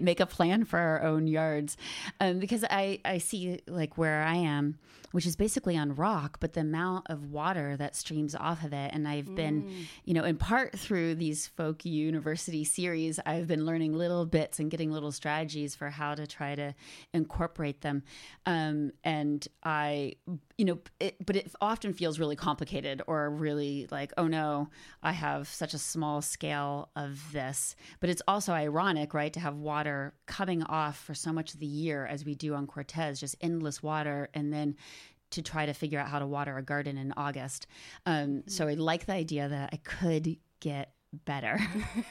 [0.01, 1.77] make a plan for our own yards,
[2.20, 4.78] um, because I I see like where I am,
[5.12, 8.91] which is basically on rock, but the amount of water that streams off of it,
[8.93, 9.37] and I've mm.
[9.37, 14.59] been you know in part through these folk university series, I've been learning little bits
[14.59, 16.74] and getting little strategies for how to try to
[17.12, 18.03] incorporate them,
[18.45, 20.16] um, and I
[20.59, 24.69] you know it, but it often feels really complicated complicated or really like, oh no,
[25.03, 27.77] I have such a small scale of this.
[28.01, 31.66] But it's also ironic, right, to have water coming off for so much of the
[31.66, 34.28] year as we do on Cortes, just endless water.
[34.35, 34.77] And then
[35.31, 37.66] to try to figure out how to water a garden in August.
[38.05, 40.93] Um, so I like the idea that I could get
[41.24, 41.59] better.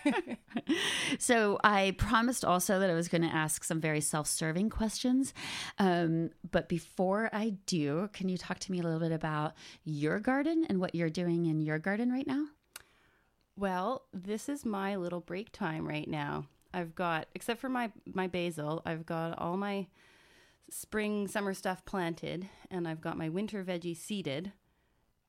[1.20, 5.34] so I promised also that I was going to ask some very self-serving questions.
[5.80, 10.20] Um, but before I do, can you talk to me a little bit about your
[10.20, 12.46] garden and what you're doing in your garden right now?
[13.58, 16.46] Well, this is my little break time right now.
[16.74, 19.88] I've got, except for my my basil, I've got all my
[20.70, 24.52] spring summer stuff planted, and I've got my winter veggies seeded,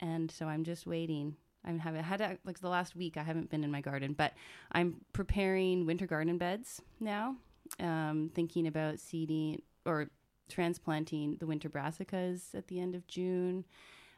[0.01, 1.37] and so I'm just waiting.
[1.65, 3.17] I haven't had like the last week.
[3.17, 4.35] I haven't been in my garden, but
[4.73, 7.37] I'm preparing winter garden beds now.
[7.81, 10.09] Um, thinking about seeding or
[10.49, 13.65] transplanting the winter brassicas at the end of June,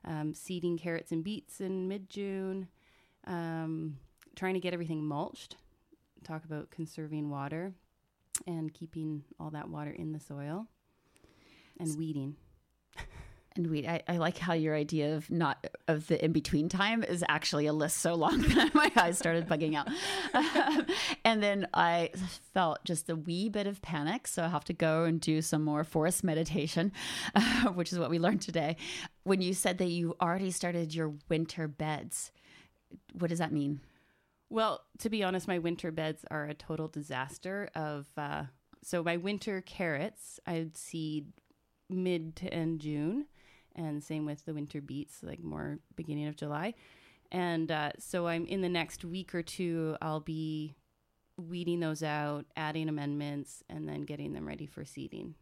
[0.04, 2.68] um, seeding carrots and beets in mid June,
[3.26, 3.96] um,
[4.36, 5.56] trying to get everything mulched.
[6.24, 7.72] Talk about conserving water
[8.46, 10.66] and keeping all that water in the soil
[11.78, 12.36] and weeding.
[13.58, 17.02] And we, I, I like how your idea of not of the in between time
[17.02, 19.88] is actually a list so long that my eyes started bugging out.
[20.32, 20.86] Um,
[21.24, 22.10] and then I
[22.54, 25.64] felt just a wee bit of panic, so I have to go and do some
[25.64, 26.92] more forest meditation,
[27.34, 28.76] uh, which is what we learned today.
[29.24, 32.30] When you said that you already started your winter beds,
[33.12, 33.80] what does that mean?
[34.50, 37.70] Well, to be honest, my winter beds are a total disaster.
[37.74, 38.44] Of uh,
[38.84, 41.32] so my winter carrots, I'd seed
[41.88, 43.26] mid to end June,
[43.74, 46.74] and same with the winter beets, like more beginning of July.
[47.30, 50.74] And uh, so I'm in the next week or two, I'll be
[51.36, 55.34] weeding those out, adding amendments, and then getting them ready for seeding.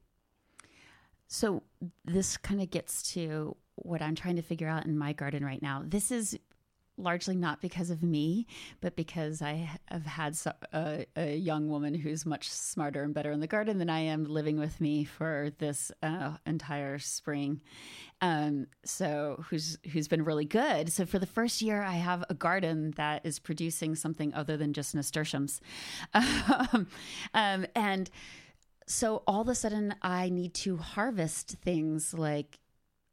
[1.29, 1.63] So
[2.05, 5.63] this kind of gets to what I'm trying to figure out in my garden right
[5.63, 5.83] now.
[5.85, 6.39] This is
[6.99, 8.47] largely not because of me,
[8.81, 10.37] but because I have had
[10.73, 14.25] a, a, young woman who's much smarter and better in the garden than I am
[14.25, 17.61] living with me for this uh, entire spring.
[18.21, 20.91] Um, so who's who's been really good.
[20.91, 24.73] So for the first year, I have a garden that is producing something other than
[24.73, 25.61] just nasturtiums,
[26.15, 26.87] um,
[27.35, 28.11] um, and
[28.87, 32.59] so all of a sudden I need to harvest things like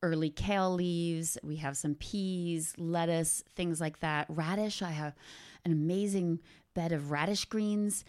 [0.03, 1.37] early kale leaves.
[1.43, 4.27] We have some peas, lettuce, things like that.
[4.29, 5.15] Radish, I have
[5.65, 6.39] an amazing
[6.75, 8.05] bed of radish greens.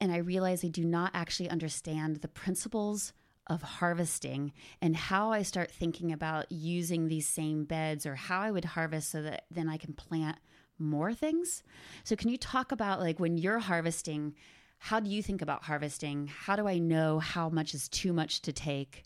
[0.00, 3.12] And I realize I do not actually understand the principles
[3.46, 8.50] of harvesting and how I start thinking about using these same beds or how I
[8.50, 10.38] would harvest so that then I can plant
[10.78, 11.62] more things.
[12.04, 14.34] So, can you talk about like when you're harvesting?
[14.78, 16.26] How do you think about harvesting?
[16.26, 19.04] How do I know how much is too much to take?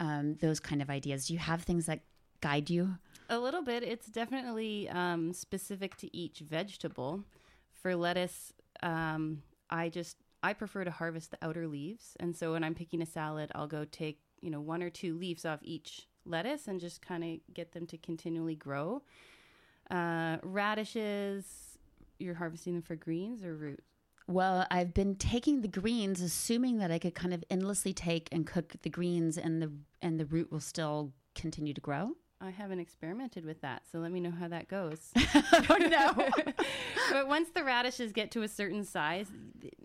[0.00, 1.26] Um, those kind of ideas.
[1.26, 2.00] Do you have things that
[2.40, 2.96] guide you?
[3.28, 3.82] A little bit.
[3.82, 7.24] It's definitely um, specific to each vegetable.
[7.72, 8.52] For lettuce,
[8.82, 13.02] um, I just I prefer to harvest the outer leaves, and so when I'm picking
[13.02, 16.80] a salad, I'll go take you know one or two leaves off each lettuce and
[16.80, 19.02] just kind of get them to continually grow.
[19.90, 21.78] Uh, radishes,
[22.18, 23.93] you're harvesting them for greens or roots.
[24.26, 28.46] Well, I've been taking the greens, assuming that I could kind of endlessly take and
[28.46, 29.70] cook the greens, and the
[30.00, 32.12] and the root will still continue to grow.
[32.40, 35.12] I haven't experimented with that, so let me know how that goes.
[37.10, 39.28] but once the radishes get to a certain size,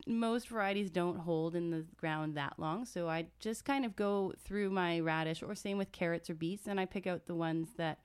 [0.07, 2.85] most varieties don't hold in the ground that long.
[2.85, 6.67] So I just kind of go through my radish, or same with carrots or beets,
[6.67, 7.99] and I pick out the ones that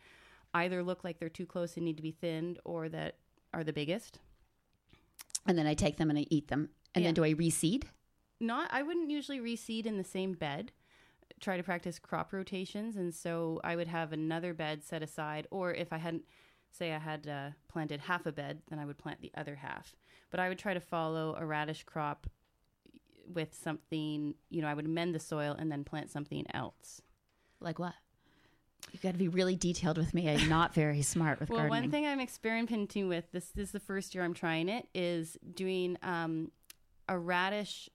[0.52, 3.16] either look like they're too close and need to be thinned, or that
[3.52, 4.18] are the biggest
[5.46, 6.70] and then I take them and I eat them.
[6.94, 7.08] And yeah.
[7.08, 7.84] then do I reseed?
[8.40, 10.72] Not, I wouldn't usually reseed in the same bed.
[11.40, 15.46] Try to practice crop rotations, and so I would have another bed set aside.
[15.50, 16.24] Or if I hadn't,
[16.70, 19.94] say, I had uh, planted half a bed, then I would plant the other half.
[20.30, 22.26] But I would try to follow a radish crop
[23.32, 24.34] with something.
[24.50, 27.00] You know, I would amend the soil and then plant something else.
[27.60, 27.94] Like what?
[28.92, 30.28] You got to be really detailed with me.
[30.28, 31.70] I'm not very smart with well, gardening.
[31.70, 34.88] Well, one thing I'm experimenting with this, this is the first year I'm trying it
[34.94, 36.52] is doing um,
[37.08, 37.90] a radish.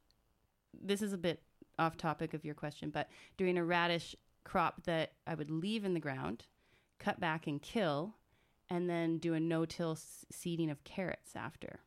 [0.73, 1.41] This is a bit
[1.77, 5.93] off topic of your question, but doing a radish crop that I would leave in
[5.93, 6.45] the ground,
[6.99, 8.15] cut back and kill,
[8.69, 9.97] and then do a no-till
[10.31, 11.79] seeding of carrots after.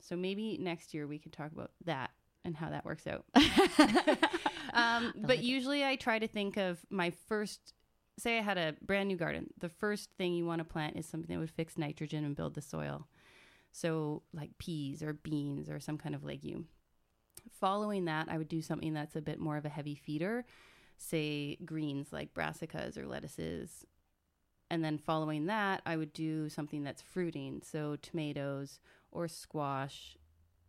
[0.00, 2.10] So maybe next year we could talk about that
[2.44, 3.24] and how that works out.
[4.72, 7.74] um, but usually I try to think of my first
[8.18, 11.06] say I had a brand new garden, the first thing you want to plant is
[11.06, 13.06] something that would fix nitrogen and build the soil.
[13.72, 16.68] So, like peas or beans or some kind of legume.
[17.60, 20.46] Following that, I would do something that's a bit more of a heavy feeder,
[20.96, 23.84] say greens like brassicas or lettuces.
[24.70, 28.80] And then following that, I would do something that's fruiting, so tomatoes
[29.12, 30.16] or squash.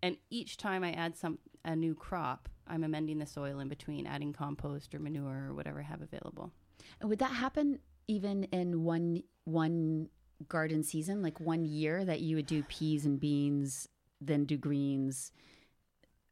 [0.03, 4.05] And each time I add some a new crop, I'm amending the soil in between,
[4.05, 6.51] adding compost or manure or whatever I have available.
[6.99, 10.09] And would that happen even in one one
[10.47, 13.87] garden season, like one year that you would do peas and beans,
[14.21, 15.31] then do greens?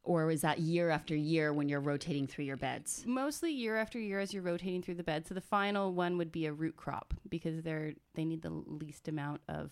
[0.02, 3.02] Or is that year after year when you're rotating through your beds?
[3.06, 5.26] Mostly year after year as you're rotating through the bed.
[5.26, 9.08] So the final one would be a root crop because they're they need the least
[9.08, 9.70] amount of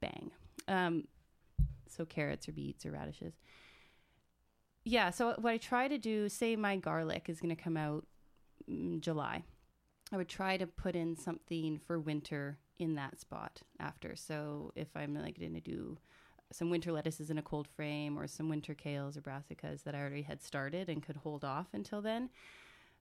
[0.00, 0.32] bang.
[0.66, 1.04] Um,
[1.88, 3.34] so carrots or beets or radishes.
[4.84, 5.10] Yeah.
[5.10, 8.04] So what I try to do, say my garlic is going to come out
[8.70, 9.44] mm, July,
[10.12, 14.14] I would try to put in something for winter in that spot after.
[14.14, 15.98] So if I'm like going to do
[16.52, 20.00] some winter lettuces in a cold frame or some winter kales or brassicas that I
[20.00, 22.30] already had started and could hold off until then.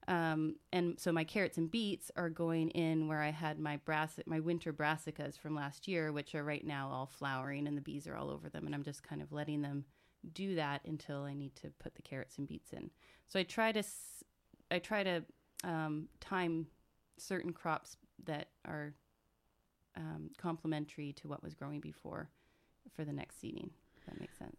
[0.07, 4.19] Um, and so my carrots and beets are going in where I had my brass
[4.27, 8.07] my winter brassicas from last year, which are right now all flowering and the bees
[8.07, 9.86] are all over them, and I'm just kind of letting them
[10.34, 12.91] do that until I need to put the carrots and beets in.
[13.26, 13.84] So I try to
[14.69, 15.23] I try to
[15.64, 16.68] um, time
[17.18, 18.94] certain crops that are
[19.96, 22.30] um, complementary to what was growing before
[22.96, 23.70] for the next seeding.
[23.98, 24.58] If that makes sense.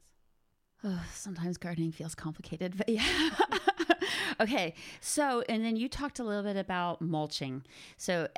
[0.85, 3.31] Oh, sometimes gardening feels complicated, but yeah.
[4.41, 4.75] okay.
[5.01, 7.65] So, and then you talked a little bit about mulching.
[7.97, 8.29] So,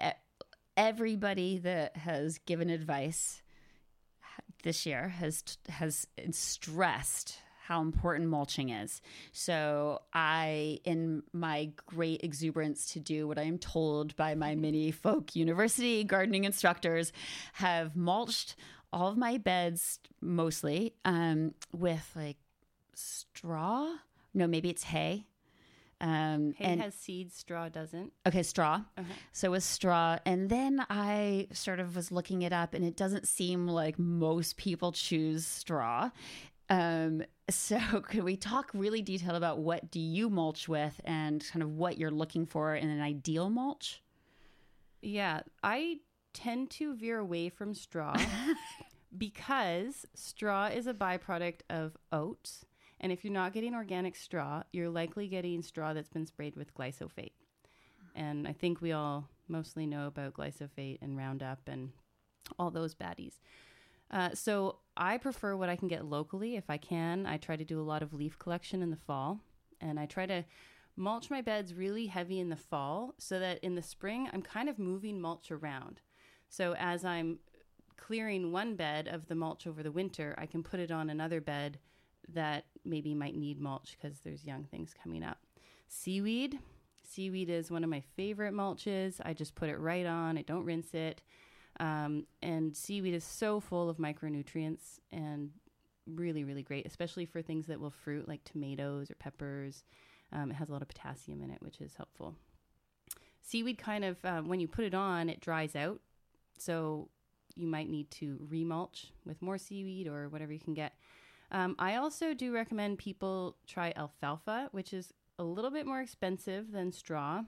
[0.77, 3.43] everybody that has given advice
[4.62, 7.39] this year has has stressed
[7.69, 9.03] how important mulching is.
[9.32, 14.90] So, I in my great exuberance to do what I am told by my mini
[14.90, 17.12] folk university gardening instructors
[17.53, 18.57] have mulched
[18.90, 22.39] all of my beds mostly um, with like
[22.95, 23.97] straw.
[24.32, 25.27] No, maybe it's hay.
[26.01, 28.12] Um, Hay and has seeds, straw doesn't.
[28.24, 28.82] okay, straw.
[28.97, 29.09] Okay.
[29.32, 33.27] So with straw, and then I sort of was looking it up, and it doesn't
[33.27, 36.11] seem like most people choose straw.
[36.70, 41.62] Um, so could we talk really detailed about what do you mulch with, and kind
[41.62, 44.03] of what you're looking for in an ideal mulch?
[45.01, 46.01] Yeah, I
[46.35, 48.16] tend to veer away from straw
[49.16, 52.65] because straw is a byproduct of oats.
[53.01, 56.74] And if you're not getting organic straw, you're likely getting straw that's been sprayed with
[56.74, 57.32] glyphosate.
[58.15, 61.93] And I think we all mostly know about glyphosate and Roundup and
[62.59, 63.35] all those baddies.
[64.10, 67.26] Uh, so I prefer what I can get locally if I can.
[67.26, 69.40] I try to do a lot of leaf collection in the fall,
[69.80, 70.44] and I try to
[70.97, 74.68] mulch my beds really heavy in the fall so that in the spring I'm kind
[74.68, 76.01] of moving mulch around.
[76.48, 77.39] So as I'm
[77.97, 81.40] clearing one bed of the mulch over the winter, I can put it on another
[81.40, 81.78] bed
[82.30, 85.39] that maybe might need mulch because there's young things coming up.
[85.86, 86.59] Seaweed.
[87.02, 89.20] Seaweed is one of my favorite mulches.
[89.24, 91.22] I just put it right on, I don't rinse it.
[91.80, 95.50] Um, and seaweed is so full of micronutrients and
[96.06, 99.84] really, really great, especially for things that will fruit like tomatoes or peppers.
[100.32, 102.34] Um, it has a lot of potassium in it, which is helpful.
[103.42, 106.00] Seaweed kind of, um, when you put it on, it dries out.
[106.59, 107.09] So
[107.55, 110.94] you might need to remulch with more seaweed or whatever you can get.
[111.50, 116.72] Um, I also do recommend people try alfalfa, which is a little bit more expensive
[116.72, 117.42] than straw.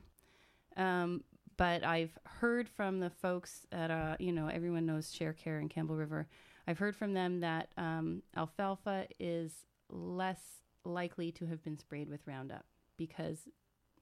[0.77, 1.25] Um,
[1.57, 5.97] but I've heard from the folks at, uh, you know, everyone knows Shar-Kare and Campbell
[5.97, 6.27] River.
[6.67, 9.53] I've heard from them that um, alfalfa is
[9.89, 10.41] less
[10.85, 12.65] likely to have been sprayed with Roundup
[12.97, 13.49] because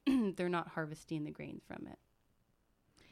[0.36, 1.98] they're not harvesting the grain from it.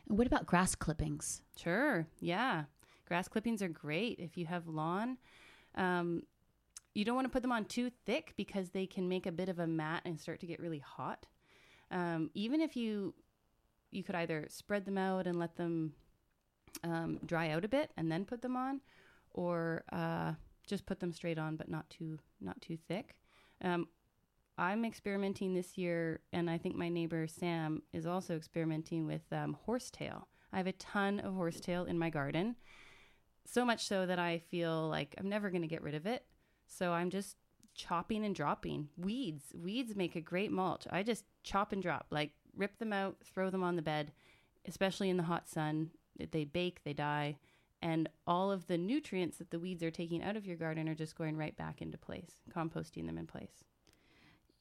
[0.09, 1.43] And what about grass clippings?
[1.57, 2.07] Sure.
[2.21, 2.65] Yeah.
[3.07, 5.19] Grass clippings are great if you have lawn.
[5.75, 6.23] Um,
[6.95, 9.49] you don't want to put them on too thick because they can make a bit
[9.49, 11.27] of a mat and start to get really hot.
[11.91, 13.15] Um, even if you
[13.97, 15.95] you could either spread them out and let them
[16.85, 18.81] um, dry out a bit and then put them on,
[19.31, 20.33] or uh,
[20.67, 23.17] just put them straight on, but not too not too thick.
[23.63, 23.89] Um,
[24.59, 29.57] I'm experimenting this year, and I think my neighbor Sam is also experimenting with um,
[29.65, 30.29] horsetail.
[30.53, 32.57] I have a ton of horsetail in my garden,
[33.45, 36.25] so much so that I feel like I'm never going to get rid of it.
[36.67, 37.37] So I'm just
[37.75, 39.53] chopping and dropping weeds.
[39.55, 40.87] Weeds make a great mulch.
[40.91, 44.13] I just chop and drop, like rip them out, throw them on the bed,
[44.67, 45.91] especially in the hot sun.
[46.33, 47.37] They bake, they die,
[47.83, 50.95] and all of the nutrients that the weeds are taking out of your garden are
[50.95, 53.65] just going right back into place, composting them in place.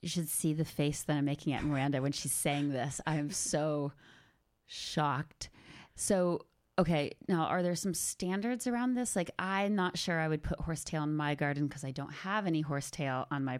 [0.02, 3.02] You should see the face that I'm making at Miranda when she's saying this.
[3.08, 3.94] I am so
[4.68, 5.50] shocked.
[5.96, 6.46] So,
[6.78, 9.16] okay, now are there some standards around this?
[9.16, 12.46] Like, I'm not sure I would put horsetail in my garden because I don't have
[12.46, 13.58] any horsetail on my